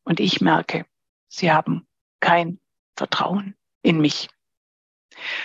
Und 0.03 0.19
ich 0.19 0.41
merke, 0.41 0.85
sie 1.29 1.49
haben 1.49 1.87
kein 2.19 2.59
Vertrauen 2.97 3.55
in 3.81 4.01
mich. 4.01 4.27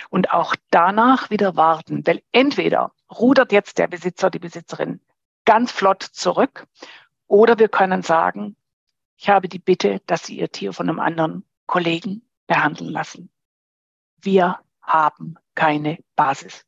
Und 0.09 0.31
auch 0.31 0.55
danach 0.69 1.29
wieder 1.29 1.55
warten, 1.55 2.05
weil 2.05 2.21
entweder 2.33 2.91
rudert 3.09 3.53
jetzt 3.53 3.77
der 3.77 3.87
Besitzer, 3.87 4.29
die 4.29 4.39
Besitzerin 4.39 4.99
ganz 5.45 5.71
flott 5.71 6.03
zurück 6.03 6.67
oder 7.27 7.57
wir 7.57 7.69
können 7.69 8.01
sagen, 8.01 8.57
ich 9.17 9.29
habe 9.29 9.49
die 9.49 9.59
Bitte, 9.59 10.01
dass 10.07 10.25
Sie 10.25 10.37
Ihr 10.39 10.51
Tier 10.51 10.73
von 10.73 10.89
einem 10.89 10.99
anderen 10.99 11.45
Kollegen 11.65 12.21
behandeln 12.47 12.89
lassen. 12.89 13.29
Wir 14.21 14.59
haben 14.81 15.35
keine 15.55 15.99
Basis. 16.15 16.65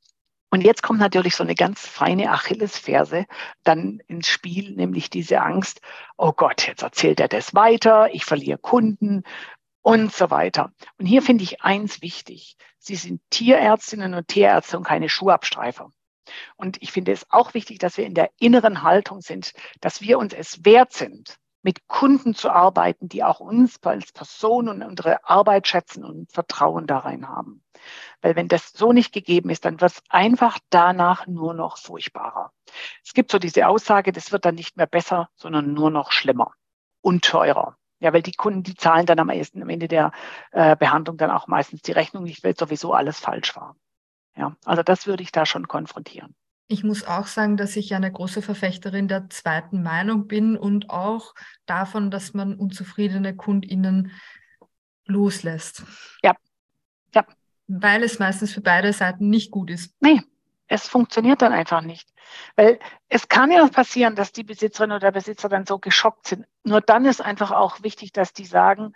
Und 0.50 0.62
jetzt 0.62 0.82
kommt 0.82 1.00
natürlich 1.00 1.36
so 1.36 1.44
eine 1.44 1.56
ganz 1.56 1.86
feine 1.86 2.32
Achillesferse 2.32 3.26
dann 3.64 4.02
ins 4.08 4.30
Spiel, 4.30 4.72
nämlich 4.76 5.10
diese 5.10 5.42
Angst, 5.42 5.82
oh 6.18 6.32
Gott, 6.32 6.68
jetzt 6.68 6.84
erzählt 6.84 7.20
er 7.20 7.28
das 7.28 7.54
weiter, 7.54 8.14
ich 8.14 8.24
verliere 8.24 8.58
Kunden 8.58 9.24
und 9.82 10.14
so 10.14 10.32
weiter. 10.32 10.74
Und 10.98 11.06
hier 11.06 11.22
finde 11.22 11.44
ich 11.44 11.62
eins 11.64 12.02
wichtig. 12.02 12.56
Sie 12.80 12.96
sind 12.96 13.22
Tierärztinnen 13.30 14.14
und 14.14 14.30
Tierärzte 14.30 14.78
und 14.78 14.84
keine 14.86 15.10
Schuhabstreifer. 15.10 15.92
Und 16.56 16.82
ich 16.82 16.92
finde 16.92 17.12
es 17.12 17.26
auch 17.30 17.54
wichtig, 17.54 17.80
dass 17.80 17.98
wir 17.98 18.06
in 18.06 18.14
der 18.14 18.32
inneren 18.40 18.84
Haltung 18.84 19.22
sind, 19.22 19.54
dass 19.82 20.02
wir 20.02 20.18
uns 20.18 20.34
es 20.34 20.64
wert 20.64 20.94
sind, 20.94 21.38
mit 21.62 21.88
Kunden 21.88 22.34
zu 22.34 22.50
arbeiten, 22.50 23.10
die 23.10 23.24
auch 23.24 23.40
uns 23.40 23.78
als 23.84 24.12
Person 24.12 24.70
und 24.70 24.84
unsere 24.84 25.24
Arbeit 25.24 25.68
schätzen 25.68 26.06
und 26.06 26.32
Vertrauen 26.32 26.88
darin 26.88 27.28
haben. 27.28 27.64
Weil 28.22 28.36
wenn 28.36 28.48
das 28.48 28.72
so 28.74 28.94
nicht 28.94 29.14
gegeben 29.14 29.50
ist, 29.50 29.66
dann 29.66 29.82
wird 29.82 29.92
es 29.92 30.04
einfach 30.10 30.60
danach 30.70 31.28
nur 31.28 31.54
noch 31.54 31.78
furchtbarer. 31.78 32.52
Es 33.04 33.14
gibt 33.14 33.32
so 33.32 33.40
diese 33.40 33.68
Aussage, 33.68 34.12
das 34.12 34.32
wird 34.32 34.46
dann 34.46 34.56
nicht 34.56 34.78
mehr 34.78 34.88
besser, 34.88 35.30
sondern 35.36 35.74
nur 35.74 35.92
noch 35.92 36.12
schlimmer 36.12 36.54
und 37.02 37.24
teurer. 37.24 37.78
Ja, 38.00 38.14
weil 38.14 38.22
die 38.22 38.34
Kunden, 38.34 38.62
die 38.64 38.76
zahlen 38.76 39.08
dann 39.08 39.20
am, 39.20 39.30
ersten, 39.30 39.62
am 39.62 39.70
Ende 39.70 39.88
der 39.88 40.12
äh, 40.52 40.76
Behandlung 40.76 41.18
dann 41.18 41.32
auch 41.32 41.48
meistens 41.48 41.82
die 41.82 41.94
Rechnung 41.94 42.24
nicht, 42.24 42.44
weil 42.44 42.56
sowieso 42.56 42.94
alles 42.94 43.20
falsch 43.20 43.56
war. 43.56 43.76
Ja, 44.36 44.56
also 44.66 44.84
das 44.84 45.08
würde 45.08 45.24
ich 45.24 45.32
da 45.32 45.48
schon 45.48 45.68
konfrontieren. 45.68 46.36
Ich 46.70 46.84
muss 46.84 47.08
auch 47.08 47.28
sagen, 47.28 47.56
dass 47.56 47.76
ich 47.78 47.96
eine 47.96 48.12
große 48.12 48.42
Verfechterin 48.42 49.08
der 49.08 49.30
zweiten 49.30 49.84
Meinung 49.84 50.28
bin 50.28 50.58
und 50.58 50.90
auch 50.90 51.34
davon, 51.66 52.12
dass 52.12 52.34
man 52.34 52.56
unzufriedene 52.56 53.36
KundInnen 53.36 54.12
loslässt. 55.06 55.84
Ja. 56.24 56.36
Ja. 57.16 57.26
Weil 57.68 58.04
es 58.04 58.20
meistens 58.20 58.54
für 58.54 58.62
beide 58.62 58.92
Seiten 58.92 59.30
nicht 59.30 59.52
gut 59.52 59.70
ist. 59.70 59.96
Nee, 60.02 60.22
es 60.68 60.88
funktioniert 60.88 61.42
dann 61.42 61.54
einfach 61.54 61.82
nicht. 61.82 62.10
Weil 62.58 62.80
es 63.08 63.30
kann 63.30 63.52
ja 63.52 63.66
passieren, 63.68 64.16
dass 64.16 64.34
die 64.34 64.44
Besitzerin 64.44 64.92
oder 64.92 65.00
der 65.00 65.12
Besitzer 65.12 65.48
dann 65.48 65.66
so 65.66 65.80
geschockt 65.80 66.28
sind. 66.28 66.46
Nur 66.64 66.82
dann 66.82 67.06
ist 67.06 67.22
einfach 67.22 67.52
auch 67.52 67.82
wichtig, 67.84 68.12
dass 68.12 68.34
die 68.34 68.46
sagen, 68.46 68.94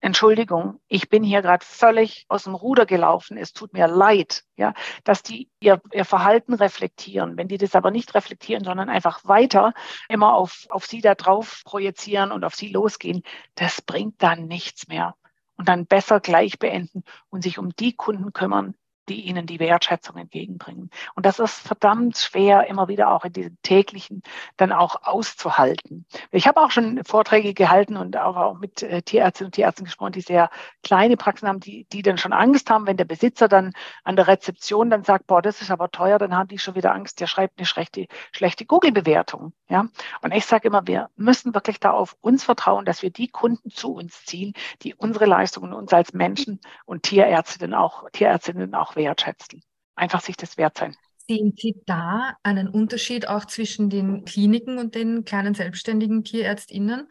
Entschuldigung, 0.00 0.78
ich 0.88 1.08
bin 1.08 1.24
hier 1.24 1.42
gerade 1.42 1.64
völlig 1.64 2.26
aus 2.28 2.44
dem 2.44 2.54
Ruder 2.54 2.86
gelaufen, 2.86 3.38
es 3.38 3.52
tut 3.52 3.72
mir 3.72 3.88
leid, 3.88 4.44
ja, 4.56 4.74
dass 5.04 5.22
die 5.22 5.50
ihr, 5.58 5.80
ihr 5.92 6.04
Verhalten 6.04 6.54
reflektieren. 6.54 7.36
Wenn 7.36 7.48
die 7.48 7.58
das 7.58 7.74
aber 7.74 7.90
nicht 7.90 8.14
reflektieren, 8.14 8.62
sondern 8.62 8.90
einfach 8.90 9.24
weiter 9.24 9.72
immer 10.08 10.34
auf, 10.34 10.66
auf 10.68 10.84
sie 10.86 11.00
da 11.00 11.14
drauf 11.14 11.62
projizieren 11.64 12.30
und 12.30 12.44
auf 12.44 12.54
sie 12.54 12.68
losgehen, 12.68 13.22
das 13.54 13.80
bringt 13.80 14.22
dann 14.22 14.46
nichts 14.46 14.86
mehr. 14.88 15.16
Und 15.56 15.68
dann 15.68 15.86
besser 15.86 16.20
gleich 16.20 16.58
beenden 16.58 17.02
und 17.30 17.42
sich 17.42 17.58
um 17.58 17.74
die 17.74 17.94
Kunden 17.94 18.34
kümmern, 18.34 18.74
die 19.08 19.22
ihnen 19.22 19.46
die 19.46 19.60
Wertschätzung 19.60 20.16
entgegenbringen. 20.16 20.90
Und 21.14 21.26
das 21.26 21.38
ist 21.38 21.66
verdammt 21.66 22.16
schwer, 22.18 22.66
immer 22.66 22.88
wieder 22.88 23.10
auch 23.10 23.24
in 23.24 23.32
diesem 23.32 23.56
täglichen 23.62 24.22
dann 24.56 24.72
auch 24.72 25.02
auszuhalten. 25.02 26.06
Ich 26.30 26.46
habe 26.46 26.60
auch 26.60 26.70
schon 26.70 27.02
Vorträge 27.04 27.54
gehalten 27.54 27.96
und 27.96 28.16
auch 28.16 28.58
mit 28.58 28.82
äh, 28.82 29.02
Tierärztinnen 29.02 29.48
und 29.48 29.54
Tierärzten 29.54 29.84
gesprochen, 29.84 30.12
die 30.12 30.20
sehr 30.20 30.50
kleine 30.82 31.16
Praxen 31.16 31.48
haben, 31.48 31.60
die, 31.60 31.86
die 31.92 32.02
dann 32.02 32.18
schon 32.18 32.32
Angst 32.32 32.70
haben, 32.70 32.86
wenn 32.86 32.96
der 32.96 33.04
Besitzer 33.04 33.48
dann 33.48 33.72
an 34.04 34.16
der 34.16 34.26
Rezeption 34.26 34.90
dann 34.90 35.04
sagt, 35.04 35.26
boah, 35.26 35.42
das 35.42 35.62
ist 35.62 35.70
aber 35.70 35.90
teuer, 35.90 36.18
dann 36.18 36.36
haben 36.36 36.48
die 36.48 36.58
schon 36.58 36.74
wieder 36.74 36.94
Angst, 36.94 37.20
der 37.20 37.26
schreibt 37.26 37.58
eine 37.58 37.66
schlechte, 37.66 38.06
schlechte 38.32 38.66
Google-Bewertung. 38.66 39.52
Ja? 39.68 39.88
Und 40.22 40.32
ich 40.32 40.46
sage 40.46 40.68
immer, 40.68 40.86
wir 40.86 41.10
müssen 41.16 41.54
wirklich 41.54 41.80
da 41.80 41.92
auf 41.92 42.16
uns 42.20 42.44
vertrauen, 42.44 42.84
dass 42.84 43.02
wir 43.02 43.10
die 43.10 43.28
Kunden 43.28 43.70
zu 43.70 43.94
uns 43.94 44.24
ziehen, 44.24 44.54
die 44.82 44.94
unsere 44.94 45.26
Leistungen 45.26 45.72
uns 45.72 45.92
als 45.92 46.12
Menschen 46.12 46.60
und 46.84 47.04
Tierärztinnen 47.04 47.74
auch, 47.74 48.08
Tierärztinnen 48.10 48.74
auch 48.74 48.95
wertschätzen. 48.96 49.62
Einfach 49.94 50.20
sich 50.20 50.36
das 50.36 50.56
wert 50.56 50.78
sein. 50.78 50.96
Sehen 51.28 51.54
Sie 51.56 51.74
da 51.86 52.36
einen 52.42 52.68
Unterschied 52.68 53.28
auch 53.28 53.44
zwischen 53.46 53.90
den 53.90 54.24
Kliniken 54.24 54.78
und 54.78 54.94
den 54.94 55.24
kleinen 55.24 55.54
selbstständigen 55.54 56.22
TierärztInnen? 56.22 57.08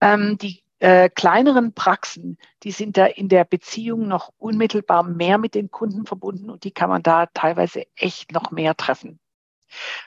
Ähm, 0.00 0.38
die 0.38 0.64
äh, 0.78 1.08
kleineren 1.08 1.74
Praxen, 1.74 2.38
die 2.62 2.70
sind 2.70 2.96
da 2.96 3.06
in 3.06 3.28
der 3.28 3.44
Beziehung 3.44 4.08
noch 4.08 4.30
unmittelbar 4.38 5.02
mehr 5.02 5.38
mit 5.38 5.54
den 5.54 5.70
Kunden 5.70 6.06
verbunden 6.06 6.50
und 6.50 6.64
die 6.64 6.72
kann 6.72 6.90
man 6.90 7.02
da 7.02 7.26
teilweise 7.26 7.84
echt 7.96 8.32
noch 8.32 8.50
mehr 8.50 8.74
treffen. 8.76 9.18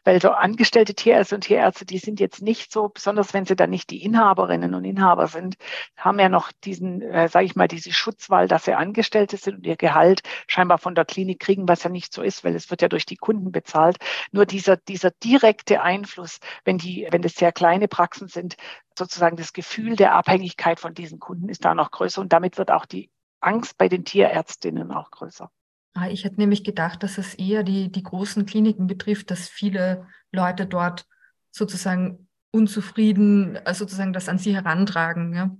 Weil 0.03 0.21
so 0.21 0.31
angestellte 0.31 0.95
Tierärzte 0.95 1.35
und 1.35 1.41
Tierärzte, 1.41 1.85
die 1.85 1.97
sind 1.97 2.19
jetzt 2.19 2.41
nicht 2.41 2.71
so, 2.71 2.89
besonders 2.89 3.33
wenn 3.33 3.45
sie 3.45 3.55
dann 3.55 3.69
nicht 3.69 3.89
die 3.89 4.03
Inhaberinnen 4.03 4.73
und 4.73 4.85
Inhaber 4.85 5.27
sind, 5.27 5.55
haben 5.97 6.19
ja 6.19 6.29
noch 6.29 6.51
diesen, 6.63 7.01
äh, 7.01 7.27
sage 7.29 7.45
ich 7.45 7.55
mal, 7.55 7.67
diese 7.67 7.91
Schutzwahl, 7.91 8.47
dass 8.47 8.65
sie 8.65 8.73
Angestellte 8.73 9.37
sind 9.37 9.57
und 9.57 9.65
ihr 9.65 9.77
Gehalt 9.77 10.21
scheinbar 10.47 10.77
von 10.77 10.95
der 10.95 11.05
Klinik 11.05 11.39
kriegen, 11.39 11.67
was 11.67 11.83
ja 11.83 11.89
nicht 11.89 12.13
so 12.13 12.21
ist, 12.21 12.43
weil 12.43 12.55
es 12.55 12.69
wird 12.69 12.81
ja 12.81 12.89
durch 12.89 13.05
die 13.05 13.17
Kunden 13.17 13.51
bezahlt. 13.51 13.97
Nur 14.31 14.45
dieser, 14.45 14.77
dieser 14.77 15.11
direkte 15.11 15.81
Einfluss, 15.81 16.39
wenn 16.63 16.77
die, 16.77 17.07
wenn 17.11 17.21
das 17.21 17.35
sehr 17.35 17.51
kleine 17.51 17.87
Praxen 17.87 18.27
sind, 18.27 18.55
sozusagen 18.97 19.37
das 19.37 19.53
Gefühl 19.53 19.95
der 19.95 20.15
Abhängigkeit 20.15 20.79
von 20.79 20.93
diesen 20.93 21.19
Kunden 21.19 21.49
ist 21.49 21.65
da 21.65 21.75
noch 21.75 21.91
größer 21.91 22.21
und 22.21 22.33
damit 22.33 22.57
wird 22.57 22.71
auch 22.71 22.85
die 22.85 23.11
Angst 23.39 23.77
bei 23.77 23.87
den 23.87 24.05
Tierärztinnen 24.05 24.91
auch 24.91 25.11
größer. 25.11 25.51
Ah, 25.99 26.09
ich 26.09 26.25
hätte 26.25 26.35
nämlich 26.35 26.63
gedacht, 26.63 27.01
dass 27.01 27.17
es 27.17 27.33
eher 27.33 27.63
die, 27.63 27.91
die 27.91 28.03
großen 28.03 28.45
Kliniken 28.45 28.85
betrifft, 28.85 29.31
dass 29.31 29.49
viele 29.49 30.05
Leute 30.31 30.67
dort 30.67 31.07
sozusagen 31.49 32.27
unzufrieden, 32.51 33.55
äh, 33.55 33.73
sozusagen 33.73 34.13
das 34.13 34.29
an 34.29 34.37
sie 34.37 34.53
herantragen. 34.53 35.33
Ja? 35.33 35.57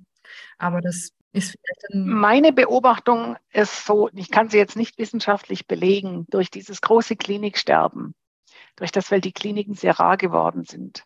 Aber 0.60 0.80
das 0.82 1.10
ist 1.32 1.56
vielleicht 1.58 1.90
ein 1.92 2.08
Meine 2.08 2.54
Beobachtung 2.54 3.36
ist 3.52 3.88
so, 3.88 4.10
ich 4.14 4.30
kann 4.30 4.50
sie 4.52 4.58
jetzt 4.58 4.76
nicht 4.76 5.00
wissenschaftlich 5.00 5.66
belegen, 5.66 6.28
durch 6.30 6.52
dieses 6.52 6.82
große 6.82 7.16
Kliniksterben, 7.16 8.14
durch 8.76 8.92
das, 8.92 9.10
weil 9.10 9.22
die 9.22 9.34
Kliniken 9.34 9.74
sehr 9.74 10.00
rar 10.00 10.18
geworden 10.18 10.66
sind, 10.66 11.04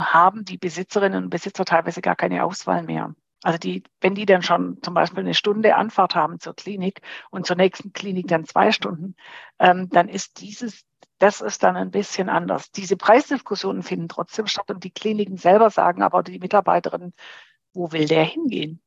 haben 0.00 0.46
die 0.46 0.56
Besitzerinnen 0.56 1.24
und 1.24 1.30
Besitzer 1.30 1.66
teilweise 1.66 2.00
gar 2.00 2.16
keine 2.16 2.42
Auswahl 2.42 2.84
mehr. 2.84 3.14
Also 3.46 3.58
die, 3.60 3.84
wenn 4.00 4.16
die 4.16 4.26
dann 4.26 4.42
schon 4.42 4.82
zum 4.82 4.94
Beispiel 4.94 5.20
eine 5.20 5.32
Stunde 5.32 5.76
Anfahrt 5.76 6.16
haben 6.16 6.40
zur 6.40 6.56
Klinik 6.56 7.00
und 7.30 7.46
zur 7.46 7.54
nächsten 7.54 7.92
Klinik 7.92 8.26
dann 8.26 8.44
zwei 8.44 8.72
Stunden, 8.72 9.14
ähm, 9.60 9.88
dann 9.88 10.08
ist 10.08 10.40
dieses, 10.40 10.84
das 11.18 11.42
ist 11.42 11.62
dann 11.62 11.76
ein 11.76 11.92
bisschen 11.92 12.28
anders. 12.28 12.72
Diese 12.72 12.96
Preisdiskussionen 12.96 13.84
finden 13.84 14.08
trotzdem 14.08 14.48
statt 14.48 14.68
und 14.68 14.82
die 14.82 14.90
Kliniken 14.90 15.36
selber 15.36 15.70
sagen 15.70 16.02
aber 16.02 16.24
die 16.24 16.40
Mitarbeiterinnen, 16.40 17.14
wo 17.72 17.92
will 17.92 18.08
der 18.08 18.24
hingehen? 18.24 18.82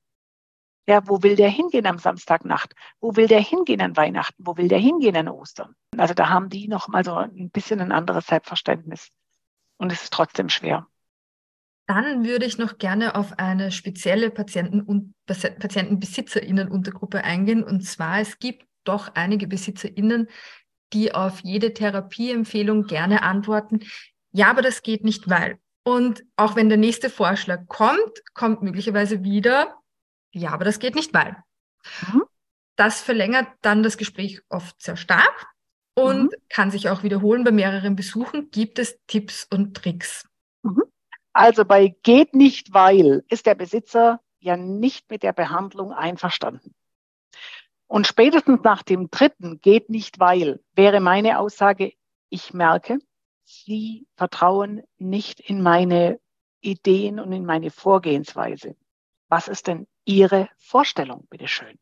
Ja, 0.89 1.07
wo 1.07 1.23
will 1.23 1.37
der 1.37 1.49
hingehen 1.49 1.85
am 1.85 1.97
Samstagnacht? 1.97 2.75
Wo 2.99 3.15
will 3.15 3.29
der 3.29 3.39
hingehen 3.39 3.79
an 3.79 3.95
Weihnachten? 3.95 4.45
Wo 4.45 4.57
will 4.57 4.67
der 4.67 4.79
hingehen 4.79 5.15
an 5.15 5.29
Ostern? 5.29 5.73
Also 5.95 6.13
da 6.13 6.27
haben 6.27 6.49
die 6.49 6.67
noch 6.67 6.89
mal 6.89 7.05
so 7.05 7.15
ein 7.15 7.49
bisschen 7.49 7.79
ein 7.79 7.93
anderes 7.93 8.27
Selbstverständnis. 8.27 9.07
Und 9.77 9.93
es 9.93 10.03
ist 10.03 10.11
trotzdem 10.11 10.49
schwer. 10.49 10.85
Dann 11.89 12.23
würde 12.23 12.45
ich 12.45 12.59
noch 12.59 12.77
gerne 12.77 13.15
auf 13.15 13.39
eine 13.39 13.71
spezielle 13.71 14.29
Patienten- 14.29 14.83
und 14.83 15.15
Patientenbesitzerinnenuntergruppe 15.25 17.23
eingehen. 17.23 17.63
Und 17.63 17.81
zwar, 17.81 18.19
es 18.19 18.37
gibt 18.37 18.63
doch 18.83 19.15
einige 19.15 19.47
BesitzerInnen, 19.47 20.27
die 20.93 21.15
auf 21.15 21.39
jede 21.39 21.73
Therapieempfehlung 21.73 22.83
gerne 22.83 23.23
antworten, 23.23 23.79
ja, 24.31 24.51
aber 24.51 24.61
das 24.61 24.83
geht 24.83 25.03
nicht, 25.03 25.31
weil. 25.31 25.57
Und 25.83 26.23
auch 26.35 26.55
wenn 26.55 26.69
der 26.69 26.77
nächste 26.77 27.09
Vorschlag 27.09 27.65
kommt, 27.67 28.21
kommt 28.35 28.61
möglicherweise 28.61 29.23
wieder, 29.23 29.75
ja, 30.31 30.51
aber 30.51 30.65
das 30.65 30.77
geht 30.77 30.93
nicht, 30.93 31.11
weil. 31.15 31.37
Mhm. 32.07 32.21
Das 32.75 33.01
verlängert 33.01 33.47
dann 33.61 33.81
das 33.81 33.97
Gespräch 33.97 34.41
oft 34.49 34.79
sehr 34.79 34.95
stark 34.95 35.47
und 35.95 36.25
mhm. 36.25 36.35
kann 36.49 36.69
sich 36.69 36.87
auch 36.89 37.01
wiederholen 37.01 37.43
bei 37.43 37.51
mehreren 37.51 37.95
Besuchen. 37.95 38.51
Gibt 38.51 38.77
es 38.77 38.99
Tipps 39.07 39.47
und 39.49 39.75
Tricks? 39.75 40.29
Mhm. 40.61 40.83
Also 41.39 41.63
bei 41.63 41.95
geht 42.03 42.35
nicht, 42.35 42.73
weil 42.73 43.23
ist 43.29 43.45
der 43.45 43.55
Besitzer 43.55 44.19
ja 44.39 44.57
nicht 44.57 45.09
mit 45.09 45.23
der 45.23 45.31
Behandlung 45.31 45.93
einverstanden. 45.93 46.75
Und 47.87 48.07
spätestens 48.07 48.59
nach 48.65 48.83
dem 48.83 49.09
dritten 49.09 49.61
geht 49.61 49.89
nicht, 49.89 50.19
weil 50.19 50.61
wäre 50.73 50.99
meine 50.99 51.39
Aussage, 51.39 51.93
ich 52.27 52.53
merke, 52.53 52.99
Sie 53.45 54.05
vertrauen 54.17 54.83
nicht 54.97 55.39
in 55.39 55.61
meine 55.61 56.19
Ideen 56.59 57.21
und 57.21 57.31
in 57.31 57.45
meine 57.45 57.71
Vorgehensweise. 57.71 58.75
Was 59.29 59.47
ist 59.47 59.67
denn 59.67 59.87
Ihre 60.03 60.49
Vorstellung, 60.57 61.25
bitteschön? 61.29 61.79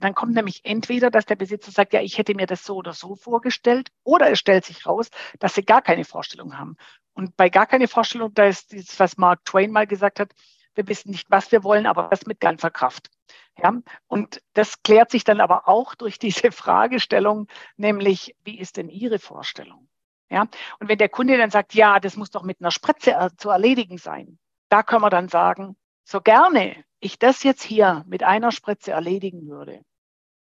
Dann 0.00 0.16
kommt 0.16 0.34
nämlich 0.34 0.62
entweder, 0.64 1.12
dass 1.12 1.26
der 1.26 1.36
Besitzer 1.36 1.70
sagt, 1.70 1.92
ja, 1.92 2.00
ich 2.00 2.18
hätte 2.18 2.34
mir 2.34 2.46
das 2.46 2.64
so 2.64 2.74
oder 2.74 2.94
so 2.94 3.14
vorgestellt, 3.14 3.92
oder 4.02 4.32
es 4.32 4.40
stellt 4.40 4.64
sich 4.64 4.84
raus, 4.84 5.08
dass 5.38 5.54
sie 5.54 5.62
gar 5.62 5.82
keine 5.82 6.04
Vorstellung 6.04 6.58
haben. 6.58 6.76
Und 7.14 7.36
bei 7.36 7.48
gar 7.48 7.66
keine 7.66 7.88
Vorstellung, 7.88 8.32
da 8.34 8.44
ist 8.44 8.72
dieses, 8.72 8.98
was 8.98 9.16
Mark 9.16 9.44
Twain 9.44 9.70
mal 9.70 9.86
gesagt 9.86 10.20
hat, 10.20 10.32
wir 10.74 10.88
wissen 10.88 11.10
nicht, 11.10 11.30
was 11.30 11.52
wir 11.52 11.64
wollen, 11.64 11.86
aber 11.86 12.08
das 12.08 12.26
mit 12.26 12.40
ganzer 12.40 12.70
Kraft. 12.70 13.10
Ja, 13.58 13.74
und 14.06 14.42
das 14.54 14.82
klärt 14.82 15.10
sich 15.10 15.24
dann 15.24 15.40
aber 15.40 15.68
auch 15.68 15.94
durch 15.96 16.18
diese 16.18 16.52
Fragestellung, 16.52 17.48
nämlich, 17.76 18.34
wie 18.44 18.58
ist 18.58 18.76
denn 18.76 18.88
Ihre 18.88 19.18
Vorstellung? 19.18 19.88
Ja, 20.30 20.46
und 20.80 20.88
wenn 20.88 20.96
der 20.96 21.10
Kunde 21.10 21.36
dann 21.36 21.50
sagt, 21.50 21.74
ja, 21.74 22.00
das 22.00 22.16
muss 22.16 22.30
doch 22.30 22.42
mit 22.42 22.60
einer 22.60 22.70
Spritze 22.70 23.30
zu 23.36 23.50
erledigen 23.50 23.98
sein, 23.98 24.38
da 24.70 24.82
können 24.82 25.02
wir 25.02 25.10
dann 25.10 25.28
sagen, 25.28 25.76
so 26.04 26.22
gerne 26.22 26.84
ich 27.00 27.18
das 27.18 27.42
jetzt 27.42 27.62
hier 27.62 28.04
mit 28.06 28.22
einer 28.22 28.50
Spritze 28.52 28.92
erledigen 28.92 29.46
würde, 29.48 29.84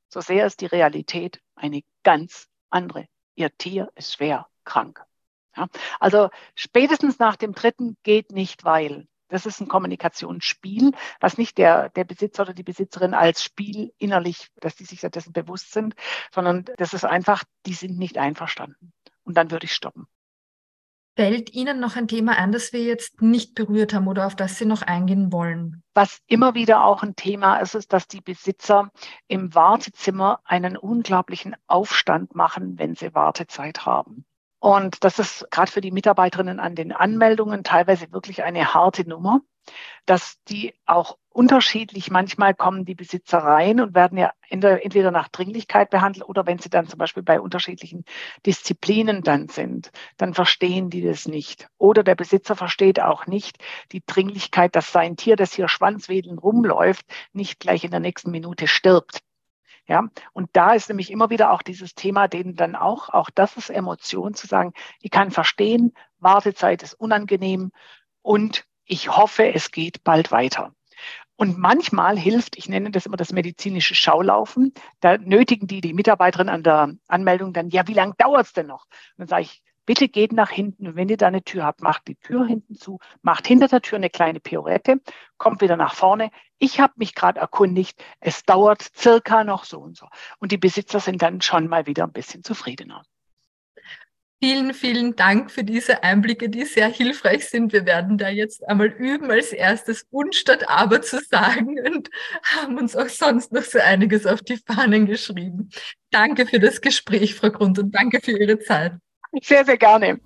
so 0.08 0.22
sehr 0.22 0.46
ist 0.46 0.62
die 0.62 0.68
Realität 0.68 1.42
eine 1.56 1.82
ganz 2.04 2.48
andere. 2.70 3.08
Ihr 3.36 3.56
Tier 3.58 3.92
ist 3.96 4.14
schwer 4.14 4.48
krank. 4.64 5.04
Ja, 5.56 5.68
also 6.00 6.30
spätestens 6.56 7.20
nach 7.20 7.36
dem 7.36 7.54
dritten 7.54 7.98
geht 8.04 8.32
nicht, 8.32 8.64
weil. 8.64 9.08
Das 9.30 9.48
ist 9.48 9.60
ein 9.60 9.68
Kommunikationsspiel, 9.68 10.92
was 11.20 11.40
nicht 11.40 11.58
der, 11.58 11.90
der 11.90 12.04
Besitzer 12.04 12.44
oder 12.44 12.54
die 12.54 12.62
Besitzerin 12.62 13.16
als 13.16 13.44
Spiel 13.44 13.92
innerlich, 13.98 14.50
dass 14.58 14.76
die 14.76 14.86
sich 14.86 15.02
dessen 15.02 15.34
bewusst 15.34 15.72
sind, 15.72 15.96
sondern 16.32 16.66
das 16.78 16.94
ist 16.94 17.04
einfach, 17.04 17.44
die 17.66 17.74
sind 17.74 17.98
nicht 17.98 18.20
einverstanden. 18.20 18.94
Und 19.24 19.36
dann 19.36 19.50
würde 19.50 19.66
ich 19.66 19.74
stoppen. 19.74 20.08
Fällt 21.16 21.54
Ihnen 21.54 21.80
noch 21.80 21.96
ein 21.96 22.08
Thema 22.08 22.38
ein, 22.38 22.52
das 22.52 22.74
wir 22.74 22.84
jetzt 22.84 23.22
nicht 23.22 23.54
berührt 23.54 23.94
haben 23.94 24.08
oder 24.08 24.26
auf 24.26 24.36
das 24.36 24.58
Sie 24.58 24.66
noch 24.66 24.82
eingehen 24.82 25.32
wollen? 25.32 25.84
Was 25.94 26.22
immer 26.26 26.56
wieder 26.56 26.86
auch 26.86 27.04
ein 27.04 27.16
Thema 27.16 27.58
ist, 27.58 27.76
ist, 27.76 27.94
dass 27.94 28.08
die 28.08 28.22
Besitzer 28.22 28.92
im 29.28 29.54
Wartezimmer 29.54 30.42
einen 30.44 30.76
unglaublichen 30.76 31.56
Aufstand 31.68 32.34
machen, 32.34 32.80
wenn 32.80 32.96
sie 32.96 33.14
Wartezeit 33.14 33.86
haben. 33.86 34.26
Und 34.64 35.04
das 35.04 35.20
ist 35.20 35.46
gerade 35.52 35.70
für 35.70 35.82
die 35.82 35.92
Mitarbeiterinnen 35.92 36.62
an 36.62 36.74
den 36.74 36.94
Anmeldungen 36.94 37.66
teilweise 37.66 38.14
wirklich 38.14 38.44
eine 38.44 38.74
harte 38.74 39.06
Nummer, 39.06 39.42
dass 40.06 40.42
die 40.48 40.74
auch 40.86 41.18
unterschiedlich 41.28 42.10
manchmal 42.10 42.54
kommen 42.54 42.86
die 42.86 42.96
Besitzer 42.96 43.40
rein 43.40 43.82
und 43.82 43.94
werden 43.94 44.18
ja 44.18 44.32
entweder 44.48 45.12
nach 45.12 45.28
Dringlichkeit 45.28 45.90
behandelt 45.90 46.26
oder 46.30 46.46
wenn 46.46 46.60
sie 46.60 46.70
dann 46.70 46.88
zum 46.88 46.98
Beispiel 46.98 47.24
bei 47.24 47.42
unterschiedlichen 47.42 48.06
Disziplinen 48.46 49.22
dann 49.22 49.50
sind, 49.50 49.92
dann 50.16 50.34
verstehen 50.34 50.90
die 50.90 51.02
das 51.02 51.28
nicht. 51.28 51.68
Oder 51.78 52.02
der 52.02 52.16
Besitzer 52.16 52.56
versteht 52.56 53.02
auch 53.02 53.28
nicht 53.28 53.58
die 53.92 54.02
Dringlichkeit, 54.06 54.78
dass 54.78 54.94
sein 54.94 55.18
Tier, 55.18 55.36
das 55.36 55.52
hier 55.52 55.68
schwanzwedelnd 55.68 56.42
rumläuft, 56.42 57.06
nicht 57.34 57.60
gleich 57.60 57.84
in 57.84 57.92
der 57.92 58.00
nächsten 58.00 58.32
Minute 58.32 58.70
stirbt. 58.70 59.20
Ja, 59.86 60.08
und 60.32 60.50
da 60.54 60.74
ist 60.74 60.88
nämlich 60.88 61.12
immer 61.12 61.30
wieder 61.30 61.52
auch 61.52 61.62
dieses 61.62 61.94
Thema, 61.94 62.30
denen 62.30 62.56
dann 62.56 62.76
auch, 62.76 63.10
auch 63.10 63.30
das 63.30 63.58
ist 63.58 63.70
Emotion 63.70 64.34
zu 64.34 64.48
sagen, 64.48 64.74
ich 65.02 65.12
kann 65.12 65.30
verstehen, 65.30 65.94
Wartezeit 66.20 66.84
ist 66.84 66.94
unangenehm 66.94 67.72
und 68.22 68.66
ich 68.86 69.10
hoffe, 69.16 69.54
es 69.54 69.72
geht 69.72 70.04
bald 70.04 70.32
weiter. 70.32 70.74
Und 71.36 71.58
manchmal 71.58 72.18
hilft, 72.18 72.58
ich 72.58 72.70
nenne 72.70 72.92
das 72.92 73.06
immer 73.06 73.18
das 73.18 73.34
medizinische 73.34 73.96
Schaulaufen, 73.96 74.74
da 75.02 75.18
nötigen 75.18 75.68
die 75.68 75.82
die 75.82 75.94
Mitarbeiterin 75.94 76.48
an 76.48 76.64
der 76.64 76.94
Anmeldung 77.08 77.52
dann, 77.52 77.70
ja, 77.70 77.88
wie 77.88 77.94
lange 77.94 78.14
dauert 78.18 78.46
es 78.46 78.54
denn 78.54 78.68
noch? 78.68 78.86
Und 78.86 79.20
dann 79.20 79.28
sage 79.28 79.42
ich, 79.44 79.64
bitte 79.86 80.10
geht 80.10 80.32
nach 80.32 80.50
hinten 80.50 80.88
und 80.88 80.96
wenn 80.96 81.10
ihr 81.10 81.18
da 81.18 81.28
eine 81.28 81.44
Tür 81.44 81.64
habt, 81.64 81.82
macht 81.82 82.08
die 82.08 82.16
Tür 82.16 82.46
hinten 82.46 82.76
zu, 82.76 83.00
macht 83.22 83.48
hinter 83.48 83.68
der 83.68 83.82
Tür 83.82 83.98
eine 83.98 84.10
kleine 84.10 84.40
Piorette, 84.40 85.02
kommt 85.38 85.62
wieder 85.62 85.78
nach 85.78 85.96
vorne. 85.96 86.30
Ich 86.60 86.80
habe 86.80 86.94
mich 86.98 87.16
gerade 87.16 87.40
erkundigt, 87.40 88.04
es 88.20 88.44
dauert 88.44 88.82
circa 88.96 89.44
noch 89.44 89.66
so 89.66 89.80
und 89.80 89.98
so. 89.98 90.08
Und 90.40 90.52
die 90.52 90.58
Besitzer 90.58 91.00
sind 91.00 91.22
dann 91.22 91.42
schon 91.42 91.68
mal 91.68 91.86
wieder 91.86 92.04
ein 92.04 92.14
bisschen 92.14 92.44
zufriedener. 92.44 93.04
Vielen, 94.44 94.74
vielen 94.74 95.16
Dank 95.16 95.52
für 95.52 95.64
diese 95.64 96.04
Einblicke, 96.04 96.50
die 96.50 96.66
sehr 96.66 96.90
hilfreich 96.90 97.48
sind. 97.48 97.72
Wir 97.72 97.86
werden 97.86 98.18
da 98.18 98.28
jetzt 98.28 98.68
einmal 98.68 98.88
üben, 98.88 99.32
als 99.32 99.54
erstes 99.54 100.06
unstatt 100.12 100.68
aber 100.68 101.02
zu 101.02 101.20
sagen 101.30 101.80
und 101.80 102.10
haben 102.44 102.78
uns 102.78 102.94
auch 102.94 103.08
sonst 103.08 103.54
noch 103.54 103.64
so 103.64 103.80
einiges 103.80 104.26
auf 104.26 104.42
die 104.42 104.58
Fahnen 104.58 105.06
geschrieben. 105.06 105.70
Danke 106.12 106.46
für 106.46 106.60
das 106.60 106.82
Gespräch, 106.82 107.36
Frau 107.36 107.52
Grund, 107.52 107.80
und 107.80 107.96
danke 107.96 108.20
für 108.22 108.38
Ihre 108.38 108.60
Zeit. 108.60 108.92
Sehr, 109.42 109.66
sehr 109.66 109.78
gerne. 109.78 110.20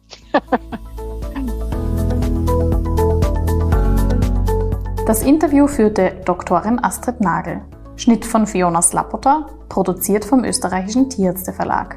Das 5.05 5.23
Interview 5.23 5.67
führte 5.67 6.19
Doktorin 6.25 6.83
Astrid 6.83 7.21
Nagel. 7.21 7.61
Schnitt 7.95 8.25
von 8.25 8.45
Fiona 8.45 8.81
Slapota, 8.81 9.47
produziert 9.69 10.25
vom 10.25 10.43
österreichischen 10.43 11.09
Tierärzteverlag. 11.09 11.95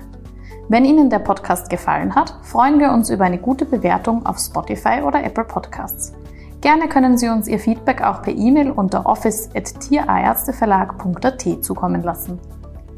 Wenn 0.69 0.85
Ihnen 0.85 1.11
der 1.11 1.19
Podcast 1.19 1.69
gefallen 1.69 2.15
hat, 2.15 2.37
freuen 2.43 2.79
wir 2.79 2.93
uns 2.93 3.11
über 3.11 3.25
eine 3.25 3.39
gute 3.39 3.65
Bewertung 3.65 4.25
auf 4.25 4.39
Spotify 4.39 5.03
oder 5.05 5.25
Apple 5.25 5.43
Podcasts. 5.43 6.13
Gerne 6.61 6.89
können 6.89 7.19
Sie 7.19 7.29
uns 7.29 7.49
Ihr 7.49 7.59
Feedback 7.59 8.03
auch 8.03 8.23
per 8.23 8.33
E-Mail 8.33 8.71
unter 8.71 9.07
office.tierärzteverlag.at 9.07 11.65
zukommen 11.65 12.05
lassen. 12.05 12.39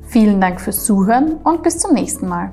Vielen 0.08 0.42
Dank 0.42 0.60
fürs 0.60 0.84
Zuhören 0.84 1.36
und 1.44 1.62
bis 1.62 1.78
zum 1.78 1.94
nächsten 1.94 2.28
Mal. 2.28 2.50